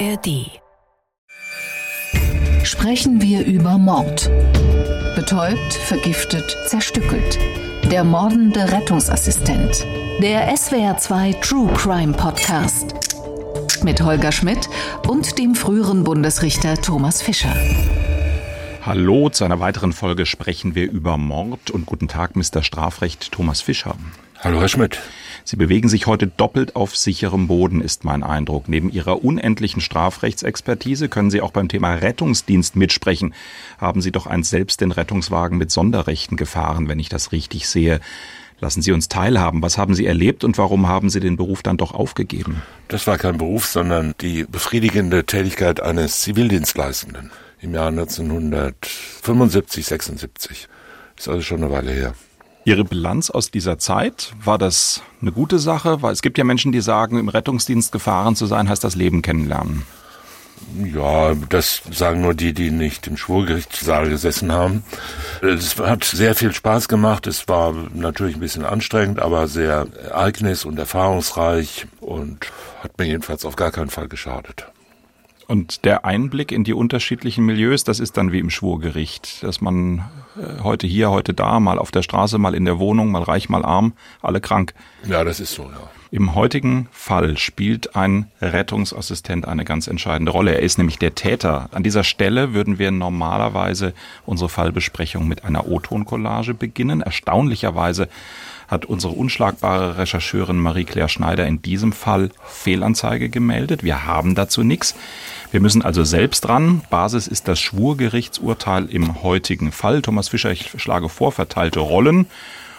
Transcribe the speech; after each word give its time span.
ARD. 0.00 0.50
Sprechen 2.64 3.20
wir 3.20 3.44
über 3.44 3.78
Mord. 3.78 4.30
Betäubt, 5.14 5.74
vergiftet, 5.74 6.56
zerstückelt. 6.66 7.38
Der 7.92 8.02
mordende 8.02 8.72
Rettungsassistent. 8.72 9.86
Der 10.20 10.52
SWR2 10.52 11.40
True 11.40 11.72
Crime 11.74 12.12
Podcast. 12.12 12.94
Mit 13.84 14.00
Holger 14.00 14.32
Schmidt 14.32 14.68
und 15.06 15.38
dem 15.38 15.54
früheren 15.54 16.02
Bundesrichter 16.02 16.74
Thomas 16.74 17.22
Fischer. 17.22 17.54
Hallo, 18.82 19.28
zu 19.28 19.44
einer 19.44 19.60
weiteren 19.60 19.92
Folge 19.92 20.26
sprechen 20.26 20.74
wir 20.74 20.90
über 20.90 21.18
Mord 21.18 21.70
und 21.70 21.86
guten 21.86 22.08
Tag, 22.08 22.36
Mr. 22.36 22.62
Strafrecht 22.62 23.30
Thomas 23.30 23.60
Fischer. 23.60 23.96
Hallo, 24.40 24.60
Herr 24.60 24.68
Schmidt. 24.68 25.00
Sie 25.46 25.56
bewegen 25.56 25.90
sich 25.90 26.06
heute 26.06 26.26
doppelt 26.26 26.74
auf 26.74 26.96
sicherem 26.96 27.48
Boden, 27.48 27.82
ist 27.82 28.02
mein 28.02 28.22
Eindruck. 28.22 28.66
Neben 28.66 28.90
Ihrer 28.90 29.22
unendlichen 29.22 29.82
Strafrechtsexpertise 29.82 31.10
können 31.10 31.30
Sie 31.30 31.42
auch 31.42 31.50
beim 31.50 31.68
Thema 31.68 31.92
Rettungsdienst 31.92 32.76
mitsprechen. 32.76 33.34
Haben 33.76 34.00
Sie 34.00 34.10
doch 34.10 34.26
einst 34.26 34.48
selbst 34.48 34.80
den 34.80 34.90
Rettungswagen 34.90 35.58
mit 35.58 35.70
Sonderrechten 35.70 36.38
gefahren, 36.38 36.88
wenn 36.88 36.98
ich 36.98 37.10
das 37.10 37.30
richtig 37.30 37.68
sehe. 37.68 38.00
Lassen 38.58 38.80
Sie 38.80 38.92
uns 38.92 39.08
teilhaben. 39.08 39.60
Was 39.60 39.76
haben 39.76 39.94
Sie 39.94 40.06
erlebt 40.06 40.44
und 40.44 40.56
warum 40.56 40.88
haben 40.88 41.10
Sie 41.10 41.20
den 41.20 41.36
Beruf 41.36 41.62
dann 41.62 41.76
doch 41.76 41.92
aufgegeben? 41.92 42.62
Das 42.88 43.06
war 43.06 43.18
kein 43.18 43.36
Beruf, 43.36 43.66
sondern 43.66 44.14
die 44.22 44.44
befriedigende 44.44 45.24
Tätigkeit 45.24 45.82
eines 45.82 46.22
Zivildienstleistenden 46.22 47.30
im 47.60 47.74
Jahr 47.74 47.88
1975, 47.88 49.84
76. 49.84 50.68
Ist 51.18 51.28
also 51.28 51.42
schon 51.42 51.62
eine 51.62 51.70
Weile 51.70 51.92
her. 51.92 52.14
Ihre 52.66 52.84
Bilanz 52.84 53.30
aus 53.30 53.50
dieser 53.50 53.78
Zeit, 53.78 54.32
war 54.42 54.56
das 54.56 55.02
eine 55.20 55.32
gute 55.32 55.58
Sache? 55.58 56.00
Weil 56.00 56.12
es 56.12 56.22
gibt 56.22 56.38
ja 56.38 56.44
Menschen, 56.44 56.72
die 56.72 56.80
sagen, 56.80 57.18
im 57.18 57.28
Rettungsdienst 57.28 57.92
gefahren 57.92 58.36
zu 58.36 58.46
sein, 58.46 58.68
heißt 58.68 58.82
das 58.82 58.94
Leben 58.94 59.20
kennenlernen. 59.20 59.82
Ja, 60.82 61.34
das 61.34 61.82
sagen 61.90 62.22
nur 62.22 62.32
die, 62.34 62.54
die 62.54 62.70
nicht 62.70 63.06
im 63.06 63.16
Schwurgerichtssaal 63.16 64.08
gesessen 64.08 64.50
haben. 64.50 64.82
Es 65.42 65.78
hat 65.78 66.04
sehr 66.04 66.34
viel 66.34 66.52
Spaß 66.52 66.88
gemacht. 66.88 67.26
Es 67.26 67.48
war 67.48 67.74
natürlich 67.92 68.36
ein 68.36 68.40
bisschen 68.40 68.64
anstrengend, 68.64 69.20
aber 69.20 69.46
sehr 69.46 69.86
ereignis- 70.02 70.64
und 70.64 70.78
erfahrungsreich 70.78 71.86
und 72.00 72.46
hat 72.82 72.96
mir 72.98 73.04
jedenfalls 73.04 73.44
auf 73.44 73.56
gar 73.56 73.72
keinen 73.72 73.90
Fall 73.90 74.08
geschadet. 74.08 74.66
Und 75.46 75.84
der 75.84 76.04
Einblick 76.04 76.52
in 76.52 76.64
die 76.64 76.72
unterschiedlichen 76.72 77.44
Milieus, 77.44 77.84
das 77.84 78.00
ist 78.00 78.16
dann 78.16 78.32
wie 78.32 78.38
im 78.38 78.50
Schwurgericht, 78.50 79.42
dass 79.42 79.60
man 79.60 80.04
äh, 80.36 80.62
heute 80.62 80.86
hier, 80.86 81.10
heute 81.10 81.34
da, 81.34 81.60
mal 81.60 81.78
auf 81.78 81.90
der 81.90 82.02
Straße, 82.02 82.38
mal 82.38 82.54
in 82.54 82.64
der 82.64 82.78
Wohnung, 82.78 83.10
mal 83.10 83.22
reich, 83.22 83.48
mal 83.48 83.64
arm, 83.64 83.92
alle 84.22 84.40
krank. 84.40 84.74
Ja, 85.06 85.24
das 85.24 85.40
ist 85.40 85.54
so, 85.54 85.64
ja. 85.64 85.90
Im 86.14 86.36
heutigen 86.36 86.86
Fall 86.92 87.36
spielt 87.38 87.96
ein 87.96 88.30
Rettungsassistent 88.40 89.48
eine 89.48 89.64
ganz 89.64 89.88
entscheidende 89.88 90.30
Rolle. 90.30 90.54
Er 90.54 90.62
ist 90.62 90.78
nämlich 90.78 90.96
der 90.96 91.16
Täter. 91.16 91.68
An 91.72 91.82
dieser 91.82 92.04
Stelle 92.04 92.54
würden 92.54 92.78
wir 92.78 92.92
normalerweise 92.92 93.94
unsere 94.24 94.48
Fallbesprechung 94.48 95.26
mit 95.26 95.44
einer 95.44 95.66
O-Ton-Collage 95.66 96.54
beginnen. 96.54 97.00
Erstaunlicherweise 97.00 98.08
hat 98.68 98.84
unsere 98.86 99.12
unschlagbare 99.12 99.98
Rechercheurin 99.98 100.58
Marie-Claire 100.58 101.08
Schneider 101.08 101.46
in 101.46 101.62
diesem 101.62 101.92
Fall 101.92 102.30
Fehlanzeige 102.44 103.28
gemeldet. 103.28 103.82
Wir 103.82 104.06
haben 104.06 104.34
dazu 104.34 104.62
nichts. 104.62 104.94
Wir 105.50 105.60
müssen 105.60 105.82
also 105.82 106.04
selbst 106.04 106.48
ran. 106.48 106.82
Basis 106.90 107.26
ist 107.28 107.48
das 107.48 107.60
Schwurgerichtsurteil 107.60 108.86
im 108.86 109.22
heutigen 109.22 109.72
Fall. 109.72 110.02
Thomas 110.02 110.28
Fischer, 110.28 110.50
ich 110.50 110.70
schlage 110.76 111.08
vor, 111.08 111.32
verteilte 111.32 111.80
Rollen 111.80 112.26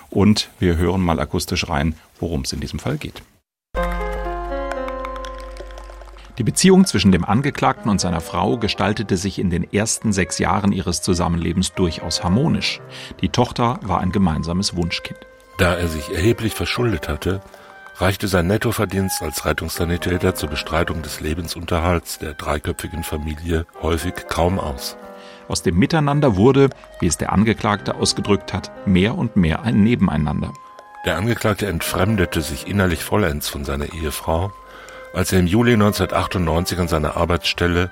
und 0.09 0.49
wir 0.59 0.77
hören 0.77 1.01
mal 1.01 1.19
akustisch 1.19 1.69
rein, 1.69 1.95
worum 2.19 2.41
es 2.41 2.53
in 2.53 2.59
diesem 2.59 2.79
Fall 2.79 2.97
geht. 2.97 3.21
Die 6.37 6.43
Beziehung 6.43 6.85
zwischen 6.85 7.13
dem 7.13 7.23
Angeklagten 7.23 7.89
und 7.89 8.01
seiner 8.01 8.19
Frau 8.19 8.57
gestaltete 8.57 9.15
sich 9.15 9.39
in 9.39 9.49
den 9.49 9.71
ersten 9.71 10.11
sechs 10.11 10.37
Jahren 10.37 10.73
ihres 10.73 11.01
Zusammenlebens 11.01 11.71
durchaus 11.73 12.25
harmonisch. 12.25 12.81
Die 13.21 13.29
Tochter 13.29 13.79
war 13.83 14.01
ein 14.01 14.11
gemeinsames 14.11 14.75
Wunschkind. 14.75 15.19
Da 15.57 15.75
er 15.75 15.87
sich 15.87 16.13
erheblich 16.13 16.53
verschuldet 16.53 17.07
hatte, 17.07 17.41
reichte 17.95 18.27
sein 18.27 18.47
Nettoverdienst 18.47 19.21
als 19.21 19.45
Rettungssanitäter 19.45 20.35
zur 20.35 20.49
Bestreitung 20.49 21.01
des 21.01 21.21
Lebensunterhalts 21.21 22.19
der 22.19 22.33
dreiköpfigen 22.33 23.03
Familie 23.03 23.65
häufig 23.81 24.13
kaum 24.27 24.59
aus. 24.59 24.97
Aus 25.47 25.63
dem 25.63 25.77
Miteinander 25.77 26.35
wurde, 26.35 26.69
wie 26.99 27.07
es 27.07 27.17
der 27.17 27.31
Angeklagte 27.31 27.95
ausgedrückt 27.95 28.51
hat, 28.51 28.71
mehr 28.85 29.17
und 29.17 29.37
mehr 29.37 29.61
ein 29.61 29.81
Nebeneinander. 29.81 30.51
Der 31.05 31.17
Angeklagte 31.17 31.67
entfremdete 31.67 32.41
sich 32.41 32.67
innerlich 32.67 33.03
vollends 33.03 33.47
von 33.47 33.63
seiner 33.63 33.93
Ehefrau, 33.93 34.51
als 35.13 35.31
er 35.31 35.39
im 35.39 35.47
Juli 35.47 35.73
1998 35.73 36.79
an 36.79 36.87
seiner 36.89 37.15
Arbeitsstelle 37.15 37.91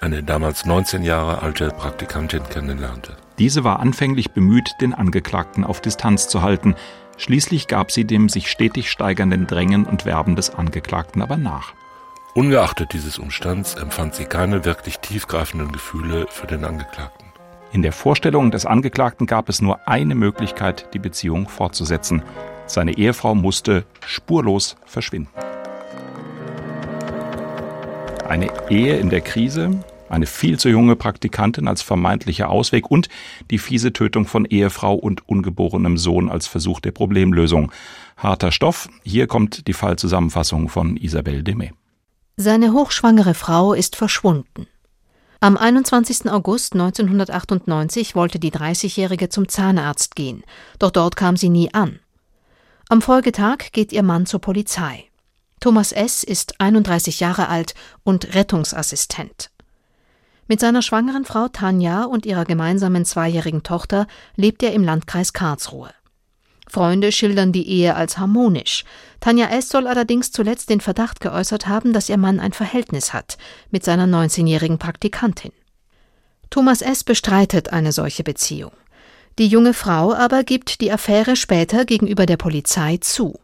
eine 0.00 0.22
damals 0.22 0.64
19 0.64 1.02
Jahre 1.02 1.42
alte 1.42 1.68
Praktikantin 1.68 2.42
kennenlernte. 2.48 3.16
Diese 3.38 3.64
war 3.64 3.80
anfänglich 3.80 4.32
bemüht, 4.32 4.76
den 4.80 4.94
Angeklagten 4.94 5.64
auf 5.64 5.80
Distanz 5.80 6.28
zu 6.28 6.42
halten. 6.42 6.74
Schließlich 7.20 7.68
gab 7.68 7.90
sie 7.90 8.06
dem 8.06 8.30
sich 8.30 8.50
stetig 8.50 8.90
steigernden 8.90 9.46
Drängen 9.46 9.84
und 9.84 10.06
Werben 10.06 10.36
des 10.36 10.54
Angeklagten 10.54 11.20
aber 11.20 11.36
nach. 11.36 11.74
Ungeachtet 12.34 12.94
dieses 12.94 13.18
Umstands 13.18 13.74
empfand 13.74 14.14
sie 14.14 14.24
keine 14.24 14.64
wirklich 14.64 15.00
tiefgreifenden 15.00 15.70
Gefühle 15.70 16.28
für 16.30 16.46
den 16.46 16.64
Angeklagten. 16.64 17.26
In 17.72 17.82
der 17.82 17.92
Vorstellung 17.92 18.50
des 18.50 18.64
Angeklagten 18.64 19.26
gab 19.26 19.50
es 19.50 19.60
nur 19.60 19.86
eine 19.86 20.14
Möglichkeit, 20.14 20.94
die 20.94 20.98
Beziehung 20.98 21.46
fortzusetzen. 21.46 22.22
Seine 22.64 22.96
Ehefrau 22.96 23.34
musste 23.34 23.84
spurlos 24.06 24.76
verschwinden. 24.86 25.28
Eine 28.26 28.48
Ehe 28.70 28.96
in 28.96 29.10
der 29.10 29.20
Krise, 29.20 29.84
eine 30.10 30.26
viel 30.26 30.58
zu 30.58 30.68
junge 30.68 30.96
Praktikantin 30.96 31.68
als 31.68 31.82
vermeintlicher 31.82 32.50
Ausweg 32.50 32.90
und 32.90 33.08
die 33.50 33.58
fiese 33.58 33.92
Tötung 33.92 34.26
von 34.26 34.44
Ehefrau 34.44 34.94
und 34.94 35.28
ungeborenem 35.28 35.96
Sohn 35.98 36.28
als 36.28 36.46
Versuch 36.46 36.80
der 36.80 36.92
Problemlösung. 36.92 37.72
Harter 38.16 38.52
Stoff. 38.52 38.88
Hier 39.02 39.26
kommt 39.26 39.66
die 39.66 39.72
Fallzusammenfassung 39.72 40.68
von 40.68 40.96
Isabelle 40.96 41.42
Demey. 41.42 41.72
Seine 42.36 42.72
hochschwangere 42.72 43.34
Frau 43.34 43.74
ist 43.74 43.96
verschwunden. 43.96 44.66
Am 45.40 45.56
21. 45.56 46.30
August 46.30 46.74
1998 46.74 48.14
wollte 48.14 48.38
die 48.38 48.52
30-Jährige 48.52 49.30
zum 49.30 49.48
Zahnarzt 49.48 50.14
gehen, 50.14 50.44
doch 50.78 50.90
dort 50.90 51.16
kam 51.16 51.38
sie 51.38 51.48
nie 51.48 51.72
an. 51.72 51.98
Am 52.90 53.00
Folgetag 53.00 53.72
geht 53.72 53.92
ihr 53.92 54.02
Mann 54.02 54.26
zur 54.26 54.40
Polizei. 54.40 55.04
Thomas 55.60 55.92
S. 55.92 56.24
ist 56.24 56.60
31 56.60 57.20
Jahre 57.20 57.48
alt 57.48 57.74
und 58.02 58.34
Rettungsassistent. 58.34 59.50
Mit 60.50 60.58
seiner 60.58 60.82
schwangeren 60.82 61.24
Frau 61.24 61.46
Tanja 61.46 62.02
und 62.02 62.26
ihrer 62.26 62.44
gemeinsamen 62.44 63.04
zweijährigen 63.04 63.62
Tochter 63.62 64.08
lebt 64.34 64.64
er 64.64 64.72
im 64.72 64.82
Landkreis 64.82 65.32
Karlsruhe. 65.32 65.90
Freunde 66.66 67.12
schildern 67.12 67.52
die 67.52 67.68
Ehe 67.68 67.94
als 67.94 68.18
harmonisch. 68.18 68.84
Tanja 69.20 69.46
S. 69.50 69.68
soll 69.68 69.86
allerdings 69.86 70.32
zuletzt 70.32 70.68
den 70.68 70.80
Verdacht 70.80 71.20
geäußert 71.20 71.68
haben, 71.68 71.92
dass 71.92 72.08
ihr 72.08 72.16
Mann 72.16 72.40
ein 72.40 72.52
Verhältnis 72.52 73.12
hat 73.12 73.38
mit 73.70 73.84
seiner 73.84 74.06
19-jährigen 74.06 74.78
Praktikantin. 74.78 75.52
Thomas 76.50 76.82
S. 76.82 77.04
bestreitet 77.04 77.72
eine 77.72 77.92
solche 77.92 78.24
Beziehung. 78.24 78.72
Die 79.38 79.46
junge 79.46 79.72
Frau 79.72 80.12
aber 80.12 80.42
gibt 80.42 80.80
die 80.80 80.90
Affäre 80.90 81.36
später 81.36 81.84
gegenüber 81.84 82.26
der 82.26 82.38
Polizei 82.38 82.96
zu. 82.96 83.38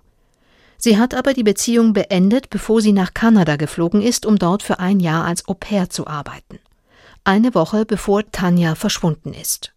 Sie 0.77 0.99
hat 0.99 1.15
aber 1.15 1.34
die 1.34 1.44
Beziehung 1.44 1.93
beendet, 1.93 2.50
bevor 2.50 2.81
sie 2.81 2.91
nach 2.91 3.15
Kanada 3.15 3.55
geflogen 3.55 4.03
ist, 4.03 4.27
um 4.27 4.41
dort 4.41 4.65
für 4.65 4.81
ein 4.81 4.99
Jahr 4.99 5.25
als 5.25 5.47
Au 5.47 5.55
pair 5.55 5.88
zu 5.88 6.09
arbeiten. 6.09 6.59
Eine 7.26 7.56
Woche 7.56 7.84
bevor 7.84 8.22
Tanja 8.31 8.76
verschwunden 8.76 9.34
ist. 9.34 9.75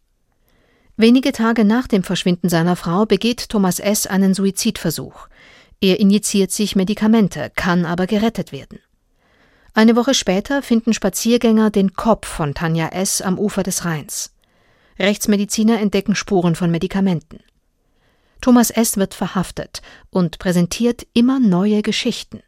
Wenige 0.98 1.32
Tage 1.32 1.66
nach 1.66 1.88
dem 1.88 2.04
Verschwinden 2.04 2.48
seiner 2.48 2.76
Frau 2.76 3.08
begeht 3.08 3.50
Thomas 3.50 3.80
S. 3.80 4.06
einen 4.06 4.36
Suizidversuch. 4.36 5.28
Er 5.82 6.00
injiziert 6.00 6.52
sich 6.52 6.76
Medikamente, 6.76 7.52
kann 7.56 7.88
aber 7.88 8.06
gerettet 8.06 8.52
werden. 8.52 8.78
Eine 9.74 9.96
Woche 9.96 10.14
später 10.14 10.62
finden 10.62 10.94
Spaziergänger 10.94 11.72
den 11.72 11.94
Kopf 11.94 12.28
von 12.28 12.54
Tanja 12.54 12.90
S. 12.90 13.20
am 13.20 13.40
Ufer 13.40 13.64
des 13.64 13.84
Rheins. 13.84 14.32
Rechtsmediziner 15.00 15.80
entdecken 15.80 16.14
Spuren 16.14 16.54
von 16.54 16.70
Medikamenten. 16.70 17.40
Thomas 18.42 18.70
S. 18.70 18.98
wird 18.98 19.16
verhaftet 19.16 19.82
und 20.12 20.38
präsentiert 20.38 21.08
immer 21.14 21.40
neue 21.40 21.82
Geschichten. 21.82 22.44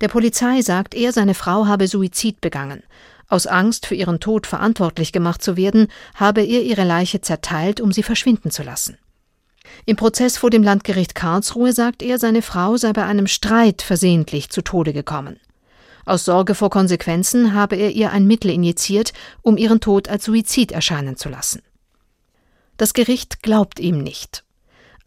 Der 0.00 0.08
Polizei 0.08 0.62
sagt 0.62 0.94
er, 0.94 1.12
seine 1.12 1.34
Frau 1.34 1.66
habe 1.66 1.88
Suizid 1.88 2.40
begangen. 2.40 2.84
Aus 3.28 3.46
Angst, 3.46 3.86
für 3.86 3.94
ihren 3.94 4.20
Tod 4.20 4.46
verantwortlich 4.46 5.12
gemacht 5.12 5.42
zu 5.42 5.56
werden, 5.56 5.88
habe 6.14 6.40
er 6.40 6.62
ihre 6.62 6.84
Leiche 6.84 7.20
zerteilt, 7.20 7.80
um 7.80 7.92
sie 7.92 8.02
verschwinden 8.02 8.50
zu 8.50 8.62
lassen. 8.62 8.96
Im 9.84 9.96
Prozess 9.96 10.38
vor 10.38 10.48
dem 10.50 10.62
Landgericht 10.62 11.14
Karlsruhe 11.14 11.74
sagt 11.74 12.02
er, 12.02 12.18
seine 12.18 12.40
Frau 12.40 12.78
sei 12.78 12.92
bei 12.94 13.04
einem 13.04 13.26
Streit 13.26 13.82
versehentlich 13.82 14.48
zu 14.48 14.62
Tode 14.62 14.94
gekommen. 14.94 15.38
Aus 16.06 16.24
Sorge 16.24 16.54
vor 16.54 16.70
Konsequenzen 16.70 17.52
habe 17.52 17.76
er 17.76 17.90
ihr 17.90 18.12
ein 18.12 18.26
Mittel 18.26 18.50
injiziert, 18.50 19.12
um 19.42 19.58
ihren 19.58 19.80
Tod 19.80 20.08
als 20.08 20.24
Suizid 20.24 20.72
erscheinen 20.72 21.16
zu 21.16 21.28
lassen. 21.28 21.62
Das 22.78 22.94
Gericht 22.94 23.42
glaubt 23.42 23.78
ihm 23.78 24.02
nicht. 24.02 24.42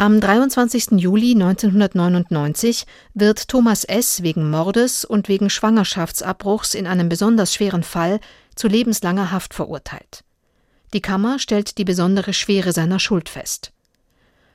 Am 0.01 0.19
23. 0.19 0.99
Juli 0.99 1.33
1999 1.33 2.87
wird 3.13 3.47
Thomas 3.47 3.83
S. 3.83 4.23
wegen 4.23 4.49
Mordes 4.49 5.05
und 5.05 5.27
wegen 5.27 5.51
Schwangerschaftsabbruchs 5.51 6.73
in 6.73 6.87
einem 6.87 7.07
besonders 7.07 7.53
schweren 7.53 7.83
Fall 7.83 8.19
zu 8.55 8.67
lebenslanger 8.67 9.29
Haft 9.29 9.53
verurteilt. 9.53 10.23
Die 10.95 11.01
Kammer 11.01 11.37
stellt 11.37 11.77
die 11.77 11.83
besondere 11.85 12.33
Schwere 12.33 12.73
seiner 12.73 12.97
Schuld 12.97 13.29
fest. 13.29 13.73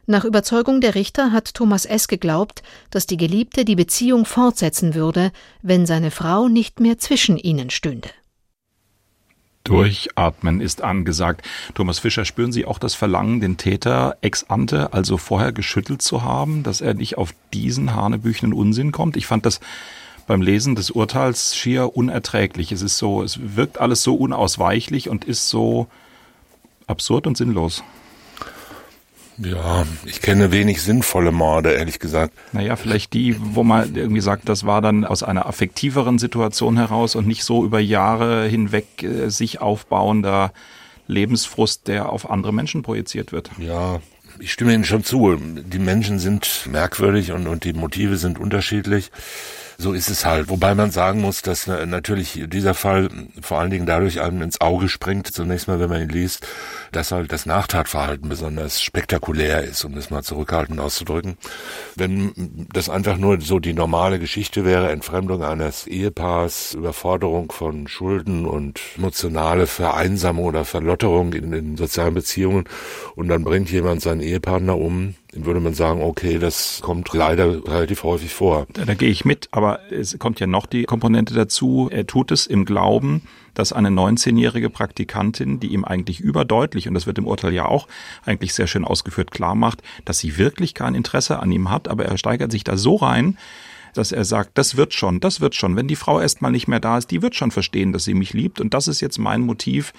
Nach 0.07 0.25
Überzeugung 0.25 0.81
der 0.81 0.97
Richter 0.97 1.31
hat 1.31 1.55
Thomas 1.55 1.85
S. 1.85 2.09
geglaubt, 2.09 2.65
dass 2.91 3.07
die 3.07 3.17
Geliebte 3.17 3.65
die 3.65 3.77
Beziehung 3.77 4.25
fortsetzen 4.25 4.97
würde, 4.97 5.31
wenn 5.63 5.87
seine 5.87 6.11
Frau 6.11 6.49
nicht 6.49 6.81
mehr 6.81 6.99
zwischen 6.99 7.37
ihnen 7.37 7.71
stünde. 7.71 8.11
Durchatmen 9.69 10.61
ist 10.61 10.83
angesagt. 10.83 11.47
Thomas 11.75 11.99
Fischer, 11.99 12.25
spüren 12.25 12.53
Sie 12.53 12.65
auch 12.65 12.79
das 12.79 12.95
Verlangen, 12.95 13.41
den 13.41 13.57
Täter 13.57 14.17
ex 14.21 14.45
ante, 14.45 14.93
also 14.93 15.17
vorher 15.17 15.53
geschüttelt 15.53 16.03
zu 16.03 16.23
haben, 16.23 16.63
dass 16.63 16.81
er 16.81 16.95
nicht 16.95 17.19
auf 17.19 17.35
diesen 17.53 17.95
hanebüchenden 17.95 18.59
Unsinn 18.59 18.93
kommt? 18.93 19.17
Ich 19.17 19.27
fand 19.27 19.47
das 19.47 19.61
beim 20.27 20.43
Lesen 20.43 20.75
des 20.75 20.91
Urteils 20.91 21.57
schier 21.57 21.97
unerträglich. 21.97 22.73
Es 22.73 22.83
ist 22.83 22.99
so, 22.99 23.23
es 23.23 23.39
wirkt 23.57 23.81
alles 23.81 24.03
so 24.03 24.15
unausweichlich 24.15 25.09
und 25.09 25.25
ist 25.25 25.49
so 25.49 25.87
absurd 26.87 27.27
und 27.27 27.37
sinnlos. 27.37 27.83
Ja, 29.39 29.85
ich 30.05 30.23
kenne 30.23 30.53
wenig 30.53 30.83
sinnvolle 30.83 31.33
Morde, 31.33 31.73
ehrlich 31.73 31.99
gesagt. 31.99 32.33
Naja, 32.53 32.77
vielleicht 32.77 33.13
die, 33.13 33.37
wo 33.39 33.65
man 33.65 33.95
irgendwie 33.95 34.21
sagt, 34.21 34.49
das 34.49 34.65
war 34.65 34.81
dann 34.81 35.05
aus 35.05 35.23
einer 35.23 35.47
affektiveren 35.47 36.19
Situation 36.19 36.77
heraus 36.77 37.15
und 37.15 37.27
nicht 37.27 37.45
so 37.45 37.65
über 37.65 37.81
Jahre 37.81 38.47
hinweg 38.47 39.03
äh, 39.03 39.29
sich 39.29 39.61
aufbauender 39.61 40.53
Lebensfrust, 41.07 41.89
der 41.89 42.11
auf 42.11 42.31
andere 42.31 42.53
Menschen 42.53 42.83
projiziert 42.83 43.33
wird. 43.33 43.51
Ja, 43.59 44.01
ich 44.39 44.53
stimme 44.53 44.75
Ihnen 44.75 44.85
schon 44.85 45.05
zu. 45.05 45.37
Die 45.37 45.79
Menschen 45.79 46.19
sind 46.19 46.67
merkwürdig 46.71 47.33
und, 47.33 47.47
und 47.47 47.65
die 47.65 47.73
Motive 47.73 48.17
sind 48.17 48.39
unterschiedlich 48.39 49.11
so 49.79 49.93
ist 49.93 50.11
es 50.11 50.25
halt. 50.25 50.49
Wobei 50.49 50.75
man 50.75 50.91
sagen 50.91 51.21
muss, 51.21 51.43
dass 51.43 51.67
natürlich 51.67 52.45
dieser 52.47 52.75
Fall 52.75 53.09
vor 53.41 53.59
allen 53.59 53.71
Dingen 53.71 53.87
dadurch 53.87 54.21
einem 54.21 54.43
ins 54.43 54.61
Auge 54.61 54.89
springt, 54.89 55.29
zunächst 55.29 55.69
mal, 55.69 55.81
wenn 55.81 55.91
man 55.91 56.03
ihn 56.03 56.09
liest, 56.09 56.47
dass 56.93 57.13
halt 57.13 57.33
das 57.33 57.47
Nachtatverhalten 57.47 58.29
besonders 58.29 58.81
spektakulär 58.81 59.63
ist, 59.65 59.85
um 59.85 59.95
das 59.95 60.11
mal 60.11 60.23
zurückhaltend 60.23 60.81
auszudrücken. 60.81 61.37
Wenn 61.95 62.67
das 62.73 62.89
einfach 62.89 63.19
nur 63.19 63.41
so 63.41 63.59
die 63.59 63.75
normale 63.75 64.19
Geschichte 64.19 64.65
wäre, 64.65 64.91
Entfremdung 64.91 65.43
eines 65.43 65.87
Ehepaars, 65.87 66.75
Überforderung 66.75 67.53
von 67.53 67.89
Schulden 67.89 68.47
und 68.47 68.81
emotionale 68.97 69.67
Vereinsamung 69.67 70.47
oder 70.47 70.65
Verlotterung 70.65 71.33
in 71.33 71.51
den 71.51 71.77
sozialen 71.77 72.15
Beziehungen 72.15 72.65
und 73.15 73.29
dann 73.29 73.45
bringt 73.45 73.71
jemand 73.71 74.03
seinen 74.03 74.21
Ehepartner 74.21 74.77
um, 74.79 75.15
würde 75.45 75.61
man 75.61 75.75
sagen, 75.75 76.03
okay, 76.03 76.39
das 76.39 76.81
kommt 76.83 77.13
leider 77.13 77.65
relativ 77.67 78.03
häufig 78.03 78.33
vor. 78.33 78.67
Da, 78.73 78.85
da 78.85 78.95
gehe 78.95 79.11
ich 79.11 79.25
mit, 79.25 79.49
aber 79.51 79.81
es 79.91 80.19
kommt 80.19 80.41
ja 80.41 80.47
noch 80.47 80.67
die 80.67 80.85
Komponente 80.85 81.35
dazu. 81.35 81.89
Er 81.91 82.07
tut 82.07 82.31
es 82.31 82.47
im 82.47 82.65
Glauben, 82.65 83.23
dass 83.55 83.73
eine 83.73 83.89
19-jährige 83.89 84.71
Praktikantin, 84.71 85.61
die 85.61 85.69
ihm 85.69 85.85
eigentlich 85.85 86.21
überdeutlich, 86.21 86.89
und 86.89 86.95
das 86.95 87.07
wird 87.07 87.19
im 87.19 87.27
Urteil 87.27 87.53
ja 87.53 87.67
auch 87.67 87.89
eigentlich 88.25 88.55
sehr 88.55 88.67
schön 88.67 88.85
ausgeführt, 88.85 89.31
klar 89.31 89.55
macht, 89.55 89.83
dass 90.05 90.19
sie 90.19 90.39
wirklich 90.39 90.75
kein 90.75 90.95
Interesse 90.95 91.41
an 91.41 91.51
ihm 91.53 91.71
hat, 91.71 91.89
aber 91.89 92.05
er 92.05 92.19
steigert 92.19 92.53
sich 92.53 92.65
da 92.65 92.77
so 92.77 92.97
rein, 92.97 93.37
dass 93.95 94.13
er 94.13 94.25
sagt, 94.25 94.59
das 94.59 94.77
wird 94.77 94.93
schon, 94.93 95.21
das 95.21 95.41
wird 95.41 95.55
schon. 95.55 95.75
Wenn 95.75 95.89
die 95.89 95.97
Frau 95.97 96.21
erstmal 96.21 96.53
nicht 96.53 96.69
mehr 96.69 96.81
da 96.81 96.99
ist, 96.99 97.11
die 97.11 97.23
wird 97.23 97.35
schon 97.35 97.51
verstehen, 97.51 97.93
dass 97.93 98.05
sie 98.05 98.15
mich 98.15 98.35
liebt. 98.35 98.61
Und 98.61 98.75
das 98.75 98.89
ist 98.89 99.01
jetzt 99.01 99.19
mein 99.19 99.41
Motiv, 99.41 99.93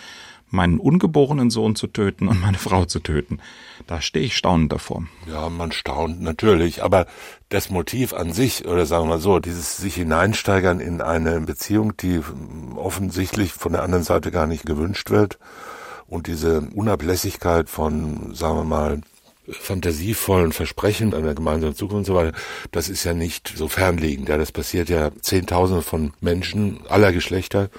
meinen 0.50 0.80
ungeborenen 0.80 1.50
Sohn 1.50 1.76
zu 1.76 1.88
töten 1.88 2.28
und 2.28 2.42
meine 2.42 2.58
Frau 2.58 2.86
zu 2.86 3.00
töten. 3.00 3.40
Da 3.86 4.02
stehe 4.02 4.26
ich 4.26 4.38
staunend 4.38 4.72
davor. 4.72 5.04
Ja, 5.30 5.50
man 5.50 5.72
staunt 5.72 6.22
natürlich, 6.22 6.84
aber 6.84 7.06
das 7.50 7.70
Motiv 7.70 8.14
an 8.14 8.34
sich, 8.34 8.66
oder 8.66 8.86
sagen 8.86 9.06
wir 9.06 9.16
mal 9.16 9.20
so, 9.20 9.40
dieses 9.40 9.78
sich 9.78 9.96
hineinsteigern 9.96 10.80
in 10.80 11.02
eine 11.02 11.42
Beziehung, 11.42 11.96
die 11.98 12.22
offensichtlich 12.76 13.54
von 13.54 13.74
der 13.74 13.84
anderen 13.84 14.04
Seite 14.04 14.32
gar 14.32 14.48
nicht 14.48 14.66
gewünscht 14.66 15.10
wird, 15.10 15.38
und 16.08 16.28
diese 16.28 16.62
Unablässigkeit 16.74 17.70
von, 17.70 18.34
sagen 18.34 18.56
wir 18.56 18.64
mal, 18.64 19.02
fantasievollen 19.50 20.52
Versprechen 20.52 21.14
einer 21.14 21.34
gemeinsamen 21.34 21.76
Zukunft 21.76 21.98
und 21.98 22.06
so 22.06 22.16
weiter, 22.16 22.38
das 22.72 22.90
ist 22.90 23.04
ja 23.04 23.14
nicht 23.14 23.54
so 23.56 23.68
fernliegend. 23.68 24.30
Ja, 24.30 24.38
das 24.38 24.52
passiert 24.52 24.90
ja 24.90 25.12
Zehntausende 25.22 25.82
von 25.82 26.14
Menschen 26.20 26.80
aller 26.90 27.14
Geschlechter 27.14 27.70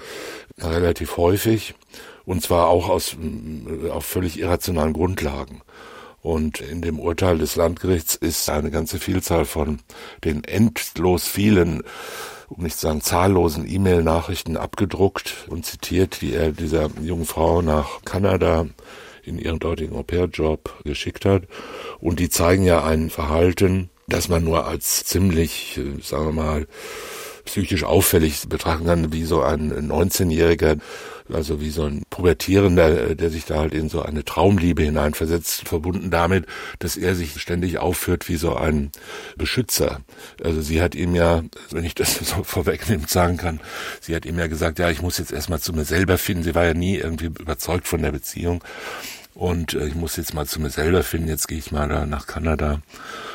relativ 0.59 1.17
häufig 1.17 1.75
und 2.29 2.43
zwar 2.43 2.67
auch 2.67 2.89
aus 2.89 3.15
äh, 3.15 3.89
auf 3.89 4.05
völlig 4.05 4.39
irrationalen 4.39 4.93
Grundlagen. 4.93 5.61
Und 6.21 6.61
in 6.61 6.83
dem 6.83 6.99
Urteil 6.99 7.39
des 7.39 7.55
Landgerichts 7.55 8.13
ist 8.13 8.51
eine 8.51 8.69
ganze 8.69 8.99
Vielzahl 8.99 9.45
von 9.45 9.79
den 10.23 10.43
endlos 10.43 11.27
vielen, 11.27 11.81
um 12.47 12.61
nicht 12.61 12.77
zu 12.77 12.85
sagen 12.85 13.01
zahllosen 13.01 13.67
E-Mail-Nachrichten 13.67 14.57
abgedruckt 14.57 15.47
und 15.47 15.65
zitiert, 15.65 16.21
die 16.21 16.35
er 16.35 16.51
dieser 16.51 16.91
jungen 17.01 17.25
Frau 17.25 17.63
nach 17.63 18.03
Kanada 18.05 18.67
in 19.23 19.39
ihren 19.39 19.57
dortigen 19.57 19.95
Au-pair-Job 19.95 20.83
geschickt 20.83 21.25
hat. 21.25 21.43
Und 21.99 22.19
die 22.19 22.29
zeigen 22.29 22.63
ja 22.63 22.83
ein 22.83 23.09
Verhalten, 23.09 23.89
das 24.07 24.29
man 24.29 24.43
nur 24.43 24.67
als 24.67 25.03
ziemlich, 25.03 25.79
äh, 25.79 25.99
sagen 25.99 26.25
wir 26.25 26.43
mal, 26.43 26.67
psychisch 27.45 27.85
auffällig 27.85 28.47
betrachten 28.47 28.85
kann, 28.85 29.11
wie 29.13 29.23
so 29.23 29.41
ein 29.41 29.71
19-Jähriger 29.89 30.77
also 31.33 31.61
wie 31.61 31.69
so 31.69 31.85
ein 31.85 32.03
Pubertierender, 32.09 33.15
der 33.15 33.29
sich 33.29 33.45
da 33.45 33.59
halt 33.59 33.73
in 33.73 33.89
so 33.89 34.01
eine 34.01 34.23
Traumliebe 34.23 34.83
hineinversetzt, 34.83 35.67
verbunden 35.67 36.11
damit, 36.11 36.45
dass 36.79 36.97
er 36.97 37.15
sich 37.15 37.39
ständig 37.41 37.77
aufführt 37.77 38.27
wie 38.29 38.37
so 38.37 38.55
ein 38.55 38.91
Beschützer. 39.37 40.01
Also 40.43 40.61
sie 40.61 40.81
hat 40.81 40.95
ihm 40.95 41.15
ja, 41.15 41.43
wenn 41.71 41.85
ich 41.85 41.95
das 41.95 42.15
so 42.21 42.43
vorwegnehmend 42.43 43.09
sagen 43.09 43.37
kann, 43.37 43.59
sie 44.01 44.15
hat 44.15 44.25
ihm 44.25 44.39
ja 44.39 44.47
gesagt, 44.47 44.79
ja, 44.79 44.89
ich 44.89 45.01
muss 45.01 45.17
jetzt 45.17 45.31
erstmal 45.31 45.59
zu 45.59 45.73
mir 45.73 45.85
selber 45.85 46.17
finden. 46.17 46.43
Sie 46.43 46.55
war 46.55 46.65
ja 46.65 46.73
nie 46.73 46.97
irgendwie 46.97 47.25
überzeugt 47.25 47.87
von 47.87 48.01
der 48.01 48.11
Beziehung. 48.11 48.63
Und 49.33 49.73
äh, 49.73 49.87
ich 49.87 49.95
muss 49.95 50.17
jetzt 50.17 50.33
mal 50.33 50.45
zu 50.45 50.59
mir 50.59 50.69
selber 50.69 51.03
finden. 51.03 51.29
Jetzt 51.29 51.47
gehe 51.47 51.57
ich 51.57 51.71
mal 51.71 51.87
da 51.87 52.05
nach 52.05 52.27
Kanada 52.27 52.81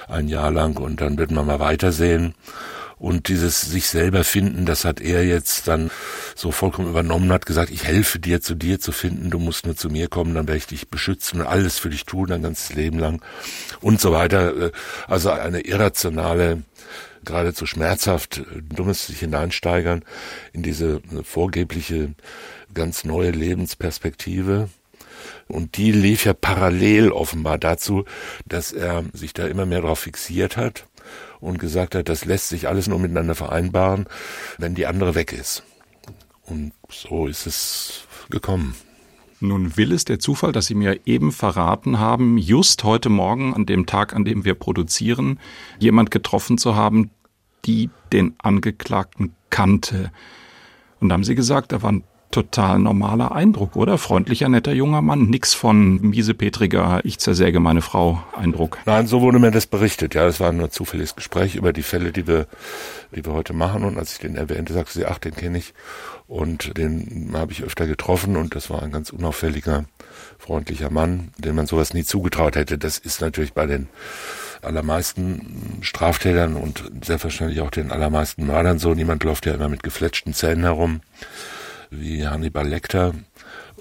ein 0.09 0.29
Jahr 0.29 0.51
lang 0.51 0.79
und 0.79 1.01
dann 1.01 1.17
wird 1.17 1.31
man 1.31 1.47
mal 1.47 1.61
weitersehen. 1.61 2.35
Und 3.05 3.29
dieses 3.29 3.61
sich 3.61 3.89
selber 3.89 4.25
finden, 4.25 4.65
das 4.65 4.87
hat 4.87 4.99
er 4.99 5.27
jetzt 5.27 5.69
dann 5.69 5.91
so 6.35 6.53
vollkommen 6.53 6.89
übernommen, 6.89 7.31
hat 7.33 7.45
gesagt, 7.45 7.71
ich 7.71 7.85
helfe 7.85 8.19
dir, 8.19 8.41
zu 8.41 8.55
dir 8.55 8.81
zu 8.81 8.93
finden, 8.93 9.29
du 9.29 9.39
musst 9.39 9.67
nur 9.67 9.77
zu 9.77 9.91
mir 9.91 10.09
kommen, 10.09 10.35
dann 10.35 10.49
werde 10.49 10.57
ich 10.57 10.67
dich 10.69 10.89
beschützen 10.89 11.43
und 11.43 11.47
alles 11.47 11.79
für 11.79 11.91
dich 11.91 12.07
tun, 12.07 12.29
dein 12.29 12.43
ganzes 12.43 12.75
Leben 12.75 12.99
lang 12.99 13.21
und 13.83 14.01
so 14.01 14.11
weiter. 14.13 14.71
Also 15.07 15.31
eine 15.31 15.61
irrationale, 15.61 16.63
geradezu 17.27 17.67
schmerzhaft 17.67 18.43
dummes 18.75 19.09
sich 19.09 19.19
hineinsteigern 19.19 20.03
in 20.55 20.63
diese 20.63 21.03
vorgebliche 21.25 22.15
ganz 22.73 23.05
neue 23.05 23.33
Lebensperspektive. 23.33 24.71
Und 25.47 25.77
die 25.77 25.93
lief 25.93 26.25
ja 26.25 26.33
parallel 26.33 27.13
offenbar 27.13 27.59
dazu, 27.59 28.07
dass 28.47 28.73
er 28.73 29.05
sich 29.13 29.35
da 29.35 29.47
immer 29.47 29.67
mehr 29.67 29.83
darauf 29.83 29.99
fixiert 29.99 30.57
hat 30.57 30.87
und 31.41 31.59
gesagt 31.59 31.95
hat, 31.95 32.09
das 32.09 32.25
lässt 32.25 32.49
sich 32.49 32.69
alles 32.69 32.89
nur 32.89 32.99
miteinander 32.99 33.35
vereinbaren, 33.35 34.07
wenn 34.59 34.75
die 34.75 34.87
andere 34.87 35.15
weg 35.15 35.33
ist. 35.33 35.63
Und 36.43 36.73
so 36.91 37.27
ist 37.27 37.47
es 37.47 38.07
gekommen. 38.31 38.75
Nun 39.41 39.77
will 39.77 39.93
es 39.93 40.05
der 40.05 40.19
Zufall, 40.19 40.53
dass 40.53 40.67
Sie 40.67 40.75
mir 40.75 41.01
eben 41.07 41.33
verraten 41.33 41.99
haben, 41.99 42.39
just 42.39 42.85
heute 42.85 43.09
Morgen, 43.09 43.55
an 43.55 43.67
dem 43.67 43.87
Tag, 43.87 44.15
an 44.15 44.25
dem 44.25 44.45
wir 44.45 44.55
produzieren, 44.55 45.39
jemand 45.79 46.11
getroffen 46.11 46.57
zu 46.57 46.77
haben, 46.77 47.11
die 47.65 47.91
den 48.13 48.35
Angeklagten 48.39 49.35
kannte. 49.51 50.13
Und 51.01 51.09
da 51.09 51.15
haben 51.15 51.25
Sie 51.25 51.35
gesagt, 51.35 51.73
da 51.73 51.83
waren 51.83 52.05
total 52.35 52.81
normaler 52.81 53.31
Eindruck, 53.31 53.77
oder? 53.77 53.97
Freundlicher, 53.97 54.49
netter 54.49 54.73
junger 54.73 55.03
Mann, 55.03 55.27
nix 55.27 55.55
von 55.55 56.01
miesepetriger, 56.01 57.01
ich 57.05 57.19
zersäge 57.21 57.61
meine 57.61 57.81
Frau 57.81 58.25
Eindruck. 58.37 58.79
Nein, 58.87 59.07
so 59.07 59.21
wurde 59.21 59.39
mir 59.39 59.53
das 59.53 59.67
berichtet. 59.67 60.17
Ja, 60.17 60.25
das 60.25 60.41
war 60.41 60.51
nur 60.51 60.71
zufälliges 60.71 61.15
Gespräch 61.15 61.55
über 61.55 61.73
die 61.73 61.85
Fälle, 61.85 62.11
die 62.11 62.27
wir, 62.27 62.49
die 63.15 63.25
wir 63.25 63.33
heute 63.33 63.53
machen. 63.53 63.85
Und 63.85 63.99
als 63.99 64.15
ich 64.15 64.19
den 64.19 64.35
erwähnte, 64.35 64.73
sagte 64.73 64.93
sie, 64.93 65.07
ach, 65.07 65.19
den 65.19 65.37
kenne 65.37 65.59
ich. 65.59 65.75
Und 66.27 66.77
den 66.77 67.31
habe 67.35 67.53
ich 67.53 67.63
öfter 67.63 67.87
getroffen 67.87 68.37
und 68.37 68.57
das 68.57 68.69
war 68.69 68.83
ein 68.83 68.91
ganz 68.91 69.11
unauffälliger, 69.11 69.85
freundlicher 70.39 70.91
Mann, 70.91 71.31
dem 71.39 71.55
man 71.55 71.67
sowas 71.67 71.95
nie 71.95 72.03
zugetraut 72.03 72.57
hätte. 72.57 72.79
Das 72.79 72.99
ist 72.99 73.21
natürlich 73.21 73.53
bei 73.53 73.67
den 73.67 73.87
allermeisten 74.61 75.79
Straftätern 75.83 76.57
und 76.57 76.91
selbstverständlich 77.05 77.61
auch 77.61 77.71
den 77.71 77.93
allermeisten 77.93 78.45
Mördern 78.47 78.81
so. 78.81 78.93
Niemand 78.93 79.23
läuft 79.23 79.47
ja 79.47 79.55
immer 79.55 79.69
mit 79.69 79.85
gefletschten 79.85 80.35
Zähnen 80.35 80.65
herum 80.65 81.01
wie 82.01 82.27
Hannibal 82.27 82.67
Lecter. 82.67 83.15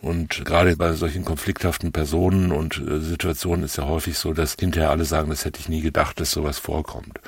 Und 0.02 0.44
gerade 0.44 0.76
bei 0.76 0.94
solchen 0.94 1.24
konflikthaften 1.24 1.94
Personen 1.94 2.52
und 2.52 2.78
äh, 2.78 3.00
Situationen 3.00 3.64
ist 3.64 3.78
ja 3.78 3.86
häufig 3.86 4.18
so, 4.18 4.34
dass 4.34 4.58
hinterher 4.60 4.90
alle 4.90 5.06
sagen, 5.06 5.30
das 5.30 5.46
hätte 5.46 5.62
ich 5.62 5.70
nie 5.70 5.82
gedacht, 5.82 6.20
dass 6.20 6.32
sowas 6.32 6.60
vorkommt. 6.60 7.22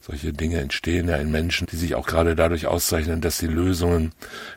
Solche 0.00 0.32
Dinge 0.32 0.58
entstehen 0.58 1.08
ja 1.08 1.16
in 1.16 1.30
Menschen, 1.30 1.68
die 1.70 1.76
sich 1.76 1.94
auch 1.94 2.06
gerade 2.06 2.34
dadurch 2.34 2.66
auszeichnen, 2.66 3.20
dass 3.20 3.38
sie 3.38 3.46
Lösungen 3.46 4.12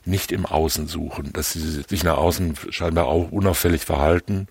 nicht 0.06 0.32
im 0.32 0.46
Außen 0.46 0.88
suchen, 0.88 1.34
dass 1.34 1.54
sie 1.54 1.84
sich 1.88 2.04
nach 2.04 2.18
außen 2.18 2.56
scheinbar 2.70 3.06
auch 3.06 3.32
unauffällig 3.32 3.86
verhalten 3.86 4.48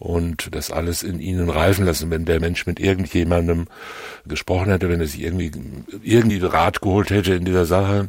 und 0.00 0.54
das 0.54 0.70
alles 0.72 1.02
in 1.02 1.20
ihnen 1.20 1.50
reifen 1.50 1.84
lassen. 1.84 2.10
Wenn 2.10 2.24
der 2.24 2.40
Mensch 2.40 2.66
mit 2.66 2.80
irgendjemandem 2.80 3.66
gesprochen 4.26 4.70
hätte, 4.70 4.88
wenn 4.88 5.00
er 5.00 5.06
sich 5.06 5.20
irgendwie, 5.20 5.52
irgendwie 6.02 6.38
Rat 6.38 6.80
geholt 6.80 7.10
hätte 7.10 7.34
in 7.34 7.44
dieser 7.44 7.66
Sache 7.66 8.08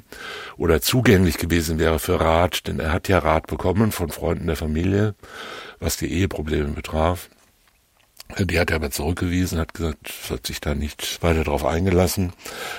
oder 0.56 0.82
zugänglich 0.82 1.38
gewesen 1.38 1.80
wäre 1.80 2.00
für 2.00 2.20
Rat, 2.22 2.66
denn 2.68 2.80
er 2.80 2.94
hat 2.94 3.10
ja 3.10 3.20
Rat 3.20 3.48
bekommen 3.48 3.92
von 3.92 4.10
Freunden 4.10 4.48
der 4.48 4.56
Familie, 4.56 5.16
was 5.80 5.98
die 5.98 6.12
Eheprobleme 6.12 6.70
betraf. 6.70 7.30
Die 8.40 8.58
hat 8.58 8.70
er 8.70 8.78
aber 8.78 8.92
zurückgewiesen, 8.92 9.60
hat 9.60 9.74
gesagt, 9.74 10.10
hat 10.30 10.48
sich 10.48 10.62
da 10.62 10.74
nicht 10.74 11.22
weiter 11.22 11.44
darauf 11.44 11.66
eingelassen. 11.66 12.32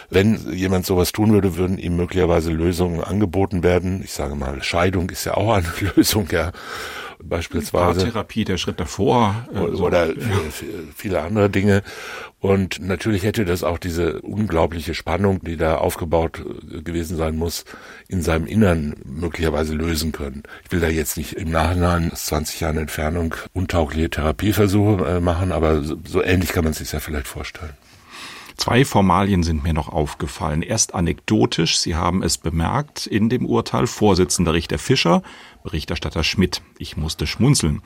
Wenn 0.08 0.54
jemand 0.54 0.86
sowas 0.86 1.12
tun 1.12 1.34
würde, 1.34 1.56
würden 1.56 1.76
ihm 1.76 1.96
möglicherweise 1.96 2.50
Lösungen 2.50 3.04
angeboten 3.04 3.62
werden. 3.62 4.00
Ich 4.02 4.12
sage 4.12 4.34
mal, 4.36 4.62
Scheidung 4.62 5.10
ist 5.10 5.26
ja 5.26 5.34
auch 5.34 5.52
eine 5.52 5.68
Lösung, 5.96 6.28
ja 6.32 6.52
beispielsweise. 7.22 8.00
Paartherapie, 8.00 8.44
der 8.44 8.56
Schritt 8.56 8.80
davor. 8.80 9.46
Äh, 9.54 9.58
oder, 9.58 9.76
so. 9.76 9.84
oder 9.84 10.14
viele 10.94 11.22
andere 11.22 11.50
Dinge. 11.50 11.82
Und 12.40 12.80
natürlich 12.80 13.22
hätte 13.22 13.44
das 13.44 13.62
auch 13.62 13.78
diese 13.78 14.20
unglaubliche 14.20 14.94
Spannung, 14.94 15.40
die 15.44 15.56
da 15.56 15.76
aufgebaut 15.76 16.42
äh, 16.44 16.82
gewesen 16.82 17.16
sein 17.16 17.36
muss, 17.36 17.64
in 18.08 18.20
seinem 18.22 18.46
Innern 18.46 18.94
möglicherweise 19.04 19.74
lösen 19.74 20.10
können. 20.10 20.42
Ich 20.64 20.72
will 20.72 20.80
da 20.80 20.88
jetzt 20.88 21.16
nicht 21.16 21.34
im 21.34 21.50
Nachhinein, 21.50 22.10
20 22.12 22.60
Jahre 22.60 22.80
Entfernung, 22.80 23.34
untaugliche 23.52 24.10
Therapieversuche 24.10 25.04
äh, 25.06 25.20
machen, 25.20 25.52
aber 25.52 25.82
so, 25.82 25.96
so 26.04 26.22
ähnlich 26.22 26.52
kann 26.52 26.64
man 26.64 26.72
es 26.72 26.78
sich 26.78 26.90
ja 26.90 27.00
vielleicht 27.00 27.28
vorstellen. 27.28 27.74
Zwei 28.56 28.84
Formalien 28.84 29.42
sind 29.42 29.62
mir 29.62 29.72
noch 29.72 29.88
aufgefallen. 29.88 30.62
Erst 30.62 30.94
anekdotisch, 30.94 31.78
Sie 31.78 31.96
haben 31.96 32.22
es 32.22 32.38
bemerkt, 32.38 33.06
in 33.06 33.28
dem 33.28 33.46
Urteil 33.46 33.86
Vorsitzender 33.86 34.54
Richter 34.54 34.78
Fischer, 34.78 35.22
Berichterstatter 35.62 36.24
Schmidt. 36.24 36.62
Ich 36.78 36.96
musste 36.96 37.26
schmunzeln. 37.26 37.82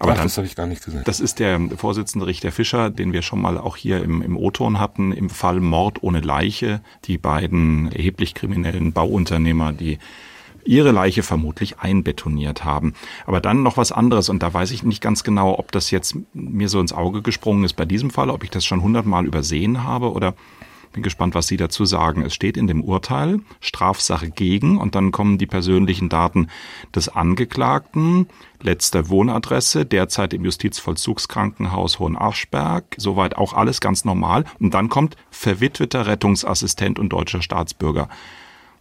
Aber 0.00 0.12
Ach, 0.12 0.16
dann, 0.16 0.26
das 0.26 0.36
habe 0.36 0.46
ich 0.46 0.54
gar 0.54 0.66
nicht 0.66 0.84
gesehen. 0.84 1.02
Das 1.04 1.18
ist 1.18 1.40
der 1.40 1.60
Vorsitzende 1.76 2.26
Richter 2.26 2.52
Fischer, 2.52 2.90
den 2.90 3.12
wir 3.12 3.22
schon 3.22 3.40
mal 3.40 3.58
auch 3.58 3.76
hier 3.76 4.02
im, 4.02 4.22
im 4.22 4.36
O-Ton 4.36 4.78
hatten, 4.78 5.12
im 5.12 5.28
Fall 5.28 5.60
Mord 5.60 6.02
ohne 6.02 6.20
Leiche. 6.20 6.82
Die 7.06 7.18
beiden 7.18 7.90
erheblich 7.90 8.34
kriminellen 8.34 8.92
Bauunternehmer, 8.92 9.72
die 9.72 9.98
ihre 10.68 10.92
Leiche 10.92 11.22
vermutlich 11.22 11.80
einbetoniert 11.80 12.64
haben. 12.64 12.92
Aber 13.26 13.40
dann 13.40 13.62
noch 13.62 13.76
was 13.76 13.90
anderes 13.90 14.28
und 14.28 14.42
da 14.42 14.52
weiß 14.52 14.70
ich 14.70 14.82
nicht 14.82 15.00
ganz 15.00 15.24
genau, 15.24 15.58
ob 15.58 15.72
das 15.72 15.90
jetzt 15.90 16.16
mir 16.34 16.68
so 16.68 16.78
ins 16.78 16.92
Auge 16.92 17.22
gesprungen 17.22 17.64
ist 17.64 17.74
bei 17.74 17.86
diesem 17.86 18.10
Fall, 18.10 18.30
ob 18.30 18.44
ich 18.44 18.50
das 18.50 18.64
schon 18.64 18.82
hundertmal 18.82 19.26
übersehen 19.26 19.82
habe 19.84 20.12
oder 20.12 20.34
bin 20.92 21.02
gespannt, 21.02 21.34
was 21.34 21.46
Sie 21.46 21.56
dazu 21.56 21.84
sagen. 21.84 22.22
Es 22.22 22.34
steht 22.34 22.56
in 22.56 22.66
dem 22.66 22.82
Urteil 22.82 23.40
Strafsache 23.60 24.30
gegen 24.30 24.78
und 24.78 24.94
dann 24.94 25.10
kommen 25.10 25.38
die 25.38 25.46
persönlichen 25.46 26.08
Daten 26.08 26.48
des 26.94 27.08
Angeklagten, 27.08 28.26
letzte 28.62 29.08
Wohnadresse, 29.08 29.86
derzeit 29.86 30.34
im 30.34 30.44
Justizvollzugskrankenhaus 30.44 31.98
Hohenaschberg, 31.98 32.94
soweit 32.96 33.36
auch 33.36 33.52
alles 33.52 33.80
ganz 33.80 34.04
normal. 34.04 34.44
Und 34.58 34.74
dann 34.74 34.88
kommt 34.88 35.16
verwitweter 35.30 36.06
Rettungsassistent 36.06 36.98
und 36.98 37.10
deutscher 37.10 37.42
Staatsbürger. 37.42 38.08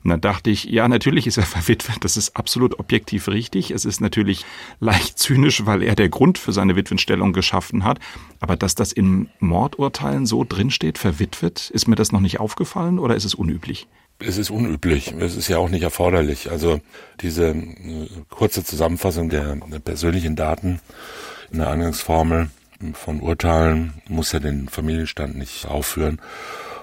Und 0.08 0.12
dann 0.12 0.22
dachte 0.22 0.50
ich, 0.50 0.64
ja, 0.64 0.88
natürlich 0.88 1.28
ist 1.28 1.36
er 1.36 1.44
verwitwet, 1.46 1.98
das 2.06 2.16
ist 2.16 2.38
absolut 2.38 2.80
objektiv 2.80 3.28
richtig. 3.28 3.72
Es 3.72 3.84
ist 3.84 4.00
natürlich 4.00 4.46
leicht 4.80 5.20
zynisch, 5.20 5.66
weil 5.66 5.84
er 5.84 5.96
der 5.96 6.08
Grund 6.08 6.38
für 6.38 6.54
seine 6.54 6.78
Witwenstellung 6.78 7.34
geschaffen 7.34 7.84
hat. 7.84 8.00
Aber 8.40 8.56
dass 8.56 8.74
das 8.74 8.94
in 8.94 9.30
Mordurteilen 9.40 10.26
so 10.26 10.46
drinsteht, 10.46 10.98
verwitwet, 10.98 11.70
ist 11.72 11.90
mir 11.90 11.96
das 11.96 12.14
noch 12.14 12.22
nicht 12.22 12.40
aufgefallen 12.40 13.00
oder 13.00 13.18
ist 13.18 13.26
es 13.26 13.36
unüblich? 13.36 13.86
Es 14.20 14.38
ist 14.38 14.50
unüblich. 14.50 15.14
Es 15.20 15.36
ist 15.36 15.50
ja 15.50 15.58
auch 15.58 15.68
nicht 15.68 15.84
erforderlich. 15.84 16.52
Also 16.52 16.80
diese 17.20 17.50
äh, 17.50 18.08
kurze 18.30 18.64
Zusammenfassung 18.64 19.28
der, 19.28 19.58
persönlichen 19.84 20.38
Daten 20.38 20.80
in 21.52 21.60
der 21.60 21.70
Eingangsformel 21.70 22.50
von 22.94 23.20
Urteilen 23.20 23.96
muss 24.08 24.32
ja 24.32 24.40
den 24.40 24.70
Familienstand 24.70 25.38
nicht 25.38 25.66
aufführen. 25.66 26.22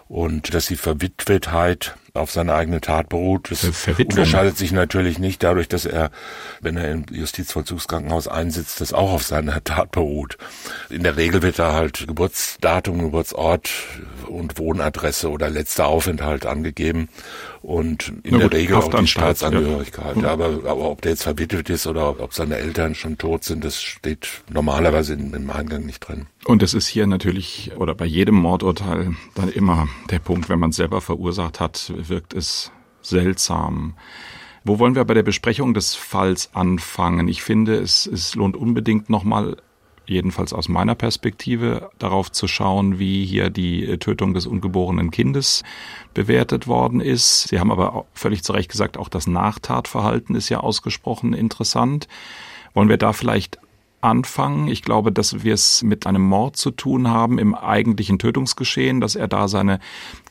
Und 0.08 0.52
dass 0.52 0.66
die 0.66 0.76
Verwitwetheit 0.76 1.96
auf 2.14 2.30
seine 2.30 2.54
eigene 2.54 2.80
Tat 2.80 3.08
beruht. 3.08 3.50
Das 3.50 3.88
unterscheidet 3.98 4.56
sich 4.56 4.70
natürlich 4.70 5.18
nicht 5.18 5.42
dadurch, 5.42 5.66
dass 5.66 5.84
er, 5.84 6.12
wenn 6.60 6.76
er 6.76 6.92
im 6.92 7.04
Justizvollzugskrankenhaus 7.10 8.28
einsitzt, 8.28 8.80
das 8.80 8.92
auch 8.92 9.10
auf 9.12 9.24
seiner 9.24 9.64
Tat 9.64 9.90
beruht. 9.90 10.38
In 10.90 11.02
der 11.02 11.16
Regel 11.16 11.42
wird 11.42 11.58
da 11.58 11.72
halt 11.72 12.06
Geburtsdatum, 12.06 13.00
Geburtsort 13.00 13.68
und 14.28 14.58
Wohnadresse 14.58 15.28
oder 15.28 15.50
letzter 15.50 15.86
Aufenthalt 15.86 16.46
angegeben 16.46 17.08
und 17.64 18.12
in 18.24 18.32
gut, 18.32 18.42
der 18.42 18.52
Regel 18.52 18.76
auch 18.76 18.92
die 18.92 19.06
Staatsangehörigkeit. 19.06 20.16
Ja. 20.18 20.32
Aber, 20.32 20.46
aber 20.64 20.90
ob 20.90 21.00
der 21.00 21.12
jetzt 21.12 21.22
verwitwet 21.22 21.70
ist 21.70 21.86
oder 21.86 22.20
ob 22.20 22.34
seine 22.34 22.56
Eltern 22.56 22.94
schon 22.94 23.16
tot 23.16 23.42
sind, 23.42 23.64
das 23.64 23.82
steht 23.82 24.28
normalerweise 24.50 25.14
im 25.14 25.50
Eingang 25.50 25.86
nicht 25.86 26.00
drin. 26.00 26.26
Und 26.44 26.62
es 26.62 26.74
ist 26.74 26.86
hier 26.86 27.06
natürlich 27.06 27.72
oder 27.78 27.94
bei 27.94 28.04
jedem 28.04 28.34
Mordurteil 28.34 29.14
dann 29.34 29.48
immer 29.48 29.88
der 30.10 30.18
Punkt, 30.18 30.50
wenn 30.50 30.58
man 30.58 30.70
es 30.70 30.76
selber 30.76 31.00
verursacht 31.00 31.58
hat, 31.58 31.90
wirkt 31.96 32.34
es 32.34 32.70
seltsam. 33.00 33.94
Wo 34.64 34.78
wollen 34.78 34.94
wir 34.94 35.04
bei 35.04 35.14
der 35.14 35.22
Besprechung 35.22 35.72
des 35.72 35.94
Falls 35.94 36.50
anfangen? 36.54 37.28
Ich 37.28 37.42
finde, 37.42 37.76
es, 37.76 38.06
es 38.06 38.34
lohnt 38.34 38.56
unbedingt 38.56 39.08
nochmal, 39.08 39.56
jedenfalls 40.06 40.52
aus 40.52 40.68
meiner 40.68 40.94
Perspektive, 40.94 41.90
darauf 41.98 42.30
zu 42.30 42.46
schauen, 42.46 42.98
wie 42.98 43.24
hier 43.24 43.50
die 43.50 43.98
Tötung 43.98 44.34
des 44.34 44.46
ungeborenen 44.46 45.10
Kindes 45.10 45.62
bewertet 46.12 46.66
worden 46.66 47.00
ist. 47.00 47.48
Sie 47.48 47.60
haben 47.60 47.70
aber 47.70 48.06
völlig 48.14 48.42
zu 48.44 48.52
Recht 48.52 48.70
gesagt, 48.70 48.96
auch 48.96 49.08
das 49.08 49.26
Nachtatverhalten 49.26 50.34
ist 50.34 50.48
ja 50.48 50.60
ausgesprochen 50.60 51.32
interessant. 51.32 52.08
Wollen 52.74 52.88
wir 52.88 52.98
da 52.98 53.12
vielleicht 53.12 53.58
anfangen. 54.04 54.68
Ich 54.68 54.82
glaube, 54.82 55.10
dass 55.10 55.42
wir 55.42 55.54
es 55.54 55.82
mit 55.82 56.06
einem 56.06 56.22
Mord 56.22 56.56
zu 56.56 56.70
tun 56.70 57.08
haben 57.08 57.38
im 57.38 57.54
eigentlichen 57.54 58.18
Tötungsgeschehen, 58.18 59.00
dass 59.00 59.16
er 59.16 59.26
da 59.26 59.48
seine 59.48 59.80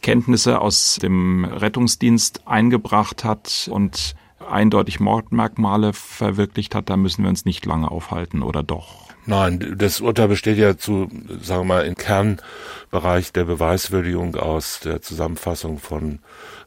Kenntnisse 0.01 0.62
aus 0.62 1.00
dem 1.01 1.44
Rettungsdienst 1.44 2.48
eingebracht 2.48 3.24
hat 3.24 3.68
und 3.72 4.15
eindeutig 4.50 5.00
Mordmerkmale 5.00 5.94
verwirklicht 5.94 6.76
hat, 6.76 6.90
da 6.90 6.98
müssen 6.98 7.24
wir 7.24 7.30
uns 7.30 7.46
nicht 7.46 7.66
lange 7.66 7.90
aufhalten, 7.90 8.42
oder 8.44 8.64
doch? 8.64 9.14
Nein, 9.26 9.76
das 9.78 10.02
Urteil 10.02 10.28
besteht 10.28 10.58
ja 10.58 10.78
zu, 10.78 11.10
sagen 11.42 11.62
wir 11.62 11.76
mal, 11.76 11.86
im 11.86 11.96
Kernbereich 11.96 13.32
der 13.32 13.46
Beweiswürdigung 13.46 14.36
aus 14.36 14.82
der 14.82 15.02
Zusammenfassung 15.02 15.80
von 15.80 16.20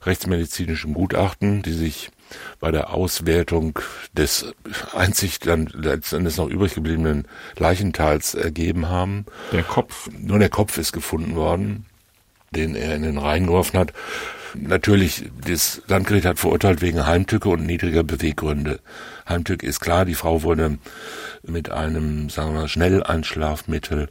rechtsmedizinischem 0.02 0.95
Gutachten, 0.95 1.62
die 1.62 1.75
sich 1.75 2.11
bei 2.59 2.71
der 2.71 2.92
Auswertung 2.92 3.78
des 4.12 4.54
einzig 4.95 5.38
dann 5.40 5.68
letztendlich 5.75 6.37
noch 6.38 6.49
übrig 6.49 6.75
gebliebenen 6.75 7.28
Leichenteils 7.56 8.35
ergeben 8.35 8.88
haben. 8.88 9.26
Der 9.52 9.62
Kopf. 9.62 10.09
Nur 10.18 10.38
der 10.38 10.49
Kopf 10.49 10.78
ist 10.78 10.92
gefunden 10.92 11.37
worden, 11.37 11.87
den 12.50 12.75
er 12.75 12.97
in 12.97 13.02
den 13.02 13.18
Rhein 13.18 13.47
geworfen 13.47 13.78
hat. 13.78 13.92
Natürlich, 14.58 15.30
das 15.44 15.82
Landgericht 15.86 16.26
hat 16.26 16.38
verurteilt 16.38 16.80
wegen 16.80 17.06
Heimtücke 17.06 17.48
und 17.48 17.66
niedriger 17.66 18.02
Beweggründe. 18.02 18.80
Heimtücke 19.28 19.66
ist 19.66 19.80
klar, 19.80 20.04
die 20.04 20.14
Frau 20.14 20.42
wurde 20.42 20.78
mit 21.42 21.70
einem, 21.70 22.30
sagen 22.30 22.54
wir 22.54 22.68
Schnelleinschlafmittel 22.68 24.08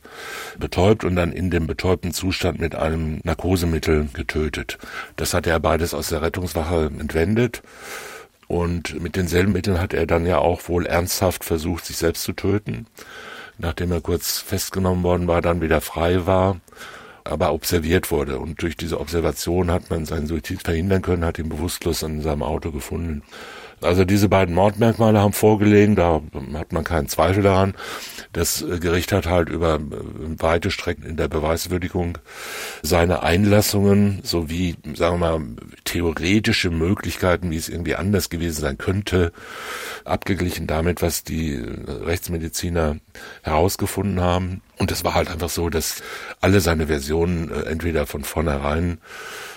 betäubt 0.60 1.04
und 1.04 1.16
dann 1.16 1.32
in 1.32 1.50
dem 1.50 1.68
betäubten 1.68 2.14
Zustand 2.14 2.60
mit 2.60 2.76
einem 2.76 3.22
Narkosemittel 3.24 4.10
getötet. 4.14 4.78
Das 5.16 5.34
hat 5.34 5.48
er 5.48 5.60
beides 5.60 5.94
aus 5.94 6.10
der 6.10 6.22
Rettungswache 6.22 6.92
entwendet. 7.00 7.64
Und 8.48 9.02
mit 9.02 9.16
denselben 9.16 9.54
Mitteln 9.54 9.82
hat 9.82 9.94
er 9.94 10.06
dann 10.06 10.26
ja 10.26 10.38
auch 10.38 10.70
wohl 10.70 10.86
ernsthaft 10.86 11.44
versucht, 11.44 11.86
sich 11.86 11.98
selbst 11.98 12.24
zu 12.24 12.34
töten. 12.34 12.86
Nachdem 13.58 13.92
er 13.92 14.02
kurz 14.02 14.40
festgenommen 14.40 15.04
worden 15.04 15.28
war, 15.28 15.42
dann 15.42 15.62
wieder 15.62 15.82
frei 15.82 16.26
war, 16.28 16.58
aber 17.26 17.54
observiert 17.54 18.12
wurde. 18.12 18.40
Und 18.40 18.62
durch 18.62 18.78
diese 18.78 19.00
Observation 19.00 19.72
hat 19.72 19.90
man 19.90 20.06
seinen 20.06 20.28
Suizid 20.28 20.62
verhindern 20.62 21.02
können, 21.02 21.26
hat 21.26 21.40
ihn 21.40 21.50
bewusstlos 21.50 22.04
an 22.04 22.22
seinem 22.22 22.44
Auto 22.44 22.72
gefunden. 22.72 23.24
Also 23.82 24.06
diese 24.06 24.30
beiden 24.30 24.56
Mordmerkmale 24.56 25.20
haben 25.20 25.34
vorgelegen, 25.34 25.96
da 25.96 26.22
hat 26.54 26.72
man 26.72 26.84
keinen 26.84 27.08
Zweifel 27.10 27.44
daran. 27.44 27.76
Das 28.32 28.64
Gericht 28.80 29.12
hat 29.12 29.28
halt 29.28 29.50
über 29.50 29.80
weite 29.82 30.72
Strecken 30.72 31.04
in 31.04 31.18
der 31.18 31.28
Beweiswürdigung 31.28 32.18
seine 32.82 33.22
Einlassungen 33.22 34.22
sowie, 34.24 34.76
sagen 34.96 35.20
wir 35.20 35.38
mal, 35.38 35.46
theoretische 35.84 36.70
Möglichkeiten, 36.70 37.52
wie 37.52 37.58
es 37.58 37.70
irgendwie 37.70 37.96
anders 37.96 38.30
gewesen 38.30 38.62
sein 38.62 38.78
könnte, 38.78 39.34
abgeglichen 40.06 40.68
damit, 40.68 41.02
was 41.02 41.24
die 41.24 41.56
Rechtsmediziner 41.56 42.98
herausgefunden 43.44 44.22
haben. 44.22 44.62
Und 44.78 44.92
es 44.92 45.04
war 45.04 45.14
halt 45.14 45.30
einfach 45.30 45.50
so, 45.50 45.70
dass 45.70 46.04
alle 46.42 46.60
seine 46.60 46.88
Versionen 46.88 47.50
äh, 47.50 47.62
entweder 47.64 48.06
von 48.06 48.24
vornherein 48.24 49.00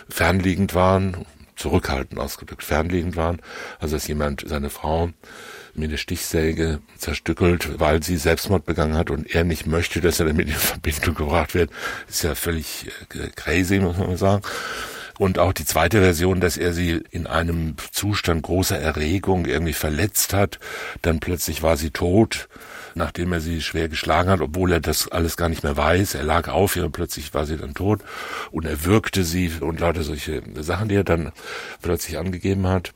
fernliegend 0.09 0.75
waren 0.75 1.27
zurückhaltend 1.59 2.21
ausgedrückt, 2.21 2.63
fernliegend 2.63 3.17
waren. 3.17 3.41
Also 3.81 3.97
dass 3.97 4.07
jemand 4.07 4.45
seine 4.47 4.71
Frau 4.71 5.11
mit 5.75 5.93
der 5.93 5.97
Stichsäge 5.97 6.81
zerstückelt, 6.97 7.79
weil 7.79 8.03
sie 8.03 8.17
Selbstmord 8.17 8.65
begangen 8.65 8.97
hat 8.97 9.11
und 9.11 9.35
er 9.35 9.45
nicht 9.45 9.67
möchte, 9.67 10.01
dass 10.01 10.21
er 10.21 10.27
damit 10.27 10.49
in 10.49 10.55
Verbindung 10.55 11.15
gebracht 11.15 11.55
wird, 11.55 11.71
ist 12.09 12.23
ja 12.23 12.35
völlig 12.35 12.91
äh, 13.15 13.29
crazy, 13.35 13.79
muss 13.79 13.99
man 13.99 14.17
sagen. 14.17 14.43
Und 15.19 15.41
auch 15.41 15.53
die 15.53 15.65
zweite 15.65 16.01
Version, 16.01 16.41
dass 16.41 16.57
er 16.57 16.73
sie 16.73 17.03
in 17.11 17.27
einem 17.27 17.75
Zustand 17.91 18.43
großer 18.43 18.79
Erregung 18.79 19.47
irgendwie 19.47 19.73
verletzt 19.73 20.33
hat, 20.33 20.61
dann 21.03 21.19
plötzlich 21.19 21.63
war 21.63 21.77
sie 21.77 21.91
tot, 21.91 22.49
nachdem 22.95 23.33
er 23.33 23.41
sie 23.41 23.61
schwer 23.61 23.89
geschlagen 23.89 24.31
hat, 24.31 24.41
obwohl 24.41 24.73
er 24.73 24.81
das 24.81 25.09
alles 25.09 25.37
gar 25.37 25.49
nicht 25.49 25.63
mehr 25.63 25.77
weiß. 25.77 26.15
Er 26.15 26.25
lag 26.25 26.49
auf 26.49 26.77
ihr 26.77 26.85
und 26.85 26.93
plötzlich 26.93 27.35
war 27.35 27.47
sie 27.47 27.57
dann 27.57 27.75
tot 27.75 28.01
und 28.51 28.67
er 28.67 28.85
wirkte 28.85 29.25
sie 29.25 29.53
und 29.61 29.81
lauter 29.81 30.03
solche 30.03 30.43
Sachen, 30.61 30.89
die 30.89 30.97
er 30.97 31.05
dann 31.05 31.33
plötzlich 31.83 32.19
angegeben 32.19 32.67
hat. 32.67 32.93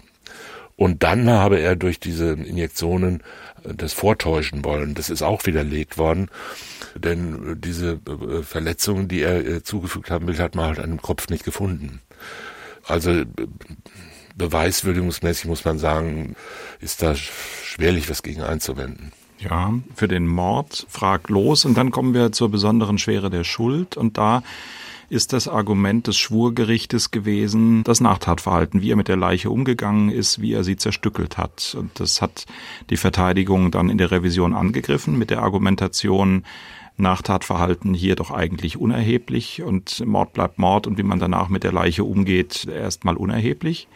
Und 0.76 1.02
dann 1.02 1.28
habe 1.28 1.60
er 1.60 1.76
durch 1.76 2.00
diese 2.00 2.32
Injektionen 2.32 3.22
das 3.62 3.92
vortäuschen 3.92 4.64
wollen. 4.64 4.94
Das 4.94 5.10
ist 5.10 5.22
auch 5.22 5.46
widerlegt 5.46 5.98
worden. 5.98 6.28
Denn 6.94 7.60
diese 7.60 8.00
äh, 8.06 8.42
Verletzungen, 8.42 9.08
die 9.08 9.22
er 9.22 9.46
äh, 9.46 9.62
zugefügt 9.62 10.10
haben 10.10 10.26
will, 10.26 10.38
hat 10.38 10.54
man 10.54 10.66
halt 10.66 10.78
an 10.78 10.90
dem 10.90 11.02
Kopf 11.02 11.28
nicht 11.28 11.44
gefunden. 11.44 12.00
Also 12.84 13.22
beweiswürdigungsmäßig 14.34 15.46
muss 15.46 15.64
man 15.64 15.78
sagen, 15.78 16.34
ist 16.80 17.02
da 17.02 17.14
schwerlich 17.14 18.10
was 18.10 18.22
gegen 18.22 18.42
einzuwenden. 18.42 19.12
Ja, 19.42 19.74
für 19.94 20.08
den 20.08 20.26
Mord 20.26 20.86
fraglos. 20.88 21.64
Und 21.64 21.76
dann 21.76 21.90
kommen 21.90 22.14
wir 22.14 22.32
zur 22.32 22.48
besonderen 22.48 22.98
Schwere 22.98 23.28
der 23.28 23.44
Schuld. 23.44 23.96
Und 23.96 24.18
da 24.18 24.42
ist 25.08 25.32
das 25.32 25.48
Argument 25.48 26.06
des 26.06 26.16
Schwurgerichtes 26.16 27.10
gewesen, 27.10 27.84
das 27.84 28.00
Nachtatverhalten, 28.00 28.80
wie 28.80 28.92
er 28.92 28.96
mit 28.96 29.08
der 29.08 29.16
Leiche 29.16 29.50
umgegangen 29.50 30.10
ist, 30.10 30.40
wie 30.40 30.52
er 30.54 30.64
sie 30.64 30.76
zerstückelt 30.76 31.36
hat. 31.36 31.76
Und 31.78 32.00
das 32.00 32.22
hat 32.22 32.46
die 32.88 32.96
Verteidigung 32.96 33.70
dann 33.70 33.90
in 33.90 33.98
der 33.98 34.10
Revision 34.10 34.54
angegriffen 34.54 35.18
mit 35.18 35.30
der 35.30 35.42
Argumentation, 35.42 36.44
Nachtatverhalten 36.96 37.94
hier 37.94 38.16
doch 38.16 38.30
eigentlich 38.30 38.76
unerheblich 38.76 39.62
und 39.62 40.04
Mord 40.06 40.34
bleibt 40.34 40.58
Mord 40.58 40.86
und 40.86 40.98
wie 40.98 41.02
man 41.02 41.18
danach 41.18 41.48
mit 41.48 41.64
der 41.64 41.72
Leiche 41.72 42.04
umgeht, 42.04 42.66
erstmal 42.66 43.16
unerheblich. 43.16 43.88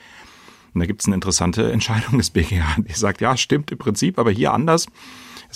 Und 0.75 0.81
da 0.81 0.87
gibt 0.87 1.01
es 1.01 1.07
eine 1.07 1.15
interessante 1.15 1.73
Entscheidung 1.73 2.19
des 2.19 2.31
BGH, 2.31 2.77
die 2.79 2.93
sagt, 2.93 3.21
ja, 3.21 3.37
stimmt 3.37 3.71
im 3.71 3.79
Prinzip, 3.79 4.19
aber 4.19 4.31
hier 4.31 4.53
anders. 4.53 4.87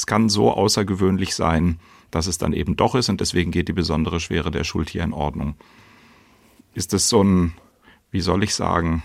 Es 0.01 0.07
kann 0.07 0.31
so 0.31 0.51
außergewöhnlich 0.51 1.35
sein, 1.35 1.79
dass 2.11 2.27
es 2.27 2.39
dann 2.39 2.55
eben 2.55 2.75
doch 2.75 2.95
ist 2.95 3.11
und 3.11 3.21
deswegen 3.21 3.51
geht 3.51 3.69
die 3.69 3.75
besondere 3.75 4.19
Schwere 4.19 4.51
der 4.51 4.65
Schuld 4.65 4.89
hier 4.89 5.05
in 5.05 5.13
Ordnung. 5.13 5.57
Ist 6.73 6.95
das 6.95 7.11
so 7.11 7.23
ein, 7.23 7.53
wie 8.11 8.23
soll 8.23 8.43
ich 8.43 8.55
sagen, 8.55 9.03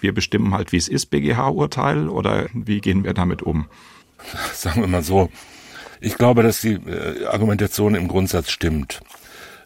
wir 0.00 0.14
bestimmen 0.14 0.54
halt, 0.54 0.72
wie 0.72 0.78
es 0.78 0.88
ist, 0.88 1.10
BGH-Urteil 1.10 2.08
oder 2.08 2.48
wie 2.54 2.80
gehen 2.80 3.04
wir 3.04 3.12
damit 3.12 3.42
um? 3.42 3.66
Sagen 4.54 4.80
wir 4.80 4.88
mal 4.88 5.02
so, 5.02 5.28
ich 6.00 6.16
glaube, 6.16 6.42
dass 6.42 6.62
die 6.62 6.76
äh, 6.76 7.26
Argumentation 7.26 7.94
im 7.94 8.08
Grundsatz 8.08 8.50
stimmt. 8.50 9.02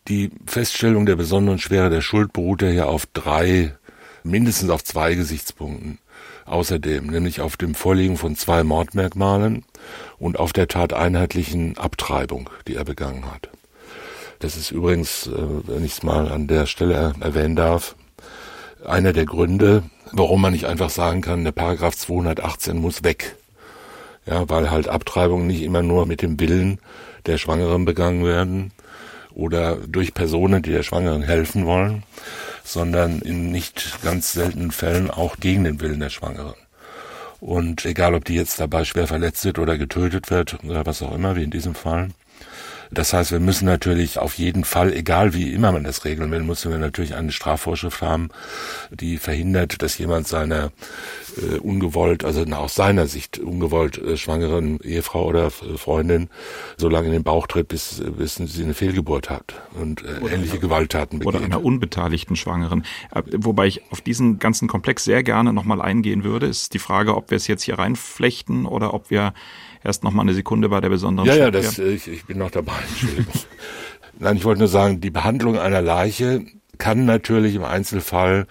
Die 0.08 0.32
Feststellung 0.46 1.06
der 1.06 1.14
besonderen 1.14 1.60
Schwere 1.60 1.90
der 1.90 2.00
Schuld 2.00 2.32
beruht 2.32 2.62
ja 2.62 2.70
hier 2.70 2.88
auf 2.88 3.06
drei, 3.06 3.76
mindestens 4.24 4.70
auf 4.70 4.82
zwei 4.82 5.14
Gesichtspunkten. 5.14 6.00
Außerdem, 6.46 7.06
nämlich 7.06 7.40
auf 7.40 7.56
dem 7.56 7.74
Vorliegen 7.74 8.16
von 8.16 8.36
zwei 8.36 8.64
Mordmerkmalen 8.64 9.64
und 10.18 10.38
auf 10.38 10.52
der 10.52 10.68
tateinheitlichen 10.68 11.78
Abtreibung, 11.78 12.50
die 12.68 12.76
er 12.76 12.84
begangen 12.84 13.24
hat. 13.30 13.48
Das 14.40 14.56
ist 14.56 14.70
übrigens, 14.70 15.26
äh, 15.26 15.32
wenn 15.66 15.84
ich 15.84 15.92
es 15.92 16.02
mal 16.02 16.30
an 16.30 16.46
der 16.46 16.66
Stelle 16.66 17.14
erwähnen 17.20 17.56
darf, 17.56 17.96
einer 18.84 19.12
der 19.12 19.24
Gründe, 19.24 19.84
warum 20.12 20.42
man 20.42 20.52
nicht 20.52 20.66
einfach 20.66 20.90
sagen 20.90 21.22
kann, 21.22 21.44
der 21.44 21.52
Paragraph 21.52 21.96
218 21.96 22.76
muss 22.76 23.04
weg. 23.04 23.36
Ja, 24.26 24.48
weil 24.48 24.70
halt 24.70 24.88
Abtreibungen 24.88 25.46
nicht 25.46 25.62
immer 25.62 25.82
nur 25.82 26.06
mit 26.06 26.22
dem 26.22 26.40
Willen 26.40 26.78
der 27.26 27.38
Schwangeren 27.38 27.84
begangen 27.84 28.24
werden 28.24 28.72
oder 29.34 29.76
durch 29.76 30.14
Personen, 30.14 30.62
die 30.62 30.70
der 30.70 30.82
Schwangeren 30.82 31.22
helfen 31.22 31.66
wollen, 31.66 32.04
sondern 32.64 33.20
in 33.20 33.52
nicht 33.52 34.02
ganz 34.02 34.32
seltenen 34.32 34.72
Fällen 34.72 35.10
auch 35.10 35.36
gegen 35.36 35.64
den 35.64 35.80
Willen 35.80 36.00
der 36.00 36.10
Schwangeren. 36.10 36.54
Und 37.40 37.84
egal, 37.84 38.14
ob 38.14 38.24
die 38.24 38.34
jetzt 38.34 38.58
dabei 38.58 38.84
schwer 38.84 39.06
verletzt 39.06 39.44
wird 39.44 39.58
oder 39.58 39.76
getötet 39.76 40.30
wird 40.30 40.64
oder 40.64 40.86
was 40.86 41.02
auch 41.02 41.14
immer, 41.14 41.36
wie 41.36 41.44
in 41.44 41.50
diesem 41.50 41.74
Fall, 41.74 42.08
das 42.94 43.12
heißt, 43.12 43.32
wir 43.32 43.40
müssen 43.40 43.66
natürlich 43.66 44.18
auf 44.18 44.38
jeden 44.38 44.64
Fall, 44.64 44.92
egal 44.92 45.34
wie 45.34 45.52
immer 45.52 45.72
man 45.72 45.84
das 45.84 46.04
regeln 46.04 46.30
will, 46.30 46.42
müssen 46.42 46.70
wir 46.70 46.78
natürlich 46.78 47.14
eine 47.14 47.32
Strafvorschrift 47.32 48.00
haben, 48.00 48.30
die 48.90 49.18
verhindert, 49.18 49.82
dass 49.82 49.98
jemand 49.98 50.28
seiner 50.28 50.72
äh, 51.36 51.58
ungewollt, 51.58 52.24
also 52.24 52.44
aus 52.44 52.74
seiner 52.74 53.06
Sicht 53.06 53.38
ungewollt 53.38 53.98
äh, 53.98 54.16
schwangeren 54.16 54.80
Ehefrau 54.80 55.26
oder 55.26 55.50
Freundin 55.50 56.28
so 56.76 56.88
lange 56.88 57.08
in 57.08 57.12
den 57.12 57.22
Bauch 57.22 57.46
tritt, 57.46 57.68
bis, 57.68 58.02
bis 58.16 58.36
sie 58.36 58.62
eine 58.62 58.74
Fehlgeburt 58.74 59.30
hat 59.30 59.54
und 59.74 60.02
äh, 60.04 60.34
ähnliche 60.34 60.58
Gewalttaten 60.58 61.18
begeht. 61.18 61.34
Oder 61.34 61.44
einer 61.44 61.64
unbeteiligten 61.64 62.36
Schwangeren. 62.36 62.84
Äh, 63.14 63.22
wobei 63.36 63.66
ich 63.66 63.82
auf 63.90 64.00
diesen 64.00 64.38
ganzen 64.38 64.68
Komplex 64.68 65.04
sehr 65.04 65.22
gerne 65.22 65.52
nochmal 65.52 65.82
eingehen 65.82 66.24
würde, 66.24 66.46
ist 66.46 66.74
die 66.74 66.78
Frage, 66.78 67.16
ob 67.16 67.30
wir 67.30 67.36
es 67.36 67.46
jetzt 67.46 67.62
hier 67.62 67.78
reinflechten 67.78 68.66
oder 68.66 68.94
ob 68.94 69.10
wir 69.10 69.34
erst 69.84 70.02
noch 70.02 70.12
mal 70.12 70.22
eine 70.22 70.34
Sekunde 70.34 70.68
bei 70.68 70.80
der 70.80 70.88
besonderen 70.88 71.28
Ja, 71.28 71.36
ja, 71.36 71.50
das, 71.50 71.78
ich, 71.78 72.08
ich 72.08 72.24
bin 72.24 72.38
noch 72.38 72.50
dabei. 72.50 72.72
Entschuldigung. 72.88 73.32
Nein, 74.18 74.36
ich 74.36 74.44
wollte 74.44 74.60
nur 74.60 74.68
sagen, 74.68 75.00
die 75.00 75.10
Behandlung 75.10 75.58
einer 75.58 75.82
Leiche 75.82 76.44
kann 76.78 77.04
natürlich 77.04 77.54
im 77.54 77.64
Einzelfall, 77.64 78.46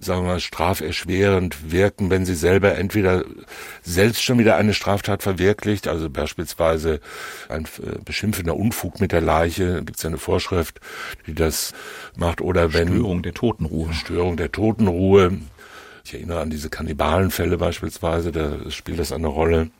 sagen 0.00 0.22
wir 0.22 0.32
mal, 0.32 0.40
straferschwerend 0.40 1.70
wirken, 1.70 2.10
wenn 2.10 2.26
sie 2.26 2.34
selber 2.34 2.76
entweder 2.76 3.24
selbst 3.82 4.22
schon 4.22 4.38
wieder 4.38 4.56
eine 4.56 4.74
Straftat 4.74 5.22
verwirklicht, 5.22 5.88
also 5.88 6.10
beispielsweise 6.10 7.00
ein 7.48 7.64
äh, 7.64 7.98
beschimpfender 8.04 8.56
Unfug 8.56 9.00
mit 9.00 9.12
der 9.12 9.20
Leiche, 9.20 9.82
gibt 9.84 9.96
es 9.96 10.02
ja 10.02 10.08
eine 10.08 10.18
Vorschrift, 10.18 10.80
die 11.26 11.34
das 11.34 11.72
macht, 12.16 12.40
oder 12.40 12.72
wenn... 12.72 12.88
Störung 12.88 13.22
der 13.22 13.34
Totenruhe. 13.34 13.92
Störung 13.92 14.36
der 14.36 14.52
Totenruhe. 14.52 15.38
Ich 16.04 16.14
erinnere 16.14 16.40
an 16.40 16.50
diese 16.50 16.68
Kannibalenfälle 16.68 17.58
beispielsweise, 17.58 18.32
da 18.32 18.70
spielt 18.70 18.98
das 18.98 19.12
eine 19.12 19.28
Rolle. 19.28 19.70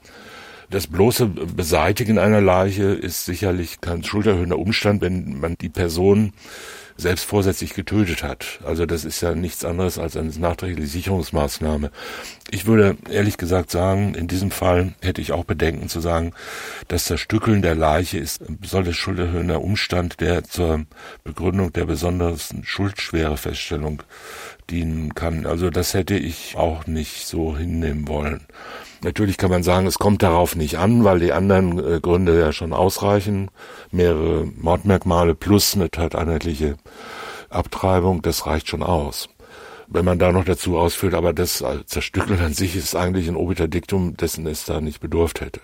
Das 0.73 0.87
bloße 0.87 1.27
Beseitigen 1.27 2.19
einer 2.19 2.41
Leiche 2.41 2.85
ist 2.85 3.27
sicherlich 3.27 3.83
kein 3.83 4.03
schulterhöhender 4.03 4.59
Umstand, 4.59 5.03
wenn 5.03 5.39
man 5.39 5.57
die 5.61 5.69
Person 5.69 6.33
selbst 6.97 7.27
vorsätzlich 7.27 7.75
getötet 7.75 8.23
hat. 8.23 8.61
Also 8.65 8.87
das 8.87 9.05
ist 9.05 9.21
ja 9.21 9.35
nichts 9.35 9.67
anderes 9.67 9.99
als 9.99 10.17
eine 10.17 10.31
nachträgliche 10.31 10.89
Sicherungsmaßnahme. 10.89 11.91
Ich 12.51 12.65
würde 12.65 12.97
ehrlich 13.11 13.37
gesagt 13.37 13.71
sagen, 13.71 14.15
in 14.15 14.29
diesem 14.29 14.51
Fall 14.51 14.95
hätte 15.03 15.21
ich 15.21 15.33
auch 15.33 15.45
Bedenken 15.45 15.91
zu 15.91 16.01
sagen, 16.01 16.33
dass 16.89 17.05
das 17.05 17.21
Stückeln 17.21 17.61
der 17.61 17.75
Leiche 17.75 18.17
ist 18.17 18.41
ein 18.41 18.59
besonders 18.59 18.97
schulterhöhender 18.97 19.61
Umstand, 19.61 20.23
der 20.23 20.43
zur 20.45 20.87
Begründung 21.23 21.71
der 21.75 21.85
besonderen 21.85 22.65
Schuldschwere 22.65 23.37
Feststellung 23.37 24.03
dienen 24.71 25.15
kann. 25.15 25.45
Also 25.45 25.69
das 25.69 25.93
hätte 25.93 26.15
ich 26.15 26.57
auch 26.57 26.87
nicht 26.87 27.27
so 27.27 27.59
hinnehmen 27.59 28.09
wollen. 28.09 28.41
Natürlich 29.03 29.37
kann 29.37 29.51
man 29.51 29.63
sagen, 29.63 29.87
es 29.87 29.99
kommt 29.99 30.23
darauf 30.23 30.55
nicht 30.55 30.79
an, 30.79 31.03
weil 31.03 31.19
die 31.19 31.33
anderen 31.33 31.79
äh, 31.79 32.01
Gründe 32.01 32.39
ja 32.39 32.53
schon 32.53 32.73
ausreichen. 32.73 33.51
Mehrere 33.91 34.47
Mordmerkmale 34.57 35.35
plus 35.35 35.75
eine 35.75 35.91
tateinheitliche 35.91 36.77
Abtreibung, 37.51 38.23
das 38.23 38.47
reicht 38.47 38.69
schon 38.69 38.83
aus. 38.83 39.29
Wenn 39.89 40.05
man 40.05 40.19
da 40.19 40.33
noch 40.33 40.45
dazu 40.45 40.79
ausführt, 40.79 41.15
aber 41.15 41.33
das 41.33 41.63
Zerstückeln 41.87 42.41
an 42.41 42.55
sich 42.55 42.77
ist 42.77 42.95
eigentlich 42.97 43.29
ein 43.29 43.37
obiter 43.37 43.69
Diktum, 43.69 44.17
dessen 44.17 44.47
es 44.47 44.65
da 44.65 44.81
nicht 44.81 45.01
bedurft 45.01 45.41
hätte. 45.41 45.61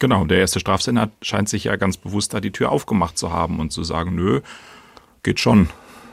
Genau, 0.00 0.24
der 0.24 0.38
erste 0.38 0.60
Strafsenat 0.60 1.10
scheint 1.22 1.48
sich 1.48 1.64
ja 1.64 1.76
ganz 1.76 1.96
bewusst 1.96 2.34
da 2.34 2.40
die 2.40 2.50
Tür 2.50 2.72
aufgemacht 2.72 3.16
zu 3.16 3.32
haben 3.32 3.60
und 3.60 3.70
zu 3.70 3.84
sagen, 3.84 4.14
nö, 4.14 4.40
geht 5.22 5.40
schon. 5.40 5.68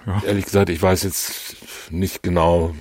Ja. 0.05 0.21
Ehrlich 0.25 0.45
gesagt, 0.45 0.69
ich 0.69 0.81
weiß 0.81 1.03
jetzt 1.03 1.57
nicht 1.91 2.23
genau, 2.23 2.73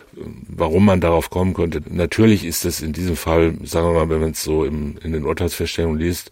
warum 0.49 0.85
man 0.85 1.01
darauf 1.01 1.31
kommen 1.31 1.55
konnte. 1.55 1.83
Natürlich 1.89 2.45
ist 2.45 2.65
es 2.65 2.81
in 2.81 2.93
diesem 2.93 3.17
Fall, 3.17 3.55
sagen 3.65 3.87
wir 3.89 3.95
mal, 3.95 4.09
wenn 4.09 4.21
man 4.21 4.31
es 4.31 4.43
so 4.43 4.65
im, 4.65 4.97
in 5.03 5.13
den 5.13 5.25
Urteilsfeststellungen 5.25 5.99
liest, 5.99 6.31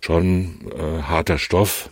schon 0.00 0.70
äh, 0.76 1.02
harter 1.02 1.38
Stoff, 1.38 1.90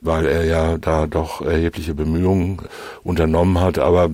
weil 0.00 0.26
er 0.26 0.44
ja 0.44 0.78
da 0.78 1.06
doch 1.06 1.40
erhebliche 1.40 1.94
Bemühungen 1.94 2.58
unternommen 3.02 3.60
hat. 3.60 3.78
Aber 3.78 4.10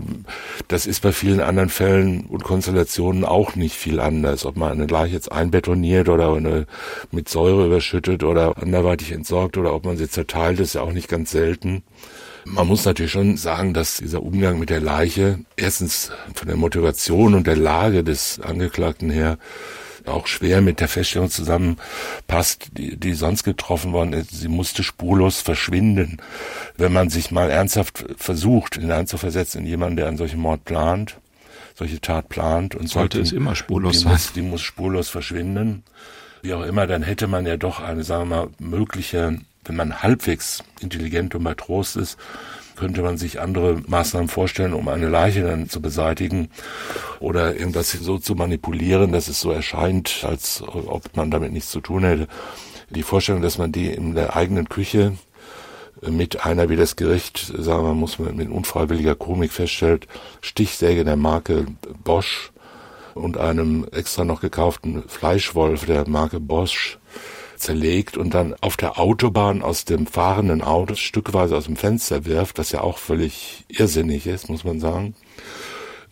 das 0.69 0.87
ist 0.87 1.03
bei 1.03 1.13
vielen 1.13 1.41
anderen 1.41 1.69
Fällen 1.69 2.27
und 2.27 2.43
Konstellationen 2.43 3.25
auch 3.25 3.55
nicht 3.55 3.77
viel 3.77 4.01
anders. 4.01 4.47
Ob 4.47 4.57
man 4.57 4.73
eine 4.73 4.87
Leiche 4.87 5.15
jetzt 5.15 5.31
einbetoniert 5.31 6.09
oder 6.09 6.35
eine, 6.35 6.67
mit 7.11 7.29
Säure 7.29 7.67
überschüttet 7.67 8.25
oder 8.25 8.57
anderweitig 8.59 9.13
entsorgt 9.13 9.57
oder 9.57 9.75
ob 9.75 9.85
man 9.85 9.97
sie 9.97 10.09
zerteilt, 10.09 10.61
ist 10.61 10.75
ja 10.75 10.83
auch 10.83 10.93
nicht 10.93 11.09
ganz 11.09 11.31
selten. 11.31 11.83
Man 12.47 12.67
muss 12.67 12.85
natürlich 12.85 13.13
schon 13.13 13.37
sagen, 13.37 13.73
dass 13.75 13.99
dieser 13.99 14.23
Umgang 14.23 14.59
mit 14.59 14.71
der 14.71 14.81
Leiche 14.81 15.39
erstens 15.57 16.11
von 16.35 16.47
der 16.47 16.57
Motivation 16.57 17.35
und 17.35 17.47
der 17.47 17.57
Lage 17.57 18.05
des 18.05 18.41
Angeklagten 18.41 19.11
her 19.11 19.39
auch 20.07 20.27
schwer 20.27 20.61
mit 20.61 20.81
der 20.81 20.89
Feststellung 20.89 21.31
zusammenpasst, 21.31 22.69
die, 22.73 22.97
die 22.97 23.15
sonst 23.15 23.43
getroffen 23.43 23.93
worden 23.93 24.13
ist. 24.13 24.33
Sie 24.33 24.49
musste 24.49 24.83
spurlos 24.83 25.41
verschwinden. 25.41 26.19
Wenn 26.77 26.93
man 26.93 27.09
sich 27.09 27.31
mal 27.31 27.51
ernsthaft 27.51 28.05
versucht, 28.17 28.77
hineinzuversetzen 28.77 29.63
in 29.63 29.67
jemanden, 29.67 29.97
der 29.97 30.09
einen 30.09 30.19
solchen 30.19 30.41
Mord 30.41 30.65
plant, 30.65 31.17
solche 31.75 32.01
Tat 32.01 32.29
plant 32.29 32.75
und 32.75 32.89
sollte 32.89 33.21
es 33.21 33.33
immer 33.33 33.57
spurlos 33.57 33.93
die 33.93 33.99
sein. 34.01 34.13
Muss, 34.13 34.33
die 34.33 34.43
muss 34.43 34.63
spurlos 34.63 35.09
verschwinden. 35.09 35.83
Wie 36.43 36.53
auch 36.53 36.63
immer, 36.63 36.87
dann 36.87 37.03
hätte 37.03 37.27
man 37.27 37.47
ja 37.47 37.57
doch 37.57 37.81
eine, 37.81 38.05
sagen 38.05 38.29
wir 38.29 38.37
mal, 38.37 38.49
mögliche 38.59 39.39
wenn 39.65 39.77
man 39.77 40.03
halbwegs 40.03 40.63
intelligent 40.81 41.35
und 41.35 41.45
bei 41.45 41.55
Trost 41.55 41.97
ist, 41.97 42.19
könnte 42.77 43.03
man 43.03 43.17
sich 43.17 43.41
andere 43.41 43.81
Maßnahmen 43.87 44.29
vorstellen, 44.29 44.75
um 44.75 44.89
eine 44.89 45.09
Leiche 45.09 45.43
dann 45.43 45.69
zu 45.69 45.81
beseitigen 45.81 46.51
oder 47.21 47.57
irgendwas 47.57 47.93
so 47.93 48.19
zu 48.19 48.35
manipulieren, 48.35 49.13
dass 49.13 49.29
es 49.29 49.41
so 49.41 49.51
erscheint, 49.51 50.25
als 50.27 50.63
ob 50.63 51.17
man 51.17 51.31
damit 51.31 51.53
nichts 51.53 51.71
zu 51.71 51.81
tun 51.81 52.05
hätte. 52.05 52.29
Die 52.91 53.03
Vorstellung, 53.03 53.43
dass 53.43 53.59
man 53.59 53.73
die 53.73 53.89
in 53.89 54.15
der 54.15 54.37
eigenen 54.37 54.69
Küche 54.69 55.17
mit 56.03 56.45
einer, 56.45 56.69
wie 56.69 56.77
das 56.77 56.97
Gericht, 56.97 57.53
sagen 57.57 57.85
wir, 57.85 57.95
muss 57.95 58.19
man 58.19 58.37
mit 58.37 58.51
unfreiwilliger 58.51 59.15
Komik 59.15 59.53
feststellt, 59.53 60.07
Stichsäge 60.41 61.05
der 61.05 61.17
Marke 61.17 61.67
Bosch 62.03 62.53
und 63.15 63.39
einem 63.39 63.87
extra 63.93 64.25
noch 64.25 64.41
gekauften 64.41 65.05
Fleischwolf 65.09 65.87
der 65.87 66.09
Marke 66.09 66.41
Bosch 66.41 66.99
zerlegt 67.65 68.17
und 68.17 68.35
dann 68.35 68.55
auf 68.61 68.77
der 68.77 68.99
Autobahn 68.99 69.63
aus 69.63 69.85
dem 69.85 70.07
fahrenden 70.07 70.63
Auto 70.63 70.95
stückweise 70.95 71.57
aus 71.57 71.65
dem 71.65 71.77
Fenster 71.77 72.25
wirft, 72.25 72.59
was 72.59 72.73
ja 72.73 72.83
auch 72.83 72.99
völlig 72.99 73.65
irrsinnig 73.69 74.27
ist, 74.27 74.49
muss 74.49 74.65
man 74.65 74.81
sagen. 74.81 75.15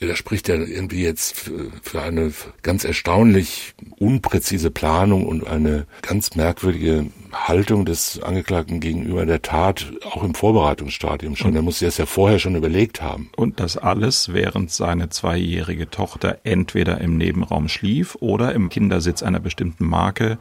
Da 0.00 0.16
spricht 0.16 0.48
ja 0.48 0.56
irgendwie 0.56 1.02
jetzt 1.02 1.48
für 1.82 2.02
eine 2.02 2.32
ganz 2.62 2.82
erstaunlich 2.82 3.74
unpräzise 3.98 4.72
Planung 4.72 5.26
und 5.26 5.46
eine 5.46 5.86
ganz 6.00 6.34
merkwürdige 6.34 7.06
Haltung 7.32 7.84
des 7.84 8.20
Angeklagten 8.20 8.80
gegenüber 8.80 9.26
der 9.26 9.42
Tat, 9.42 9.92
auch 10.04 10.24
im 10.24 10.34
Vorbereitungsstadium 10.34 11.36
schon. 11.36 11.54
Er 11.54 11.62
muss 11.62 11.78
sich 11.78 11.86
das 11.86 11.98
ja 11.98 12.06
vorher 12.06 12.40
schon 12.40 12.56
überlegt 12.56 13.00
haben. 13.00 13.30
Und 13.36 13.60
das 13.60 13.76
alles, 13.76 14.32
während 14.32 14.72
seine 14.72 15.08
zweijährige 15.08 15.88
Tochter 15.88 16.38
entweder 16.42 17.00
im 17.00 17.16
Nebenraum 17.16 17.68
schlief 17.68 18.16
oder 18.18 18.52
im 18.54 18.70
Kindersitz 18.70 19.22
einer 19.22 19.40
bestimmten 19.40 19.86
Marke 19.86 20.38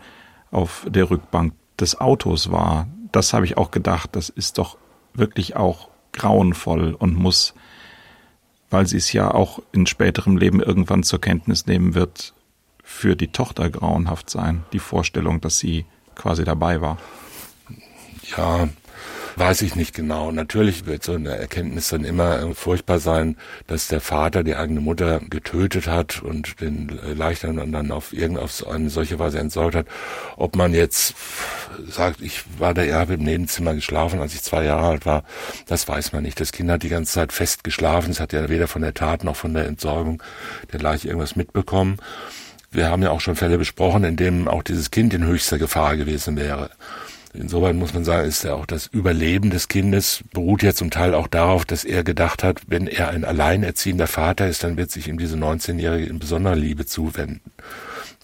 auf 0.51 0.85
der 0.87 1.09
Rückbank 1.09 1.53
des 1.79 1.99
Autos 1.99 2.51
war. 2.51 2.87
Das 3.11 3.33
habe 3.33 3.45
ich 3.45 3.57
auch 3.57 3.71
gedacht, 3.71 4.11
das 4.15 4.29
ist 4.29 4.57
doch 4.57 4.77
wirklich 5.13 5.55
auch 5.55 5.89
grauenvoll 6.13 6.93
und 6.93 7.15
muss, 7.15 7.53
weil 8.69 8.85
sie 8.85 8.97
es 8.97 9.11
ja 9.13 9.33
auch 9.33 9.61
in 9.71 9.85
späterem 9.85 10.37
Leben 10.37 10.61
irgendwann 10.61 11.03
zur 11.03 11.19
Kenntnis 11.19 11.65
nehmen 11.65 11.95
wird, 11.95 12.33
für 12.83 13.15
die 13.15 13.29
Tochter 13.29 13.69
grauenhaft 13.69 14.29
sein. 14.29 14.63
Die 14.73 14.79
Vorstellung, 14.79 15.39
dass 15.39 15.59
sie 15.59 15.85
quasi 16.15 16.43
dabei 16.43 16.81
war. 16.81 16.97
Ja, 18.35 18.67
Weiß 19.35 19.61
ich 19.61 19.75
nicht 19.75 19.95
genau. 19.95 20.31
Natürlich 20.31 20.85
wird 20.85 21.03
so 21.03 21.13
eine 21.13 21.37
Erkenntnis 21.37 21.89
dann 21.89 22.03
immer 22.03 22.53
furchtbar 22.53 22.99
sein, 22.99 23.37
dass 23.67 23.87
der 23.87 24.01
Vater 24.01 24.43
die 24.43 24.55
eigene 24.55 24.81
Mutter 24.81 25.19
getötet 25.29 25.87
hat 25.87 26.21
und 26.21 26.59
den 26.61 26.99
Leichnam 27.15 27.71
dann 27.71 27.91
auf 27.91 28.13
irgendeine 28.13 28.89
solche 28.89 29.19
Weise 29.19 29.39
entsorgt 29.39 29.75
hat. 29.75 29.87
Ob 30.37 30.55
man 30.55 30.73
jetzt 30.73 31.15
sagt, 31.87 32.21
ich 32.21 32.43
war 32.59 32.73
da, 32.73 32.83
ja, 32.83 33.03
im 33.03 33.23
Nebenzimmer 33.23 33.73
geschlafen, 33.73 34.19
als 34.19 34.33
ich 34.33 34.43
zwei 34.43 34.63
Jahre 34.65 34.87
alt 34.87 35.05
war, 35.05 35.23
das 35.67 35.87
weiß 35.87 36.13
man 36.13 36.23
nicht. 36.23 36.39
Das 36.39 36.51
Kind 36.51 36.69
hat 36.69 36.83
die 36.83 36.89
ganze 36.89 37.13
Zeit 37.13 37.31
fest 37.31 37.63
geschlafen. 37.63 38.11
Es 38.11 38.19
hat 38.19 38.33
ja 38.33 38.49
weder 38.49 38.67
von 38.67 38.81
der 38.81 38.93
Tat 38.93 39.23
noch 39.23 39.35
von 39.35 39.53
der 39.53 39.65
Entsorgung 39.65 40.21
der 40.71 40.79
Leiche 40.79 41.07
irgendwas 41.07 41.35
mitbekommen. 41.35 41.97
Wir 42.71 42.89
haben 42.89 43.03
ja 43.03 43.11
auch 43.11 43.19
schon 43.19 43.35
Fälle 43.35 43.57
besprochen, 43.57 44.03
in 44.05 44.15
denen 44.15 44.47
auch 44.47 44.63
dieses 44.63 44.91
Kind 44.91 45.13
in 45.13 45.25
höchster 45.25 45.57
Gefahr 45.57 45.97
gewesen 45.97 46.37
wäre. 46.37 46.69
Insoweit 47.33 47.75
muss 47.75 47.93
man 47.93 48.03
sagen, 48.03 48.27
ist 48.27 48.43
ja 48.43 48.55
auch 48.55 48.65
das 48.65 48.87
Überleben 48.87 49.51
des 49.51 49.69
Kindes 49.69 50.23
beruht 50.33 50.63
ja 50.63 50.73
zum 50.73 50.91
Teil 50.91 51.13
auch 51.13 51.27
darauf, 51.27 51.63
dass 51.63 51.85
er 51.85 52.03
gedacht 52.03 52.43
hat, 52.43 52.61
wenn 52.67 52.87
er 52.87 53.09
ein 53.09 53.23
alleinerziehender 53.23 54.07
Vater 54.07 54.47
ist, 54.47 54.63
dann 54.63 54.77
wird 54.77 54.91
sich 54.91 55.07
ihm 55.07 55.17
diese 55.17 55.37
19-Jährige 55.37 56.07
in 56.07 56.19
besonderer 56.19 56.55
Liebe 56.55 56.85
zuwenden. 56.85 57.39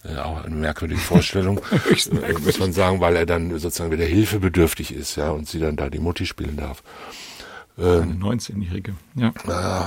Äh, 0.04 0.18
auch 0.18 0.44
eine 0.44 0.54
merkwürdige 0.54 1.00
Vorstellung, 1.00 1.58
äh, 1.90 2.32
muss 2.44 2.58
man 2.58 2.72
sagen, 2.72 3.00
weil 3.00 3.16
er 3.16 3.26
dann 3.26 3.50
sozusagen 3.58 3.90
wieder 3.90 4.04
hilfebedürftig 4.04 4.94
ist, 4.94 5.16
ja, 5.16 5.30
und 5.30 5.48
sie 5.48 5.58
dann 5.58 5.76
da 5.76 5.88
die 5.88 6.00
Mutti 6.00 6.26
spielen 6.26 6.56
darf. 6.56 6.82
Eine 7.78 8.14
19-Jährige, 8.14 8.94
ja. 9.14 9.32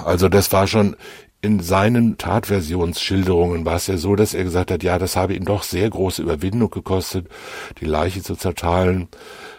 Also 0.05 0.29
das 0.29 0.53
war 0.53 0.65
schon 0.65 0.95
in 1.43 1.59
seinen 1.59 2.17
Tatversionsschilderungen 2.19 3.65
war 3.65 3.75
es 3.75 3.87
ja 3.87 3.97
so, 3.97 4.15
dass 4.15 4.35
er 4.35 4.43
gesagt 4.43 4.69
hat, 4.69 4.83
ja, 4.83 4.99
das 4.99 5.15
habe 5.15 5.33
ihn 5.33 5.45
doch 5.45 5.63
sehr 5.63 5.89
große 5.89 6.21
Überwindung 6.21 6.69
gekostet, 6.69 7.27
die 7.79 7.85
Leiche 7.85 8.21
zu 8.21 8.35
zerteilen. 8.35 9.07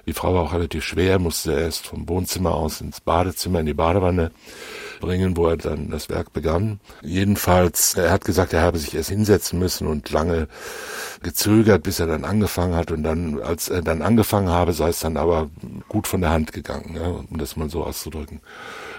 Die 0.06 0.12
Frau 0.12 0.32
war 0.34 0.42
auch 0.42 0.52
relativ 0.52 0.84
schwer, 0.84 1.18
musste 1.18 1.52
erst 1.52 1.88
vom 1.88 2.08
Wohnzimmer 2.08 2.54
aus 2.54 2.80
ins 2.80 3.00
Badezimmer, 3.00 3.60
in 3.60 3.66
die 3.66 3.74
Badewanne 3.74 4.30
bringen, 5.00 5.36
wo 5.36 5.48
er 5.48 5.56
dann 5.56 5.90
das 5.90 6.08
Werk 6.08 6.32
begann. 6.32 6.78
Jedenfalls, 7.02 7.94
er 7.94 8.12
hat 8.12 8.24
gesagt, 8.24 8.52
er 8.52 8.62
habe 8.62 8.78
sich 8.78 8.94
erst 8.94 9.10
hinsetzen 9.10 9.58
müssen 9.58 9.88
und 9.88 10.08
lange 10.10 10.46
gezögert, 11.22 11.82
bis 11.82 11.98
er 11.98 12.06
dann 12.06 12.24
angefangen 12.24 12.76
hat. 12.76 12.92
Und 12.92 13.02
dann, 13.02 13.40
als 13.42 13.68
er 13.68 13.82
dann 13.82 14.02
angefangen 14.02 14.50
habe, 14.50 14.72
sei 14.72 14.90
es 14.90 15.00
dann 15.00 15.16
aber 15.16 15.50
gut 15.88 16.06
von 16.06 16.20
der 16.20 16.30
Hand 16.30 16.52
gegangen, 16.52 16.94
ja, 16.94 17.08
um 17.08 17.38
das 17.38 17.56
mal 17.56 17.68
so 17.68 17.82
auszudrücken 17.82 18.40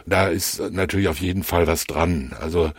da 0.06 0.28
ist 0.28 0.62
natürlich 0.72 1.08
auf 1.08 1.20
jeden 1.20 1.44
Fall 1.44 1.68
was 1.68 1.86
dran. 1.86 2.36
Also 2.40 2.72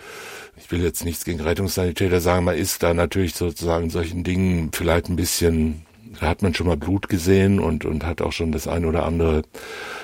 ich 0.57 0.71
will 0.71 0.83
jetzt 0.83 1.05
nichts 1.05 1.25
gegen 1.25 1.41
Rettungssanitäter 1.41 2.21
sagen, 2.21 2.45
man 2.45 2.57
ist 2.57 2.83
da 2.83 2.95
natürlich 2.95 3.35
sozusagen 3.35 3.85
in 3.85 3.91
solchen 3.91 4.25
Dingen 4.25 4.71
vielleicht 4.73 5.09
ein 5.09 5.17
bisschen, 5.17 5.85
da 6.21 6.29
hat 6.29 6.43
man 6.43 6.55
schon 6.55 6.67
mal 6.67 6.77
Blut 6.77 7.09
gesehen 7.09 7.59
und, 7.59 7.85
und 7.85 8.05
hat 8.05 8.23
auch 8.23 8.33
schon 8.33 8.53
das 8.53 8.69
eine 8.69 8.87
oder 8.87 9.05
andere 9.05 9.43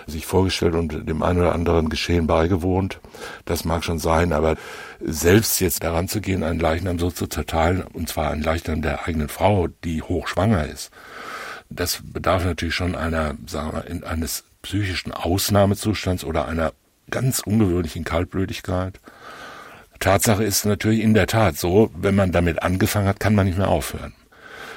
sich 0.07 0.27
vorgestellt 0.27 0.75
und 0.75 1.09
dem 1.09 1.23
einen 1.23 1.41
oder 1.41 1.55
anderen 1.55 1.89
Geschehen 1.89 2.27
beigewohnt. 2.27 3.01
Das 3.45 3.65
mag 3.65 3.85
schon 3.85 3.99
sein, 3.99 4.33
aber 4.33 4.57
selbst 5.01 5.61
jetzt 5.61 5.85
daran 5.85 6.09
zu 6.09 6.21
gehen, 6.21 6.43
einen 6.43 6.61
Leichnam 6.61 6.99
so 6.99 7.11
zu 7.11 7.27
zerteilen, 7.27 7.83
und 7.83 8.09
zwar 8.09 8.31
einen 8.31 8.43
Leichnam 8.43 8.83
der 8.83 9.07
eigenen 9.07 9.29
Frau, 9.29 9.69
die 9.85 10.03
hochschwanger 10.03 10.67
ist, 10.67 10.91
das 11.71 12.03
bedarf 12.03 12.45
natürlich 12.45 12.75
schon 12.75 12.97
einer, 12.97 13.37
sagen 13.47 13.73
wir, 13.73 14.09
eines 14.09 14.45
psychischen 14.63 15.13
Ausnahmezustands 15.13 16.25
oder 16.25 16.49
einer 16.49 16.73
ganz 17.11 17.41
ungewöhnlichen 17.41 18.05
Kaltblütigkeit. 18.05 19.01
Tatsache 19.99 20.45
ist 20.45 20.65
natürlich 20.65 21.01
in 21.01 21.15
der 21.15 21.27
Tat 21.27 21.59
so, 21.59 21.91
wenn 21.95 22.15
man 22.15 22.33
damit 22.33 22.63
angefangen 22.63 23.07
hat, 23.07 23.21
kann 23.21 23.35
man 23.35 23.47
nicht 23.47 23.59
mehr 23.59 23.69
aufhören. 23.69 24.15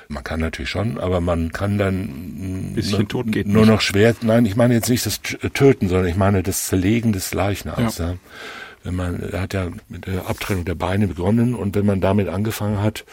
Man 0.09 0.23
kann 0.23 0.41
natürlich 0.41 0.69
schon, 0.69 0.99
aber 0.99 1.21
man 1.21 1.53
kann 1.53 1.77
dann 1.77 2.73
bisschen 2.75 3.07
tot 3.07 3.31
geht 3.31 3.47
nur 3.47 3.61
nicht. 3.61 3.71
noch 3.71 3.81
schwer. 3.81 4.15
Nein, 4.21 4.45
ich 4.45 4.55
meine 4.55 4.73
jetzt 4.73 4.89
nicht 4.89 5.05
das 5.05 5.21
Töten, 5.21 5.87
sondern 5.87 6.07
ich 6.07 6.17
meine 6.17 6.43
das 6.43 6.67
Zerlegen 6.67 7.13
des 7.13 7.33
Leichnams. 7.33 7.97
Ja. 7.97 8.09
Ja 8.09 8.15
wenn 8.83 8.95
man, 8.95 9.21
er 9.21 9.41
hat 9.41 9.53
ja 9.53 9.69
mit 9.87 10.07
der 10.07 10.27
Abtrennung 10.27 10.65
der 10.65 10.75
Beine 10.75 11.07
begonnen 11.07 11.55
und 11.55 11.75
wenn 11.75 11.85
man 11.85 12.01
damit 12.01 12.27
angefangen 12.27 12.81
hat, 12.81 13.05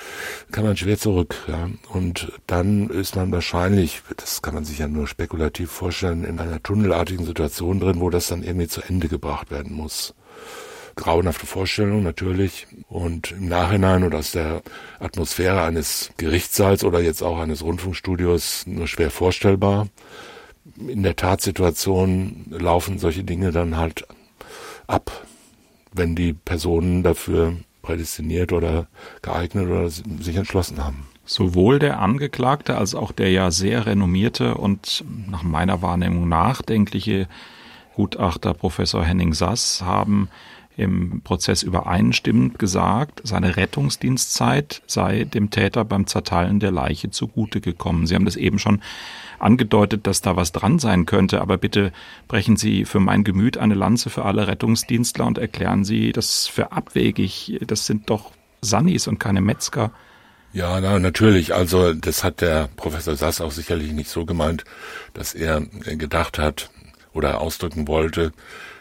kann 0.51 0.65
man 0.65 0.77
schwer 0.77 0.99
zurück. 0.99 1.37
Ja. 1.47 1.71
Und 1.89 2.33
dann 2.47 2.91
ist 2.91 3.17
man 3.17 3.31
wahrscheinlich, 3.31 4.03
das 4.17 4.43
kann 4.43 4.55
man 4.55 4.65
sich 4.65 4.79
ja 4.79 4.89
nur 4.89 5.07
spekulativ 5.07 5.71
vorstellen, 5.71 6.25
in 6.25 6.41
einer 6.41 6.63
tunnelartigen 6.63 7.25
Situation 7.25 7.81
drin, 7.81 8.01
wo 8.01 8.11
das 8.11 8.27
dann 8.27 8.43
irgendwie 8.43 8.69
zu 8.69 8.83
Ende 8.83 9.09
gebracht 9.09 9.51
werden 9.51 9.73
muss. 9.73 10.15
Grauenhafte 10.97 11.47
Vorstellung 11.47 12.03
natürlich 12.03 12.67
und 12.89 13.31
im 13.31 13.49
Nachhinein 13.49 14.03
und 14.03 14.15
aus 14.15 14.33
der 14.33 14.63
Atmosphäre 14.99 15.63
eines 15.63 16.11
Gerichtssaals 16.17 16.83
oder 16.85 17.01
jetzt 17.01 17.23
auch 17.23 17.39
eines 17.39 17.63
Rundfunkstudios 17.63 18.67
nur 18.67 18.89
schwer 18.89 19.11
vorstellbar. 19.11 19.89
In 20.87 21.05
der 21.05 21.17
Tatsituation 21.17 22.47
laufen 22.51 22.99
solche 22.99 23.23
Dinge 23.25 23.53
dann 23.53 23.77
halt 23.77 24.07
ab 24.89 25.27
wenn 25.93 26.15
die 26.15 26.33
Personen 26.33 27.03
dafür 27.03 27.57
prädestiniert 27.83 28.53
oder 28.53 28.87
geeignet 29.23 29.67
oder 29.67 29.89
sich 29.89 30.37
entschlossen 30.37 30.85
haben. 30.85 31.07
Sowohl 31.25 31.79
der 31.79 32.01
Angeklagte 32.01 32.77
als 32.77 32.95
auch 32.95 33.13
der 33.13 33.31
ja 33.31 33.51
sehr 33.51 33.87
renommierte 33.87 34.55
und 34.55 35.05
nach 35.29 35.43
meiner 35.43 35.83
Wahrnehmung 35.83 36.29
nachdenkliche 36.29 37.29
Gutachter 37.95 38.55
Professor 38.55 39.05
Henning 39.05 39.35
Sass 39.35 39.83
haben 39.83 40.29
im 40.81 41.21
Prozess 41.23 41.63
übereinstimmend 41.63 42.59
gesagt, 42.59 43.21
seine 43.23 43.57
Rettungsdienstzeit 43.57 44.83
sei 44.87 45.25
dem 45.25 45.51
Täter 45.51 45.85
beim 45.85 46.07
Zerteilen 46.07 46.59
der 46.59 46.71
Leiche 46.71 47.11
zugute 47.11 47.61
gekommen. 47.61 48.07
Sie 48.07 48.15
haben 48.15 48.25
das 48.25 48.37
eben 48.37 48.59
schon 48.59 48.81
angedeutet, 49.39 50.07
dass 50.07 50.23
da 50.23 50.37
was 50.37 50.53
dran 50.53 50.79
sein 50.79 51.07
könnte, 51.07 51.41
aber 51.41 51.59
bitte 51.59 51.93
brechen 52.29 52.57
Sie 52.57 52.85
für 52.85 53.01
mein 53.01 53.25
Gemüt 53.25 53.59
eine 53.59 53.75
Lanze 53.75 54.11
für 54.11 54.25
alle 54.25 54.47
Rettungsdienstler 54.47 55.27
und 55.27 55.39
erklären 55.39 55.85
Sie 55.85 56.13
das 56.13 56.47
für 56.47 56.73
abwegig. 56.73 57.59
Das 57.67 57.87
sind 57.87 58.09
doch 58.11 58.33
Sannis 58.63 59.07
und 59.07 59.19
keine 59.19 59.41
Metzger. 59.41 59.93
Ja, 60.53 60.81
na, 60.81 60.99
natürlich. 60.99 61.55
Also 61.55 61.95
das 61.95 62.25
hat 62.25 62.41
der 62.41 62.69
Professor 62.77 63.15
Sass 63.17 63.41
auch 63.41 63.53
sicherlich 63.53 63.93
nicht 63.93 64.11
so 64.11 64.25
gemeint, 64.25 64.65
dass 65.15 65.35
er 65.35 65.61
gedacht 65.61 66.39
hat 66.39 66.71
oder 67.13 67.41
ausdrücken 67.41 67.87
wollte, 67.87 68.33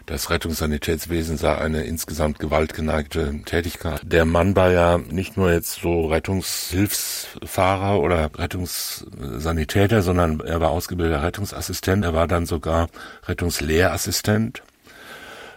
das 0.09 0.31
Rettungssanitätswesen 0.31 1.37
sei 1.37 1.55
eine 1.55 1.83
insgesamt 1.83 2.39
gewaltgeneigte 2.39 3.41
Tätigkeit. 3.45 4.01
Der 4.03 4.25
Mann 4.25 4.55
war 4.55 4.71
ja 4.71 4.97
nicht 4.97 5.37
nur 5.37 5.51
jetzt 5.51 5.81
so 5.81 6.07
Rettungshilfsfahrer 6.07 7.99
oder 7.99 8.31
Rettungssanitäter, 8.35 10.01
sondern 10.01 10.39
er 10.39 10.61
war 10.61 10.71
ausgebildeter 10.71 11.21
Rettungsassistent. 11.21 12.03
Er 12.03 12.15
war 12.15 12.27
dann 12.27 12.47
sogar 12.47 12.89
Rettungslehrassistent. 13.27 14.63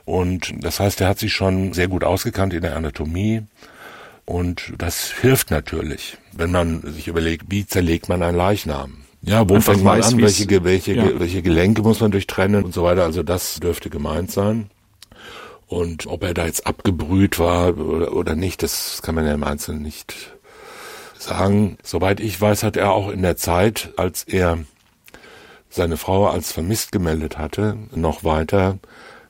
Und 0.04 0.52
das 0.62 0.80
heißt, 0.80 1.00
er 1.00 1.08
hat 1.08 1.18
sich 1.18 1.32
schon 1.32 1.72
sehr 1.72 1.88
gut 1.88 2.04
ausgekannt 2.04 2.52
in 2.52 2.60
der 2.60 2.76
Anatomie. 2.76 3.44
Und 4.26 4.74
das 4.76 5.10
hilft 5.10 5.50
natürlich, 5.50 6.18
wenn 6.32 6.50
man 6.52 6.82
sich 6.92 7.08
überlegt, 7.08 7.46
wie 7.48 7.66
zerlegt 7.66 8.10
man 8.10 8.22
einen 8.22 8.36
Leichnam. 8.36 8.98
Ja, 9.22 9.48
wo 9.48 9.61
fängt 9.61 9.85
man 9.85 10.02
an? 10.02 10.18
Welche, 10.18 10.64
welche, 10.64 10.94
ja. 10.94 11.18
welche 11.18 11.42
Gelenke 11.42 11.82
muss 11.82 12.00
man 12.00 12.11
durchtrennen 12.11 12.64
und 12.64 12.74
so 12.74 12.82
weiter. 12.82 13.04
Also 13.04 13.22
das 13.22 13.61
dürfte 13.61 13.88
gemeint 13.88 14.32
sein. 14.32 14.70
Und 15.68 16.06
ob 16.06 16.24
er 16.24 16.35
da 16.35 16.44
jetzt 16.44 16.66
abgebrüht 16.66 17.38
war 17.38 17.78
oder, 17.78 18.12
oder 18.12 18.35
nicht, 18.35 18.62
das 18.62 19.00
kann 19.00 19.14
man 19.14 19.24
ja 19.24 19.32
im 19.32 19.44
Einzelnen 19.44 19.82
nicht 19.82 20.35
sagen. 21.18 21.78
Soweit 21.82 22.20
ich 22.20 22.38
weiß, 22.38 22.62
hat 22.62 22.76
er 22.76 22.92
auch 22.92 23.11
in 23.11 23.22
der 23.22 23.37
Zeit, 23.37 23.92
als 23.96 24.24
er 24.24 24.58
seine 25.70 25.96
Frau 25.96 26.26
als 26.26 26.52
vermisst 26.52 26.92
gemeldet 26.92 27.38
hatte, 27.38 27.78
noch 27.94 28.24
weiter 28.24 28.78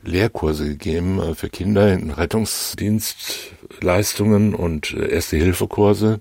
Lehrkurse 0.03 0.67
gegeben 0.67 1.21
äh, 1.21 1.35
für 1.35 1.49
Kinder 1.49 1.93
in 1.93 2.11
Rettungsdienstleistungen 2.11 4.55
und 4.55 4.95
äh, 4.95 5.11
Erste-Hilfe-Kurse 5.11 6.21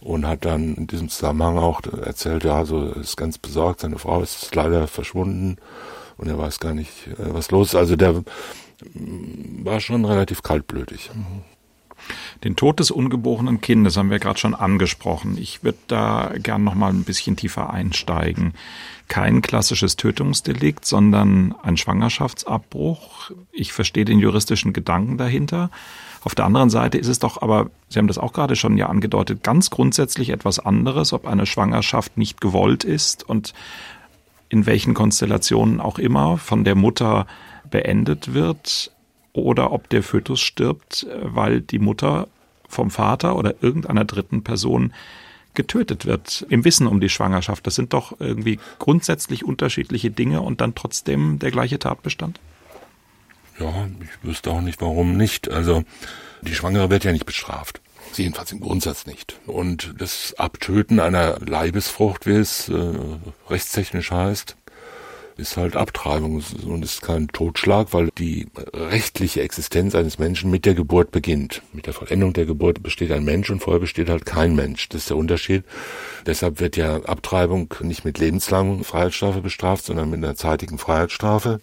und 0.00 0.26
hat 0.26 0.44
dann 0.44 0.74
in 0.74 0.86
diesem 0.86 1.08
Zusammenhang 1.08 1.58
auch 1.58 1.80
erzählt, 2.04 2.44
ja, 2.44 2.56
also 2.56 2.90
ist 2.92 3.16
ganz 3.16 3.38
besorgt, 3.38 3.80
seine 3.80 3.98
Frau 3.98 4.22
ist 4.22 4.54
leider 4.54 4.86
verschwunden 4.86 5.56
und 6.16 6.28
er 6.28 6.38
weiß 6.38 6.60
gar 6.60 6.74
nicht, 6.74 7.08
äh, 7.08 7.34
was 7.34 7.50
los 7.50 7.68
ist. 7.68 7.74
Also 7.74 7.96
der 7.96 8.12
mm, 8.12 9.64
war 9.64 9.80
schon 9.80 10.04
relativ 10.04 10.42
kaltblütig. 10.42 11.10
Den 12.44 12.56
Tod 12.56 12.78
des 12.78 12.90
ungeborenen 12.90 13.60
Kindes 13.60 13.96
haben 13.96 14.10
wir 14.10 14.18
gerade 14.18 14.38
schon 14.38 14.54
angesprochen. 14.54 15.36
Ich 15.36 15.64
würde 15.64 15.78
da 15.88 16.32
gern 16.38 16.64
noch 16.64 16.74
mal 16.74 16.90
ein 16.90 17.04
bisschen 17.04 17.36
tiefer 17.36 17.70
einsteigen. 17.70 18.54
Kein 19.08 19.42
klassisches 19.42 19.96
Tötungsdelikt, 19.96 20.84
sondern 20.84 21.54
ein 21.62 21.76
Schwangerschaftsabbruch. 21.76 23.32
Ich 23.52 23.72
verstehe 23.72 24.04
den 24.04 24.20
juristischen 24.20 24.72
Gedanken 24.72 25.18
dahinter. 25.18 25.70
Auf 26.24 26.34
der 26.34 26.44
anderen 26.44 26.70
Seite 26.70 26.98
ist 26.98 27.08
es 27.08 27.18
doch 27.18 27.40
aber, 27.42 27.70
Sie 27.88 27.98
haben 27.98 28.08
das 28.08 28.18
auch 28.18 28.32
gerade 28.32 28.56
schon 28.56 28.76
ja 28.76 28.88
angedeutet, 28.88 29.42
ganz 29.42 29.70
grundsätzlich 29.70 30.30
etwas 30.30 30.58
anderes, 30.58 31.12
ob 31.12 31.26
eine 31.26 31.46
Schwangerschaft 31.46 32.16
nicht 32.18 32.40
gewollt 32.40 32.84
ist 32.84 33.28
und 33.28 33.54
in 34.48 34.66
welchen 34.66 34.94
Konstellationen 34.94 35.80
auch 35.80 35.98
immer 35.98 36.38
von 36.38 36.64
der 36.64 36.74
Mutter 36.74 37.26
beendet 37.70 38.34
wird 38.34 38.90
oder 39.32 39.72
ob 39.72 39.88
der 39.90 40.02
Fötus 40.02 40.40
stirbt, 40.40 41.06
weil 41.22 41.60
die 41.60 41.78
Mutter 41.78 42.28
vom 42.68 42.90
Vater 42.90 43.36
oder 43.36 43.54
irgendeiner 43.62 44.04
dritten 44.04 44.42
Person 44.42 44.92
getötet 45.54 46.06
wird 46.06 46.46
im 46.50 46.64
Wissen 46.64 46.86
um 46.86 47.00
die 47.00 47.08
Schwangerschaft. 47.08 47.66
Das 47.66 47.74
sind 47.74 47.92
doch 47.92 48.20
irgendwie 48.20 48.58
grundsätzlich 48.78 49.44
unterschiedliche 49.44 50.10
Dinge 50.10 50.40
und 50.40 50.60
dann 50.60 50.74
trotzdem 50.74 51.38
der 51.38 51.50
gleiche 51.50 51.78
Tatbestand. 51.78 52.38
Ja, 53.58 53.88
ich 54.02 54.28
wüsste 54.28 54.50
auch 54.50 54.60
nicht, 54.60 54.80
warum 54.80 55.16
nicht. 55.16 55.50
Also 55.50 55.84
die 56.42 56.54
Schwangere 56.54 56.90
wird 56.90 57.04
ja 57.04 57.12
nicht 57.12 57.26
bestraft. 57.26 57.80
Jedenfalls 58.14 58.52
im 58.52 58.60
Grundsatz 58.60 59.06
nicht. 59.06 59.38
Und 59.46 59.94
das 59.98 60.34
Abtöten 60.38 61.00
einer 61.00 61.38
Leibesfrucht, 61.40 62.26
wie 62.26 62.32
es 62.32 62.68
äh, 62.68 62.94
rechtstechnisch 63.48 64.10
heißt, 64.10 64.56
ist 65.36 65.56
halt 65.56 65.76
Abtreibung 65.76 66.42
und 66.66 66.84
ist 66.84 67.00
kein 67.00 67.28
Totschlag, 67.28 67.92
weil 67.92 68.08
die 68.18 68.48
rechtliche 68.74 69.40
Existenz 69.40 69.94
eines 69.94 70.18
Menschen 70.18 70.50
mit 70.50 70.64
der 70.64 70.74
Geburt 70.74 71.12
beginnt. 71.12 71.62
Mit 71.72 71.86
der 71.86 71.94
Vollendung 71.94 72.32
der 72.32 72.44
Geburt 72.44 72.82
besteht 72.82 73.12
ein 73.12 73.24
Mensch 73.24 73.48
und 73.48 73.60
vorher 73.60 73.78
besteht 73.78 74.08
halt 74.08 74.26
kein 74.26 74.56
Mensch. 74.56 74.88
Das 74.88 75.02
ist 75.02 75.10
der 75.10 75.16
Unterschied. 75.16 75.62
Deshalb 76.26 76.58
wird 76.58 76.76
ja 76.76 76.96
Abtreibung 77.04 77.72
nicht 77.80 78.04
mit 78.04 78.18
lebenslangen 78.18 78.82
Freiheitsstrafe 78.82 79.40
bestraft, 79.40 79.84
sondern 79.84 80.10
mit 80.10 80.18
einer 80.18 80.34
zeitigen 80.34 80.76
Freiheitsstrafe 80.76 81.60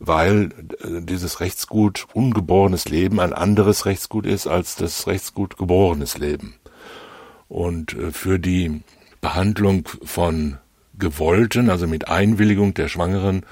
weil 0.00 0.50
äh, 0.82 1.02
dieses 1.02 1.38
Rechtsgut 1.38 2.06
ungeborenes 2.14 2.88
Leben 2.88 3.20
ein 3.20 3.32
anderes 3.32 3.86
Rechtsgut 3.86 4.26
ist 4.26 4.48
als 4.48 4.74
das 4.74 5.06
Rechtsgut 5.06 5.56
geborenes 5.56 6.18
Leben. 6.18 6.54
Und 7.48 7.94
äh, 7.94 8.10
für 8.10 8.38
die 8.38 8.80
Behandlung 9.20 9.88
von 10.02 10.58
gewollten, 11.00 11.70
also 11.70 11.86
mit 11.86 12.08
Einwilligung 12.08 12.74
der 12.74 12.88
Schwangeren 12.88 13.44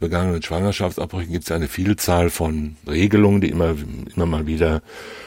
begangenen 0.00 0.42
Schwangerschaftsabbrüchen 0.42 1.32
gibt 1.32 1.44
es 1.44 1.52
eine 1.52 1.68
Vielzahl 1.68 2.30
von 2.30 2.76
Regelungen, 2.86 3.40
die 3.40 3.50
immer, 3.50 3.74
immer 4.14 4.26
mal 4.26 4.46
wieder 4.46 4.82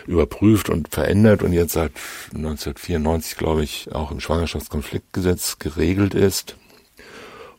überprüft 0.08 0.70
und 0.70 0.94
verändert 0.94 1.44
und 1.44 1.54
jetzt 1.54 1.74
seit 1.74 1.92
1994, 2.34 3.38
glaube 3.38 3.64
ich, 3.64 3.94
auch 3.94 4.12
im 4.12 4.20
Schwangerschaftskonfliktgesetz 4.20 5.60
geregelt 5.60 6.14
ist. 6.14 6.56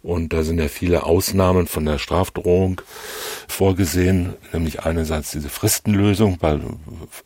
Und 0.06 0.32
da 0.32 0.44
sind 0.44 0.60
ja 0.60 0.68
viele 0.68 1.02
Ausnahmen 1.02 1.66
von 1.66 1.84
der 1.84 1.98
Strafdrohung 1.98 2.80
vorgesehen, 3.48 4.34
nämlich 4.52 4.84
einerseits 4.84 5.32
diese 5.32 5.48
Fristenlösung, 5.48 6.36
weil 6.40 6.60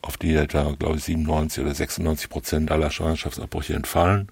auf 0.00 0.16
die 0.16 0.32
da, 0.32 0.44
glaube 0.78 0.96
ich, 0.96 1.04
97 1.04 1.62
oder 1.62 1.74
96 1.74 2.30
Prozent 2.30 2.70
aller 2.70 2.90
Schwangerschaftsabbrüche 2.90 3.74
entfallen. 3.74 4.28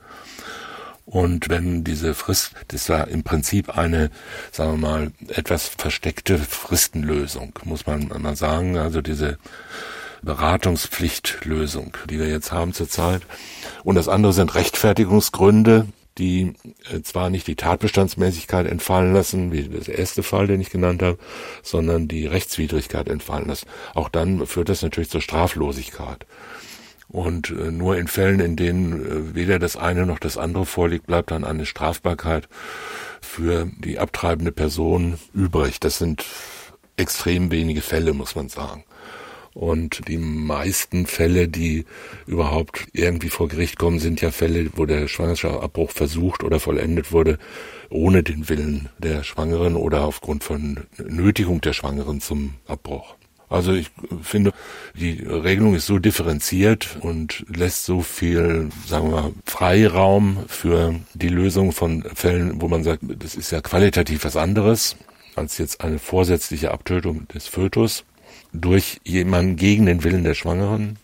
Und 1.05 1.51
wenn 1.51 1.85
diese 1.85 2.15
Frist, 2.15 2.53
das 2.69 2.89
war 2.89 3.09
im 3.09 3.23
Prinzip 3.23 3.77
eine, 3.77 4.11
sagen 4.51 4.81
wir 4.81 4.89
mal, 4.89 5.13
etwas 5.29 5.69
versteckte 5.69 6.39
Fristenlösung, 6.39 7.53
muss 7.65 7.85
man 7.85 8.11
mal 8.19 8.35
sagen. 8.35 8.79
Also 8.79 9.03
diese 9.03 9.37
Beratungspflichtlösung, 10.23 11.99
die 12.09 12.19
wir 12.19 12.29
jetzt 12.29 12.51
haben 12.51 12.73
zurzeit. 12.73 13.21
Und 13.85 13.97
das 13.97 14.09
andere 14.09 14.33
sind 14.33 14.55
Rechtfertigungsgründe, 14.55 15.87
die 16.19 16.55
äh, 16.93 17.01
zwar 17.03 17.31
nicht 17.31 17.47
die 17.47 17.57
Tatbestandsmäßigkeit 17.57 18.67
entfallen 18.67 19.13
lassen, 19.13 19.53
wie 19.53 19.63
der 19.63 19.99
erste 19.99 20.23
Fall, 20.23 20.47
den 20.47 20.61
ich 20.61 20.71
genannt 20.71 21.03
habe, 21.03 21.19
sondern 21.63 22.09
die 22.09 22.27
Rechtswidrigkeit 22.27 23.09
entfallen 23.09 23.49
lassen. 23.49 23.67
Auch 23.95 24.09
dann 24.09 24.47
führt 24.47 24.69
das 24.69 24.83
natürlich 24.83 25.11
zur 25.11 25.23
Straflosigkeit. 25.23 26.27
Und 27.09 27.51
äh, 27.51 27.71
nur 27.71 27.97
in 27.97 28.07
Fällen, 28.07 28.41
in 28.41 28.57
denen 28.57 29.33
äh, 29.33 29.35
weder 29.35 29.59
das 29.59 29.77
eine 29.77 30.05
noch 30.05 30.19
das 30.19 30.37
andere 30.37 30.67
vorliegt, 30.67 31.07
bleibt 31.07 31.31
dann 31.31 31.45
eine 31.45 31.65
Strafbarkeit 31.65 32.49
für 33.23 33.71
die 33.79 33.99
abtreibende 33.99 34.53
Person 34.53 35.19
übrig. 35.33 35.81
Das 35.81 35.99
sind 35.99 36.25
extrem 36.97 37.51
wenige 37.51 37.81
Fälle, 37.81 38.13
muss 38.13 38.35
man 38.35 38.49
sagen. 38.49 38.85
Und 39.55 40.07
die 40.09 40.19
meisten 40.19 41.07
Fälle, 41.07 41.49
die 41.49 41.85
überhaupt 42.27 42.87
irgendwie 42.93 43.29
vor 43.29 43.49
Gericht 43.49 43.79
kommen, 43.79 43.99
sind 43.99 44.21
ja 44.21 44.31
Fälle, 44.31 44.71
wo 44.77 44.87
der 44.87 45.09
Schwangerschaftsabbruch 45.09 45.91
versucht 45.91 46.45
oder 46.45 46.61
vollendet 46.61 47.13
wurde, 47.13 47.39
ohne 47.91 48.23
den 48.23 48.49
Willen 48.49 48.89
der 48.99 49.25
Schwangeren 49.25 49.77
oder 49.77 50.03
aufgrund 50.03 50.45
von 50.45 50.87
Nötigung 50.99 51.61
der 51.61 51.73
Schwangeren 51.73 52.21
zum 52.21 52.55
Abbruch. 52.67 53.17
Also 53.51 53.73
ich 53.73 53.91
finde, 54.23 54.53
die 54.95 55.23
Regelung 55.23 55.75
ist 55.75 55.87
so 55.87 55.99
differenziert 55.99 56.99
und 57.01 57.47
lässt 57.49 57.85
so 57.87 58.03
viel, 58.03 58.69
sagen 58.87 59.11
wir 59.11 59.23
mal, 59.23 59.33
Freiraum 59.47 60.45
für 60.49 60.95
die 61.15 61.31
Lösung 61.31 61.73
von 61.73 62.03
Fällen, 62.15 62.61
wo 62.61 62.69
man 62.69 62.85
sagt, 62.85 63.03
das 63.03 63.35
ist 63.35 63.51
ja 63.51 63.63
qualitativ 63.63 64.25
was 64.25 64.37
anderes 64.37 64.97
als 65.35 65.57
jetzt 65.59 65.81
eine 65.81 65.99
vorsätzliche 65.99 66.73
Abtötung 66.73 67.27
des 67.29 67.47
Fötus 67.47 68.05
durch 68.53 69.01
jemanden 69.05 69.57
gegen 69.57 69.87
den 69.87 70.05
Willen 70.05 70.25
der 70.25 70.35
Schwangeren, 70.35 70.99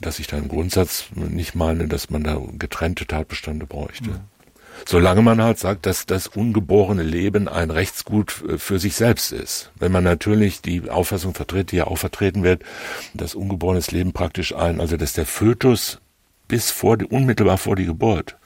dass 0.00 0.18
ich 0.18 0.26
da 0.26 0.36
im 0.36 0.48
Grundsatz 0.48 1.06
nicht 1.14 1.54
meine, 1.54 1.88
dass 1.88 2.10
man 2.10 2.24
da 2.24 2.40
getrennte 2.58 3.06
Tatbestände 3.06 3.66
bräuchte. 3.66 4.10
Mhm. 4.10 4.20
Solange 4.84 5.22
man 5.22 5.42
halt 5.42 5.58
sagt, 5.58 5.86
dass 5.86 6.04
das 6.04 6.26
ungeborene 6.26 7.02
Leben 7.02 7.48
ein 7.48 7.70
Rechtsgut 7.70 8.30
für 8.30 8.78
sich 8.78 8.94
selbst 8.94 9.32
ist. 9.32 9.70
Wenn 9.76 9.90
man 9.90 10.04
natürlich 10.04 10.60
die 10.60 10.90
Auffassung 10.90 11.34
vertritt, 11.34 11.72
die 11.72 11.76
ja 11.76 11.86
auch 11.86 11.96
vertreten 11.96 12.42
wird, 12.42 12.62
dass 13.14 13.34
ungeborenes 13.34 13.90
Leben 13.90 14.12
praktisch 14.12 14.54
ein, 14.54 14.80
also 14.80 14.98
dass 14.98 15.14
der 15.14 15.24
Fötus 15.24 15.98
bis 16.46 16.70
vor 16.70 16.98
die, 16.98 17.06
unmittelbar 17.06 17.56
vor 17.56 17.74
die 17.74 17.86
Geburt, 17.86 18.36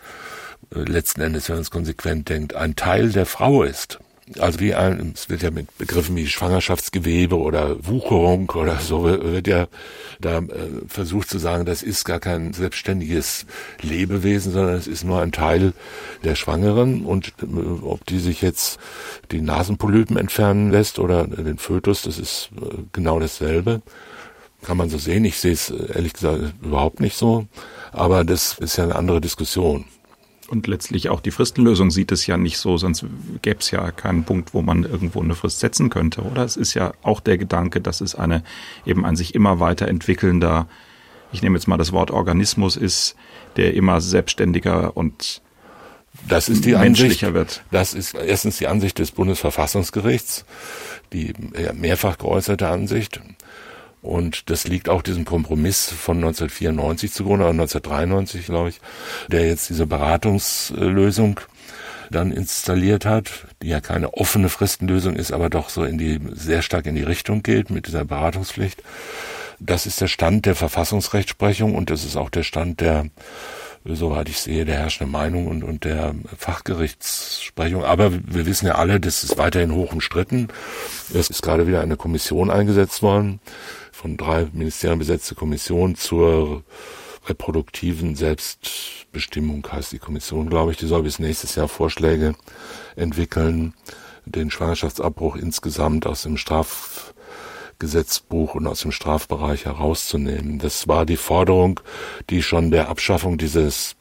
äh, 0.75 0.79
letzten 0.81 1.21
Endes, 1.21 1.49
wenn 1.49 1.57
man 1.57 1.63
es 1.63 1.71
konsequent 1.71 2.29
denkt, 2.29 2.55
ein 2.55 2.77
Teil 2.77 3.11
der 3.11 3.27
Frau 3.27 3.65
ist 3.65 3.99
also 4.39 4.61
wie 4.61 4.75
ein, 4.75 5.13
es 5.15 5.29
wird 5.29 5.43
ja 5.43 5.51
mit 5.51 5.77
Begriffen 5.79 6.17
wie 6.17 6.27
Schwangerschaftsgewebe 6.27 7.37
oder 7.37 7.77
Wucherung 7.87 8.51
oder 8.51 8.77
so, 8.79 9.05
wird 9.05 9.47
ja 9.47 9.67
da 10.21 10.39
äh, 10.39 10.49
versucht 10.87 11.29
zu 11.29 11.39
sagen, 11.39 11.65
das 11.65 11.83
ist 11.83 12.05
gar 12.05 12.21
kein 12.21 12.53
selbstständiges 12.53 13.47
Lebewesen, 13.81 14.53
sondern 14.53 14.77
es 14.77 14.87
ist 14.87 15.05
nur 15.05 15.21
ein 15.21 15.33
Teil 15.33 15.73
der 16.25 16.35
Schwangeren 16.35 17.05
und 17.05 17.35
äh, 17.43 17.83
ob 17.83 18.05
die 18.07 18.19
sich 18.19 18.43
jetzt 18.43 18.79
die 19.31 19.41
Nasenpolypen 19.41 20.17
entfernen 20.17 20.71
lässt 20.71 20.99
oder 20.99 21.27
den 21.27 21.59
Fötus, 21.59 22.03
das 22.03 22.19
ist 22.19 22.51
äh, 22.61 22.77
genau 22.93 23.19
dasselbe. 23.19 23.83
Kann 24.63 24.77
man 24.77 24.91
so 24.91 24.99
sehen. 24.99 25.25
Ich 25.25 25.39
sehe 25.39 25.53
es 25.53 25.71
ehrlich 25.71 26.13
gesagt 26.13 26.53
überhaupt 26.63 27.01
nicht 27.01 27.17
so. 27.17 27.47
Aber 27.93 28.25
das 28.25 28.59
ist 28.59 28.77
ja 28.77 28.85
eine 28.85 28.95
andere 28.95 29.23
Diskussion. 29.23 29.87
Und 30.51 30.67
letztlich 30.67 31.11
auch 31.11 31.21
die 31.21 31.31
Fristenlösung 31.31 31.93
sieht 31.93 32.11
es 32.11 32.27
ja 32.27 32.37
nicht 32.37 32.59
so, 32.59 32.77
sonst 32.77 33.05
gäbe 33.41 33.61
es 33.61 33.71
ja 33.71 33.93
keinen 33.93 34.25
Punkt, 34.25 34.53
wo 34.53 34.63
man 34.63 34.83
irgendwo 34.83 35.23
eine 35.23 35.37
Frist 35.37 35.61
setzen 35.61 35.91
könnte, 35.91 36.23
oder? 36.23 36.45
Es 36.45 36.57
ist 36.57 36.75
ja 36.75 36.93
auch 37.03 37.21
der 37.21 37.39
Gedanke, 37.39 37.81
dass 37.81 38.01
es 38.01 38.17
eine 38.17 38.43
eben 38.85 39.07
ein 39.07 39.15
sich 39.15 39.37
immer 39.37 39.61
weiter 39.61 39.87
entwickelnder, 39.87 40.67
ich 41.33 41.43
nehme 41.43 41.57
jetzt 41.57 41.69
mal 41.69 41.77
das 41.77 41.93
Wort 41.93 42.11
Organismus 42.11 42.77
ist, 42.77 43.15
der 43.57 43.75
immer 43.75 44.01
selbstständiger 44.01 44.97
und 44.97 45.41
das 46.29 46.49
ist 46.49 46.65
die 46.65 46.75
Ansicht, 46.75 47.23
wird. 47.33 47.63
Das 47.71 47.95
ist 47.95 48.15
erstens 48.15 48.59
die 48.59 48.67
Ansicht 48.67 48.99
des 48.99 49.13
Bundesverfassungsgerichts, 49.13 50.45
die 51.13 51.33
mehrfach 51.75 52.19
geäußerte 52.19 52.67
Ansicht. 52.67 53.21
Und 54.03 54.49
das 54.49 54.67
liegt 54.67 54.89
auch 54.89 55.03
diesem 55.03 55.25
Kompromiss 55.25 55.91
von 55.91 56.17
1994 56.17 57.13
zugrunde, 57.13 57.45
oder 57.45 57.51
1993, 57.51 58.47
glaube 58.47 58.71
ich, 58.71 58.81
der 59.29 59.47
jetzt 59.47 59.69
diese 59.69 59.87
Beratungslösung 59.87 61.41
dann 62.11 62.33
installiert 62.33 63.05
hat, 63.05 63.47
die 63.63 63.69
ja 63.69 63.81
keine 63.81 64.15
offene 64.15 64.49
Fristenlösung 64.49 65.17
ist, 65.17 65.33
aber 65.33 65.49
doch 65.49 65.69
so 65.69 65.85
in 65.85 65.99
die, 65.99 66.19
sehr 66.33 66.63
stark 66.63 66.87
in 66.87 66.97
die 66.97 67.03
Richtung 67.03 67.43
geht 67.43 67.71
mit 67.71 67.87
dieser 67.87 68.05
Beratungspflicht. 68.05 68.83
Das 69.61 69.87
ist 69.87 70.01
der 70.01 70.09
Stand 70.09 70.47
der 70.47 70.55
Verfassungsrechtsprechung 70.55 71.75
und 71.75 71.91
das 71.91 72.05
ist 72.05 72.17
auch 72.17 72.31
der 72.31 72.43
Stand 72.43 72.81
der 72.81 73.07
soweit 73.85 74.29
ich 74.29 74.39
sehe, 74.39 74.65
der 74.65 74.77
herrschende 74.77 75.11
Meinung 75.11 75.47
und, 75.47 75.65
und 75.65 75.85
der 75.85 76.15
Fachgerichtssprechung. 76.37 77.85
Aber 77.85 78.13
wir 78.13 78.47
wissen 78.47 78.67
ja 78.67 78.75
alle, 78.75 79.01
das 79.01 79.25
ist 79.25 79.39
weiterhin 79.39 79.75
hoch 79.75 79.93
umstritten. 79.93 80.49
Es 81.15 81.31
ist 81.31 81.43
gerade 81.43 81.67
wieder 81.67 81.81
eine 81.81 81.97
Kommission 81.97 82.51
eingesetzt 82.51 83.03
worden, 83.03 83.41
von 84.01 84.17
drei 84.17 84.49
Ministerien 84.55 84.99
besetzte 84.99 85.35
Kommission 85.35 85.95
zur 85.95 86.63
reproduktiven 87.27 88.17
Selbstbestimmung 88.17 89.67
heißt 89.71 89.93
die 89.93 89.99
Kommission, 89.99 90.49
glaube 90.49 90.73
ich. 90.73 90.79
Die 90.79 90.87
soll 90.87 91.03
bis 91.03 91.19
nächstes 91.19 91.55
Jahr 91.55 91.69
Vorschläge 91.69 92.35
entwickeln, 92.97 93.75
den 94.25 94.51
Schwangerschaftsabbruch 94.51 95.37
insgesamt 95.37 96.07
aus 96.07 96.23
dem 96.23 96.39
Straf 96.39 97.13
Gesetzbuch 97.79 98.55
und 98.55 98.67
aus 98.67 98.81
dem 98.81 98.93
Strafbereich 98.93 99.67
herauszunehmen. 99.67 100.59
Das 100.59 100.89
war 100.89 101.05
die 101.05 101.17
Forderung, 101.17 101.81
die 102.31 102.43
schon 102.43 102.71
der 102.71 102.89
Abschaffung 102.89 103.37
dieses 103.37 103.97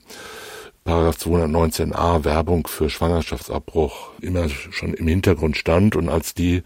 Paragraph 0.85 1.17
219a 1.17 2.23
Werbung 2.23 2.67
für 2.67 2.89
Schwangerschaftsabbruch 2.89 4.11
immer 4.21 4.47
schon 4.49 4.93
im 4.93 5.07
Hintergrund 5.07 5.57
stand 5.57 5.95
und 5.95 6.07
als 6.09 6.33
die 6.33 6.63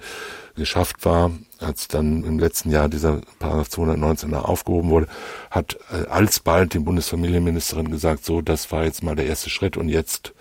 geschafft 0.55 1.05
war, 1.05 1.31
als 1.59 1.87
dann 1.87 2.23
im 2.23 2.39
letzten 2.39 2.71
Jahr 2.71 2.89
dieser 2.89 3.21
Paragraph 3.39 3.69
219a 3.69 4.35
aufgehoben 4.35 4.89
wurde, 4.89 5.07
hat 5.49 5.77
äh, 5.91 6.07
alsbald 6.07 6.73
die 6.73 6.79
Bundesfamilienministerin 6.79 7.89
gesagt, 7.89 8.25
so, 8.25 8.41
das 8.41 8.71
war 8.71 8.83
jetzt 8.83 9.03
mal 9.03 9.15
der 9.15 9.25
erste 9.25 9.49
Schritt 9.49 9.77
und 9.77 9.89
jetzt 9.89 10.33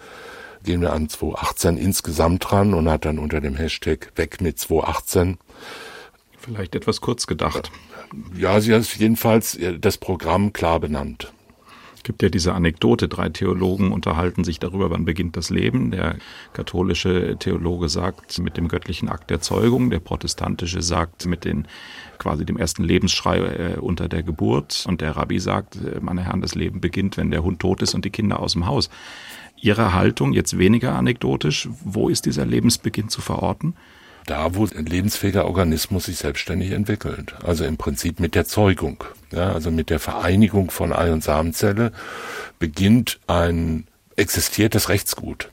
gehen 0.65 0.81
wir 0.81 0.93
an 0.93 1.09
2018 1.09 1.77
insgesamt 1.77 2.51
dran 2.51 2.75
und 2.75 2.89
hat 2.89 3.05
dann 3.05 3.19
unter 3.19 3.41
dem 3.41 3.57
Hashtag 3.57 4.13
weg 4.17 4.41
mit 4.41 4.59
2018 4.59 5.39
Vielleicht 6.43 6.75
etwas 6.75 7.01
kurz 7.01 7.29
gedacht. 7.29 7.71
Ja, 8.37 8.61
sie 8.61 8.75
hat 8.75 8.85
jedenfalls 8.97 9.55
äh, 9.55 9.79
das 9.79 9.97
Programm 9.97 10.53
klar 10.53 10.81
benannt. 10.81 11.33
Es 12.03 12.05
gibt 12.05 12.25
ja 12.25 12.31
diese 12.31 12.53
Anekdote, 12.53 13.07
drei 13.07 13.29
Theologen 13.29 13.93
unterhalten 13.93 14.43
sich 14.43 14.59
darüber, 14.59 14.91
wann 14.91 15.05
beginnt 15.05 15.37
das 15.37 15.51
Leben. 15.51 15.93
Der 15.93 16.17
katholische 16.53 17.37
Theologe 17.39 17.89
sagt 17.89 18.41
mit 18.41 18.57
dem 18.57 18.67
göttlichen 18.67 19.09
Akt 19.09 19.31
der 19.31 19.41
Zeugung, 19.41 19.89
der 19.89 20.01
protestantische 20.01 20.83
sagt 20.83 21.27
mit 21.27 21.45
den 21.45 21.69
quasi 22.19 22.45
dem 22.45 22.57
ersten 22.57 22.83
Lebensschrei 22.83 23.39
äh, 23.39 23.79
unter 23.79 24.09
der 24.09 24.25
Geburt 24.25 24.85
und 24.89 25.01
der 25.01 25.17
Rabbi 25.17 25.39
sagt, 25.39 25.77
äh, 25.77 26.01
meine 26.01 26.25
Herren, 26.25 26.41
das 26.41 26.57
Leben 26.57 26.81
beginnt, 26.81 27.17
wenn 27.19 27.31
der 27.31 27.45
Hund 27.45 27.61
tot 27.61 27.83
ist 27.83 27.95
und 27.95 28.05
die 28.05 28.11
Kinder 28.11 28.41
aus 28.41 28.55
dem 28.55 28.67
Haus. 28.67 28.91
Ihre 29.61 29.95
Haltung 29.95 30.33
jetzt 30.33 30.59
weniger 30.59 30.97
anekdotisch, 30.97 31.69
wo 31.85 32.09
ist 32.09 32.27
dieser 32.27 32.45
Lebensbeginn 32.45 33.11
zu 33.11 33.21
verorten? 33.21 33.77
Da, 34.27 34.55
wo 34.55 34.67
ein 34.67 34.87
lebensfähiger 34.87 35.47
Organismus 35.47 36.05
sich 36.05 36.19
selbstständig 36.19 36.73
entwickelt. 36.73 37.35
Also 37.43 37.65
im 37.65 37.77
Prinzip 37.77 38.21
mit 38.21 38.35
der 38.35 38.45
Zeugung. 38.45 39.05
Ja, 39.33 39.53
also 39.53 39.71
mit 39.71 39.91
der 39.91 39.99
Vereinigung 39.99 40.71
von 40.71 40.93
Ei- 40.93 41.13
und 41.13 41.25
Samenzelle 41.25 41.93
beginnt 42.59 43.19
ein 43.27 43.87
existiertes 44.17 44.89
Rechtsgut. 44.89 45.51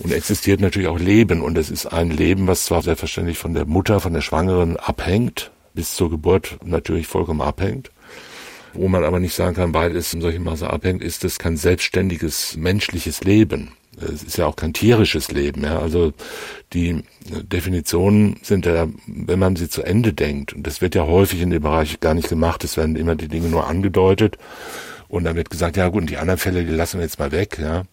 Und 0.00 0.12
existiert 0.12 0.60
natürlich 0.60 0.88
auch 0.88 0.98
Leben. 0.98 1.40
Und 1.40 1.56
es 1.56 1.70
ist 1.70 1.86
ein 1.86 2.10
Leben, 2.10 2.48
was 2.48 2.64
zwar 2.64 2.82
selbstverständlich 2.82 3.38
von 3.38 3.54
der 3.54 3.64
Mutter, 3.64 4.00
von 4.00 4.12
der 4.12 4.22
Schwangeren 4.22 4.76
abhängt, 4.76 5.52
bis 5.72 5.94
zur 5.94 6.10
Geburt 6.10 6.58
natürlich 6.64 7.06
vollkommen 7.06 7.40
abhängt. 7.40 7.90
Wo 8.72 8.88
man 8.88 9.04
aber 9.04 9.20
nicht 9.20 9.34
sagen 9.34 9.54
kann, 9.54 9.72
weil 9.72 9.94
es 9.94 10.12
in 10.12 10.20
solchem 10.20 10.42
Maße 10.42 10.68
abhängt, 10.68 11.00
ist 11.00 11.24
es 11.24 11.38
kein 11.38 11.56
selbstständiges 11.56 12.56
menschliches 12.56 13.22
Leben 13.22 13.70
es 14.00 14.22
ist 14.22 14.38
ja 14.38 14.46
auch 14.46 14.56
kein 14.56 14.72
tierisches 14.72 15.30
Leben. 15.30 15.62
Ja. 15.64 15.78
Also 15.78 16.12
die 16.72 17.02
Definitionen 17.26 18.36
sind 18.42 18.66
ja, 18.66 18.88
wenn 19.06 19.38
man 19.38 19.56
sie 19.56 19.68
zu 19.68 19.82
Ende 19.82 20.12
denkt, 20.12 20.52
und 20.52 20.66
das 20.66 20.80
wird 20.80 20.94
ja 20.94 21.06
häufig 21.06 21.40
in 21.40 21.50
dem 21.50 21.62
Bereich 21.62 22.00
gar 22.00 22.14
nicht 22.14 22.28
gemacht, 22.28 22.64
es 22.64 22.76
werden 22.76 22.96
immer 22.96 23.14
die 23.14 23.28
Dinge 23.28 23.48
nur 23.48 23.66
angedeutet. 23.66 24.38
Und 25.14 25.22
dann 25.22 25.36
wird 25.36 25.48
gesagt, 25.48 25.76
ja 25.76 25.88
gut, 25.88 26.02
und 26.02 26.10
die 26.10 26.16
anderen 26.16 26.38
Fälle, 26.38 26.64
die 26.64 26.72
lassen 26.72 26.98
wir 26.98 27.04
jetzt 27.04 27.20
mal 27.20 27.30
weg, 27.30 27.58
ja. 27.60 27.84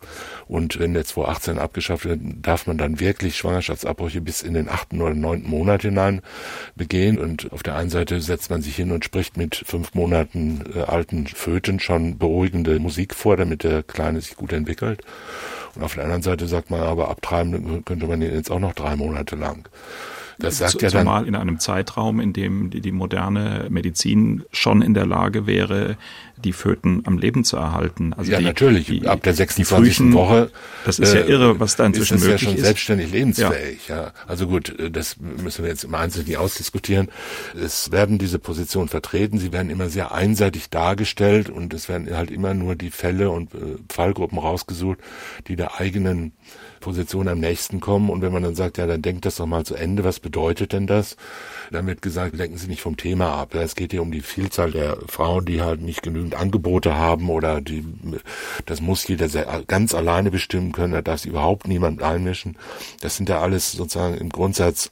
Und 0.47 0.79
wenn 0.79 0.95
der 0.95 1.05
2018 1.05 1.59
abgeschafft 1.59 2.05
wird, 2.05 2.19
darf 2.41 2.65
man 2.65 2.79
dann 2.79 2.99
wirklich 2.99 3.37
Schwangerschaftsabbrüche 3.37 4.21
bis 4.21 4.41
in 4.41 4.55
den 4.55 4.67
achten 4.67 5.01
oder 5.01 5.13
neunten 5.13 5.47
Monat 5.47 5.83
hinein 5.83 6.21
begehen. 6.75 7.19
Und 7.19 7.51
auf 7.51 7.61
der 7.61 7.75
einen 7.75 7.91
Seite 7.91 8.21
setzt 8.21 8.49
man 8.49 8.63
sich 8.63 8.75
hin 8.75 8.91
und 8.91 9.05
spricht 9.05 9.37
mit 9.37 9.55
fünf 9.55 9.93
Monaten 9.93 10.63
äh, 10.75 10.79
alten 10.79 11.27
Föten 11.27 11.79
schon 11.79 12.17
beruhigende 12.17 12.79
Musik 12.79 13.13
vor, 13.13 13.37
damit 13.37 13.63
der 13.63 13.83
Kleine 13.83 14.19
sich 14.19 14.35
gut 14.35 14.51
entwickelt. 14.51 15.03
Und 15.75 15.84
auf 15.84 15.95
der 15.95 16.03
anderen 16.03 16.21
Seite 16.21 16.47
sagt 16.47 16.69
man 16.69 16.81
aber, 16.81 17.10
abtreiben 17.10 17.86
könnte 17.86 18.07
man 18.07 18.21
ihn 18.21 18.34
jetzt 18.34 18.51
auch 18.51 18.60
noch 18.60 18.73
drei 18.73 18.95
Monate 18.95 19.36
lang. 19.36 19.67
Das 20.39 20.58
sagt 20.58 20.82
ja 20.82 20.89
dann, 20.89 21.06
Zumal 21.06 21.28
in 21.28 21.36
einem 21.36 21.60
Zeitraum, 21.60 22.20
in 22.20 22.34
dem 22.34 22.70
die, 22.70 22.82
die 22.82 22.91
moderne 22.91 23.67
Medizin 23.70 24.44
schon 24.52 24.82
in 24.82 24.94
der 24.94 25.06
Lage 25.06 25.48
wäre, 25.48 25.98
die 26.44 26.54
Föten 26.54 27.04
am 27.06 27.17
Leben 27.17 27.44
zu 27.44 27.58
erhalten. 27.58 28.13
Also 28.13 28.32
ja, 28.32 28.39
die, 28.39 28.46
natürlich. 28.46 28.88
Die, 28.88 29.08
Ab 29.08 29.24
der 29.24 29.34
26. 29.34 29.96
Frühen, 29.96 30.13
Woche. 30.13 30.52
Das 30.86 31.00
ist 31.00 31.13
ja 31.13 31.22
äh, 31.22 31.30
irre, 31.30 31.60
was 31.60 31.76
da 31.76 31.86
inzwischen 31.86 32.17
ist 32.17 32.24
möglich 32.24 32.34
ist. 32.34 32.41
Das 32.41 32.50
ja 32.50 32.56
schon 32.56 32.63
selbstständig 32.63 33.12
lebensfähig. 33.12 33.88
Ja. 33.88 33.96
ja. 33.96 34.12
Also 34.28 34.48
gut, 34.48 34.78
äh, 34.80 34.89
das 34.89 35.17
müssen 35.20 35.63
wir 35.63 35.70
jetzt 35.70 35.84
im 35.84 35.96
Einzelnen 35.96 36.28
nicht 36.28 36.38
ausdiskutieren. 36.38 37.10
Es 37.60 37.91
werden 37.91 38.17
diese 38.17 38.39
Positionen 38.39 38.89
vertreten. 38.89 39.38
Sie 39.38 39.54
werden 39.54 39.70
immer 39.70 39.89
sehr 39.89 40.12
einseitig 40.12 40.70
dargestellt 40.70 41.50
und 41.50 41.74
es 41.74 41.89
werden 41.89 42.15
halt 42.15 42.32
immer 42.32 42.54
nur 42.54 42.76
die 42.76 42.91
Fälle 42.91 43.30
und 43.30 43.54
äh, 43.54 43.58
Fallgruppen 43.89 44.39
rausgesucht, 44.39 45.00
die 45.48 45.56
der 45.56 45.80
eigenen 45.80 46.34
Position 46.82 47.30
am 47.30 47.39
nächsten 47.39 47.80
kommen. 47.80 48.10
Und 48.10 48.22
wenn 48.22 48.34
man 48.34 48.44
dann 48.44 48.56
sagt, 48.56 48.78
ja, 48.78 48.86
dann 48.86 49.02
denkt 49.02 49.26
das 49.26 49.38
doch 49.38 49.46
mal 49.46 49.63
zu 49.63 49.76
Ende, 49.76 50.04
was 50.04 50.20
bedeutet 50.20 50.74
denn 50.74 50.88
das? 50.88 51.15
Dann 51.72 51.88
wird 51.88 52.02
gesagt, 52.02 52.36
lenken 52.36 52.58
Sie 52.58 52.67
nicht 52.67 52.82
vom 52.82 52.98
Thema 52.98 53.34
ab. 53.34 53.56
Es 53.56 53.76
geht 53.76 53.91
hier 53.91 54.02
um 54.02 54.12
die 54.12 54.22
Vielzahl 54.22 54.72
der 54.72 54.98
Frauen, 55.08 55.46
die 55.46 55.62
halt 55.62 55.82
nicht 55.82 56.04
genügend 56.04 56.36
Angebote 56.36 56.96
haben 56.96 57.30
oder 57.30 57.62
die, 57.62 57.86
das 58.65 58.82
muss 58.82 59.08
jeder 59.08 59.30
ganz 59.67 59.96
alleine 59.96 60.32
bestimmen 60.32 60.74
können, 60.74 60.91
da 60.91 61.02
darf 61.02 61.22
sich 61.22 61.32
überhaupt 61.32 61.67
niemand 61.67 62.04
einmischen. 62.04 62.58
Das 63.00 63.15
sind 63.15 63.30
ja 63.30 63.39
alles 63.39 63.72
sozusagen 63.72 64.15
im 64.15 64.30
Grundsatz 64.30 64.91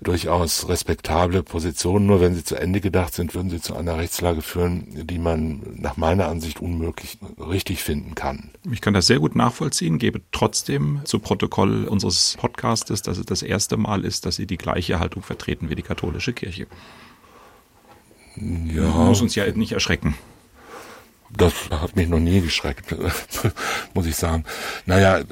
durchaus 0.00 0.68
respektable 0.68 1.42
Positionen. 1.42 2.06
Nur 2.06 2.20
wenn 2.20 2.34
sie 2.34 2.44
zu 2.44 2.56
Ende 2.56 2.80
gedacht 2.80 3.14
sind, 3.14 3.34
würden 3.34 3.50
sie 3.50 3.60
zu 3.60 3.76
einer 3.76 3.96
Rechtslage 3.96 4.42
führen, 4.42 5.06
die 5.06 5.18
man 5.18 5.62
nach 5.76 5.96
meiner 5.96 6.28
Ansicht 6.28 6.60
unmöglich 6.60 7.18
richtig 7.38 7.82
finden 7.82 8.14
kann. 8.14 8.50
Ich 8.70 8.80
kann 8.80 8.94
das 8.94 9.06
sehr 9.06 9.18
gut 9.18 9.36
nachvollziehen, 9.36 9.98
gebe 9.98 10.20
trotzdem 10.32 11.00
zu 11.04 11.18
Protokoll 11.18 11.84
unseres 11.84 12.36
Podcastes, 12.38 13.02
dass 13.02 13.18
es 13.18 13.26
das 13.26 13.42
erste 13.42 13.76
Mal 13.76 14.04
ist, 14.04 14.26
dass 14.26 14.36
Sie 14.36 14.46
die 14.46 14.58
gleiche 14.58 15.00
Haltung 15.00 15.22
vertreten 15.22 15.70
wie 15.70 15.74
die 15.74 15.82
katholische 15.82 16.32
Kirche. 16.32 16.66
Ja. 18.36 18.82
Muss 18.82 19.22
uns 19.22 19.34
ja 19.34 19.50
nicht 19.50 19.72
erschrecken. 19.72 20.14
Das 21.30 21.52
hat 21.70 21.96
mich 21.96 22.08
noch 22.08 22.20
nie 22.20 22.40
geschreckt, 22.40 22.94
muss 23.94 24.06
ich 24.06 24.16
sagen. 24.16 24.44
Naja, 24.84 25.22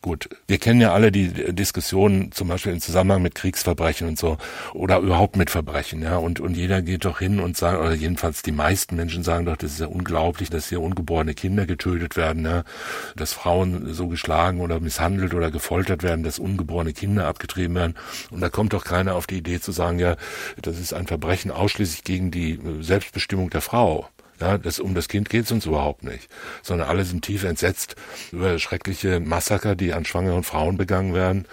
Gut, 0.00 0.28
wir 0.46 0.58
kennen 0.58 0.80
ja 0.80 0.92
alle 0.92 1.10
die 1.10 1.52
Diskussionen 1.52 2.30
zum 2.30 2.46
Beispiel 2.46 2.72
im 2.72 2.80
Zusammenhang 2.80 3.20
mit 3.20 3.34
Kriegsverbrechen 3.34 4.06
und 4.06 4.16
so 4.16 4.38
oder 4.72 5.00
überhaupt 5.00 5.36
mit 5.36 5.50
Verbrechen, 5.50 6.02
ja. 6.02 6.18
Und, 6.18 6.38
und 6.38 6.56
jeder 6.56 6.82
geht 6.82 7.04
doch 7.04 7.18
hin 7.18 7.40
und 7.40 7.56
sagt, 7.56 7.80
oder 7.80 7.94
jedenfalls 7.94 8.42
die 8.42 8.52
meisten 8.52 8.94
Menschen 8.94 9.24
sagen 9.24 9.44
doch, 9.44 9.56
das 9.56 9.72
ist 9.72 9.80
ja 9.80 9.88
unglaublich, 9.88 10.50
dass 10.50 10.68
hier 10.68 10.80
ungeborene 10.80 11.34
Kinder 11.34 11.66
getötet 11.66 12.16
werden, 12.16 12.44
ja. 12.44 12.62
Dass 13.16 13.32
Frauen 13.32 13.92
so 13.92 14.06
geschlagen 14.06 14.60
oder 14.60 14.78
misshandelt 14.78 15.34
oder 15.34 15.50
gefoltert 15.50 16.04
werden, 16.04 16.22
dass 16.22 16.38
ungeborene 16.38 16.92
Kinder 16.92 17.26
abgetrieben 17.26 17.74
werden. 17.74 17.94
Und 18.30 18.40
da 18.40 18.50
kommt 18.50 18.74
doch 18.74 18.84
keiner 18.84 19.16
auf 19.16 19.26
die 19.26 19.38
Idee 19.38 19.60
zu 19.60 19.72
sagen, 19.72 19.98
ja, 19.98 20.16
das 20.62 20.78
ist 20.78 20.92
ein 20.92 21.08
Verbrechen 21.08 21.50
ausschließlich 21.50 22.04
gegen 22.04 22.30
die 22.30 22.60
Selbstbestimmung 22.80 23.50
der 23.50 23.62
Frau. 23.62 24.08
Ja, 24.40 24.58
das, 24.58 24.78
um 24.78 24.94
das 24.94 25.08
Kind 25.08 25.28
geht's 25.28 25.50
uns 25.50 25.66
überhaupt 25.66 26.04
nicht. 26.04 26.28
Sondern 26.62 26.88
alle 26.88 27.04
sind 27.04 27.24
tief 27.24 27.44
entsetzt 27.44 27.96
über 28.32 28.58
schreckliche 28.58 29.20
Massaker, 29.20 29.74
die 29.74 29.92
an 29.92 30.04
schwangeren 30.04 30.44
Frauen 30.44 30.76
begangen 30.76 31.14
werden. 31.14 31.46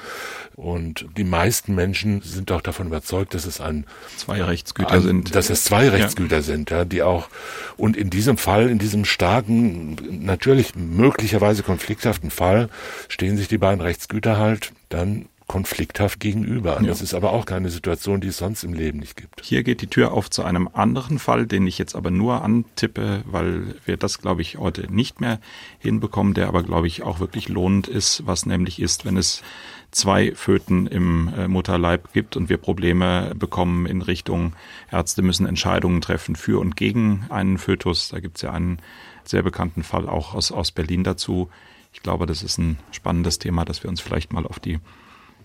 Und 0.55 1.05
die 1.17 1.23
meisten 1.23 1.75
Menschen 1.75 2.21
sind 2.21 2.51
auch 2.51 2.61
davon 2.61 2.87
überzeugt, 2.87 3.33
dass 3.33 3.45
es 3.45 3.59
ein 3.59 3.85
zwei 4.15 4.41
Rechtsgüter 4.41 4.91
ein, 4.91 5.01
sind. 5.01 5.35
Dass 5.35 5.49
es 5.49 5.65
zwei 5.65 5.89
Rechtsgüter 5.89 6.37
ja. 6.37 6.41
sind, 6.41 6.71
ja, 6.71 6.85
die 6.85 7.03
auch 7.03 7.27
und 7.75 7.97
in 7.97 8.09
diesem 8.09 8.37
Fall, 8.37 8.69
in 8.69 8.79
diesem 8.79 9.03
starken, 9.03 9.97
natürlich 10.23 10.75
möglicherweise 10.75 11.63
konflikthaften 11.63 12.31
Fall, 12.31 12.69
stehen 13.09 13.35
sich 13.35 13.47
die 13.47 13.57
beiden 13.57 13.81
Rechtsgüter 13.81 14.37
halt 14.37 14.71
dann 14.89 15.27
konflikthaft 15.47 16.19
gegenüber. 16.19 16.79
Ja. 16.81 16.87
Das 16.87 17.01
ist 17.01 17.13
aber 17.13 17.31
auch 17.31 17.45
keine 17.45 17.69
Situation, 17.69 18.19
die 18.19 18.29
es 18.29 18.37
sonst 18.37 18.63
im 18.63 18.73
Leben 18.73 18.99
nicht 18.99 19.15
gibt. 19.15 19.41
Hier 19.43 19.63
geht 19.63 19.81
die 19.81 19.87
Tür 19.87 20.11
auf 20.11 20.29
zu 20.29 20.43
einem 20.43 20.67
anderen 20.73 21.19
Fall, 21.19 21.45
den 21.45 21.67
ich 21.67 21.77
jetzt 21.77 21.95
aber 21.95 22.09
nur 22.09 22.41
antippe, 22.41 23.21
weil 23.25 23.75
wir 23.85 23.97
das, 23.97 24.19
glaube 24.19 24.41
ich, 24.41 24.57
heute 24.57 24.91
nicht 24.91 25.21
mehr 25.21 25.39
hinbekommen, 25.79 26.33
der 26.33 26.47
aber, 26.47 26.63
glaube 26.63 26.87
ich, 26.87 27.03
auch 27.03 27.19
wirklich 27.19 27.47
lohnend 27.47 27.87
ist, 27.87 28.25
was 28.25 28.45
nämlich 28.45 28.81
ist, 28.81 29.05
wenn 29.05 29.17
es 29.17 29.43
zwei 29.91 30.33
Föten 30.33 30.87
im 30.87 31.31
äh, 31.37 31.47
Mutterleib 31.47 32.11
gibt 32.11 32.35
und 32.35 32.49
wir 32.49 32.57
Probleme 32.57 33.33
bekommen 33.35 33.85
in 33.85 34.01
Richtung 34.01 34.53
Ärzte 34.91 35.21
müssen 35.21 35.45
Entscheidungen 35.45 36.01
treffen 36.01 36.35
für 36.35 36.59
und 36.59 36.75
gegen 36.75 37.25
einen 37.29 37.59
Fötus. 37.59 38.09
Da 38.09 38.19
gibt 38.19 38.37
es 38.37 38.41
ja 38.41 38.51
einen 38.51 38.79
sehr 39.23 39.43
bekannten 39.43 39.83
Fall 39.83 40.09
auch 40.09 40.33
aus, 40.33 40.51
aus 40.51 40.71
Berlin 40.71 41.03
dazu 41.03 41.49
Ich 41.93 42.01
glaube, 42.01 42.25
das 42.25 42.43
ist 42.43 42.57
ein 42.57 42.77
spannendes 42.91 43.39
Thema, 43.39 43.63
das 43.63 43.83
wir 43.83 43.89
uns 43.89 44.01
vielleicht 44.01 44.33
mal 44.33 44.45
auf 44.45 44.59
die 44.59 44.79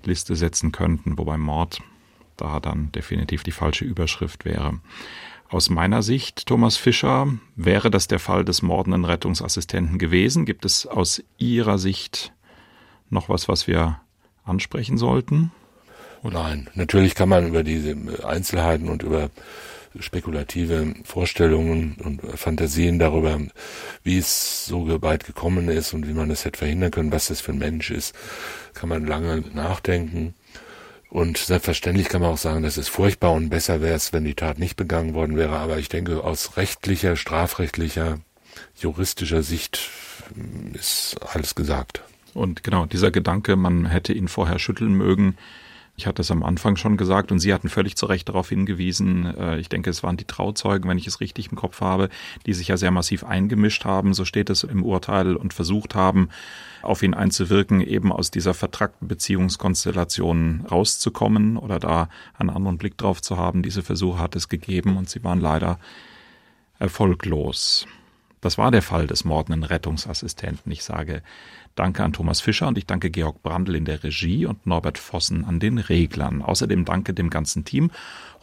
Liste 0.06 0.36
setzen 0.36 0.72
könnten, 0.72 1.18
wobei 1.18 1.38
Mord 1.38 1.80
da 2.36 2.60
dann 2.60 2.90
definitiv 2.92 3.42
die 3.42 3.50
falsche 3.52 3.84
Überschrift 3.84 4.44
wäre. 4.44 4.80
Aus 5.48 5.68
meiner 5.68 6.02
Sicht, 6.02 6.46
Thomas 6.46 6.76
Fischer, 6.76 7.26
wäre 7.56 7.90
das 7.90 8.06
der 8.06 8.20
Fall 8.20 8.44
des 8.44 8.62
mordenden 8.62 9.04
Rettungsassistenten 9.04 9.98
gewesen. 9.98 10.44
Gibt 10.46 10.64
es 10.64 10.86
aus 10.86 11.22
Ihrer 11.38 11.76
Sicht 11.78 12.32
noch 13.10 13.28
was, 13.28 13.48
was 13.48 13.66
wir 13.66 14.00
ansprechen 14.44 14.96
sollten? 14.96 15.50
Nein, 16.22 16.68
natürlich 16.74 17.14
kann 17.14 17.28
man 17.28 17.48
über 17.48 17.64
diese 17.64 17.96
Einzelheiten 18.24 18.88
und 18.88 19.02
über 19.02 19.30
spekulative 19.98 20.94
Vorstellungen 21.04 21.96
und 22.02 22.20
Fantasien 22.38 22.98
darüber, 22.98 23.40
wie 24.04 24.18
es 24.18 24.66
so 24.66 25.02
weit 25.02 25.26
gekommen 25.26 25.68
ist 25.68 25.92
und 25.92 26.06
wie 26.06 26.12
man 26.12 26.30
es 26.30 26.44
hätte 26.44 26.58
verhindern 26.58 26.90
können, 26.90 27.12
was 27.12 27.28
das 27.28 27.40
für 27.40 27.52
ein 27.52 27.58
Mensch 27.58 27.90
ist, 27.90 28.14
kann 28.74 28.88
man 28.88 29.06
lange 29.06 29.42
nachdenken. 29.52 30.34
Und 31.08 31.38
selbstverständlich 31.38 32.08
kann 32.08 32.20
man 32.20 32.30
auch 32.30 32.38
sagen, 32.38 32.62
dass 32.62 32.76
es 32.76 32.86
furchtbar 32.86 33.32
und 33.32 33.50
besser 33.50 33.80
wäre 33.80 33.96
es, 33.96 34.12
wenn 34.12 34.24
die 34.24 34.34
Tat 34.34 34.60
nicht 34.60 34.76
begangen 34.76 35.14
worden 35.14 35.36
wäre. 35.36 35.58
Aber 35.58 35.78
ich 35.78 35.88
denke, 35.88 36.22
aus 36.22 36.56
rechtlicher, 36.56 37.16
strafrechtlicher, 37.16 38.20
juristischer 38.76 39.42
Sicht 39.42 39.90
ist 40.74 41.16
alles 41.34 41.56
gesagt. 41.56 42.02
Und 42.32 42.62
genau, 42.62 42.86
dieser 42.86 43.10
Gedanke, 43.10 43.56
man 43.56 43.86
hätte 43.86 44.12
ihn 44.12 44.28
vorher 44.28 44.60
schütteln 44.60 44.92
mögen, 44.94 45.36
ich 46.00 46.06
hatte 46.06 46.22
es 46.22 46.30
am 46.30 46.42
Anfang 46.42 46.76
schon 46.76 46.96
gesagt 46.96 47.30
und 47.30 47.40
Sie 47.40 47.52
hatten 47.52 47.68
völlig 47.68 47.94
zu 47.94 48.06
Recht 48.06 48.30
darauf 48.30 48.48
hingewiesen. 48.48 49.26
Äh, 49.36 49.58
ich 49.58 49.68
denke, 49.68 49.90
es 49.90 50.02
waren 50.02 50.16
die 50.16 50.24
Trauzeugen, 50.24 50.88
wenn 50.88 50.96
ich 50.96 51.06
es 51.06 51.20
richtig 51.20 51.50
im 51.50 51.58
Kopf 51.58 51.82
habe, 51.82 52.08
die 52.46 52.54
sich 52.54 52.68
ja 52.68 52.78
sehr 52.78 52.90
massiv 52.90 53.22
eingemischt 53.22 53.84
haben, 53.84 54.14
so 54.14 54.24
steht 54.24 54.48
es 54.48 54.64
im 54.64 54.82
Urteil, 54.82 55.36
und 55.36 55.52
versucht 55.52 55.94
haben, 55.94 56.30
auf 56.80 57.02
ihn 57.02 57.12
einzuwirken, 57.12 57.82
eben 57.82 58.12
aus 58.12 58.30
dieser 58.30 58.54
vertrackten 58.54 59.08
Beziehungskonstellation 59.08 60.64
rauszukommen 60.70 61.58
oder 61.58 61.78
da 61.78 62.08
einen 62.38 62.48
anderen 62.48 62.78
Blick 62.78 62.96
drauf 62.96 63.20
zu 63.20 63.36
haben. 63.36 63.62
Diese 63.62 63.82
Versuche 63.82 64.20
hat 64.20 64.34
es 64.36 64.48
gegeben 64.48 64.96
und 64.96 65.10
sie 65.10 65.22
waren 65.22 65.38
leider 65.38 65.78
erfolglos. 66.78 67.86
Das 68.40 68.56
war 68.56 68.70
der 68.70 68.80
Fall 68.80 69.06
des 69.06 69.26
mordenden 69.26 69.64
Rettungsassistenten. 69.64 70.72
Ich 70.72 70.82
sage 70.82 71.22
Danke 71.80 72.04
an 72.04 72.12
Thomas 72.12 72.42
Fischer 72.42 72.68
und 72.68 72.76
ich 72.76 72.84
danke 72.84 73.08
Georg 73.08 73.42
Brandl 73.42 73.74
in 73.74 73.86
der 73.86 74.04
Regie 74.04 74.44
und 74.44 74.66
Norbert 74.66 74.98
Vossen 74.98 75.46
an 75.46 75.60
den 75.60 75.78
Reglern. 75.78 76.42
Außerdem 76.42 76.84
danke 76.84 77.14
dem 77.14 77.30
ganzen 77.30 77.64
Team 77.64 77.90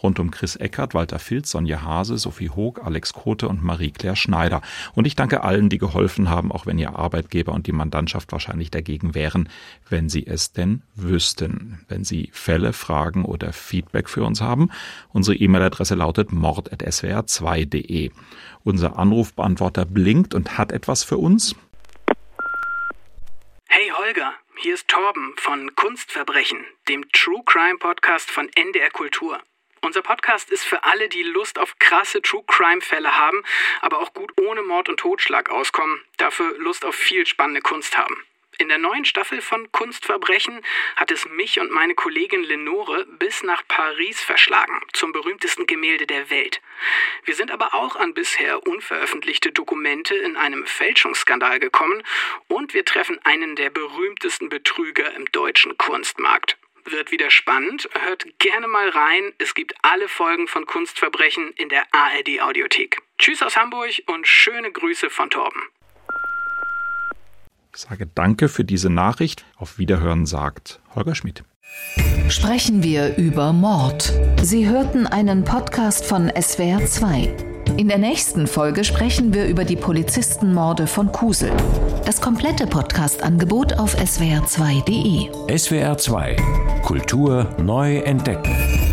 rund 0.01 0.17
um 0.17 0.31
Chris 0.31 0.55
Eckert, 0.55 0.95
Walter 0.95 1.19
Filz, 1.19 1.51
Sonja 1.51 1.83
Hase, 1.83 2.17
Sophie 2.17 2.49
Hoog, 2.49 2.83
Alex 2.83 3.13
Kote 3.13 3.47
und 3.47 3.63
Marie-Claire 3.63 4.15
Schneider. 4.15 4.63
Und 4.95 5.05
ich 5.05 5.15
danke 5.15 5.43
allen, 5.43 5.69
die 5.69 5.77
geholfen 5.77 6.31
haben, 6.31 6.51
auch 6.51 6.65
wenn 6.65 6.79
ihr 6.79 6.95
Arbeitgeber 6.95 7.53
und 7.53 7.67
die 7.67 7.73
Mandantschaft 7.73 8.31
wahrscheinlich 8.31 8.71
dagegen 8.71 9.13
wären, 9.13 9.49
wenn 9.87 10.09
sie 10.09 10.25
es 10.25 10.51
denn 10.53 10.81
wüssten. 10.95 11.85
Wenn 11.87 12.03
Sie 12.03 12.29
Fälle, 12.31 12.73
Fragen 12.73 13.23
oder 13.23 13.53
Feedback 13.53 14.09
für 14.09 14.23
uns 14.23 14.41
haben, 14.41 14.69
unsere 15.09 15.37
E-Mail-Adresse 15.37 15.93
lautet 15.93 16.31
mord.swr2.de. 16.31 18.09
Unser 18.63 18.97
Anrufbeantworter 18.97 19.85
blinkt 19.85 20.33
und 20.33 20.57
hat 20.57 20.71
etwas 20.71 21.03
für 21.03 21.17
uns. 21.17 21.55
Holger, 24.07 24.33
hier 24.55 24.73
ist 24.73 24.87
Torben 24.87 25.35
von 25.35 25.75
Kunstverbrechen, 25.75 26.65
dem 26.87 27.11
True 27.11 27.43
Crime 27.45 27.77
Podcast 27.77 28.31
von 28.31 28.49
NDR 28.55 28.89
Kultur. 28.89 29.43
Unser 29.81 30.01
Podcast 30.01 30.49
ist 30.49 30.63
für 30.63 30.85
alle, 30.85 31.09
die 31.09 31.23
Lust 31.23 31.59
auf 31.59 31.77
krasse 31.77 32.21
True 32.21 32.45
Crime 32.47 32.79
Fälle 32.79 33.17
haben, 33.17 33.43
aber 33.81 33.99
auch 33.99 34.13
gut 34.13 34.31
ohne 34.39 34.61
Mord 34.61 34.87
und 34.87 35.01
Totschlag 35.01 35.49
auskommen, 35.49 36.01
dafür 36.15 36.57
Lust 36.57 36.85
auf 36.85 36.95
viel 36.95 37.25
spannende 37.25 37.59
Kunst 37.59 37.97
haben. 37.97 38.15
In 38.59 38.69
der 38.69 38.79
neuen 38.79 39.05
Staffel 39.05 39.41
von 39.41 39.71
Kunstverbrechen 39.71 40.63
hat 40.95 41.11
es 41.11 41.27
mich 41.29 41.59
und 41.59 41.71
meine 41.71 41.93
Kollegin 41.93 42.43
Lenore 42.43 43.05
bis 43.05 43.43
nach 43.43 43.61
Paris 43.67 44.19
verschlagen, 44.19 44.81
zum 44.93 45.11
berühmtesten 45.11 45.67
Gemälde 45.67 46.07
der 46.07 46.31
Welt. 46.31 46.59
Wir 47.23 47.35
sind 47.35 47.51
aber 47.51 47.75
auch 47.75 47.95
an 47.95 48.15
bisher 48.15 48.65
unveröffentlichte 48.65 49.51
Dokumente 49.51 50.15
in 50.15 50.35
einem 50.35 50.65
Fälschungsskandal 50.65 51.59
gekommen 51.59 52.01
und 52.47 52.73
wir 52.73 52.83
treffen 52.83 53.19
einen 53.23 53.55
der 53.55 53.69
berühmtesten 53.69 54.49
Betrüger 54.49 55.13
im 55.13 55.25
deutschen 55.31 55.77
Kunstmarkt. 55.77 56.57
Wird 56.85 57.11
wieder 57.11 57.29
spannend. 57.29 57.87
Hört 57.99 58.25
gerne 58.39 58.67
mal 58.67 58.89
rein. 58.89 59.33
Es 59.37 59.53
gibt 59.53 59.75
alle 59.83 60.07
Folgen 60.07 60.47
von 60.47 60.65
Kunstverbrechen 60.65 61.51
in 61.57 61.69
der 61.69 61.85
ARD 61.93 62.41
Audiothek. 62.41 63.01
Tschüss 63.19 63.43
aus 63.43 63.55
Hamburg 63.55 63.91
und 64.07 64.27
schöne 64.27 64.71
Grüße 64.71 65.09
von 65.09 65.29
Torben. 65.29 65.61
Sage 67.77 68.07
Danke 68.07 68.49
für 68.49 68.63
diese 68.63 68.89
Nachricht. 68.89 69.45
Auf 69.55 69.77
Wiederhören 69.77 70.25
sagt 70.25 70.79
Holger 70.95 71.13
Schmidt. 71.13 71.43
Sprechen 72.27 72.81
wir 72.81 73.17
über 73.17 73.53
Mord. 73.53 74.11
Sie 74.41 74.67
hörten 74.67 75.05
einen 75.05 75.43
Podcast 75.43 76.03
von 76.03 76.31
SWR2. 76.31 77.77
In 77.77 77.87
der 77.87 77.99
nächsten 77.99 78.47
Folge 78.47 78.83
sprechen 78.83 79.31
wir 79.31 79.45
über 79.45 79.63
die 79.63 79.75
Polizistenmorde 79.75 80.87
von 80.87 81.11
Kusel. 81.11 81.51
Das 82.03 82.19
komplette 82.19 82.65
Podcast-Angebot 82.65 83.73
auf 83.73 83.95
swr2.de. 83.95 85.29
SWR2 85.55 86.81
Kultur 86.81 87.55
neu 87.61 87.97
entdecken. 87.97 88.86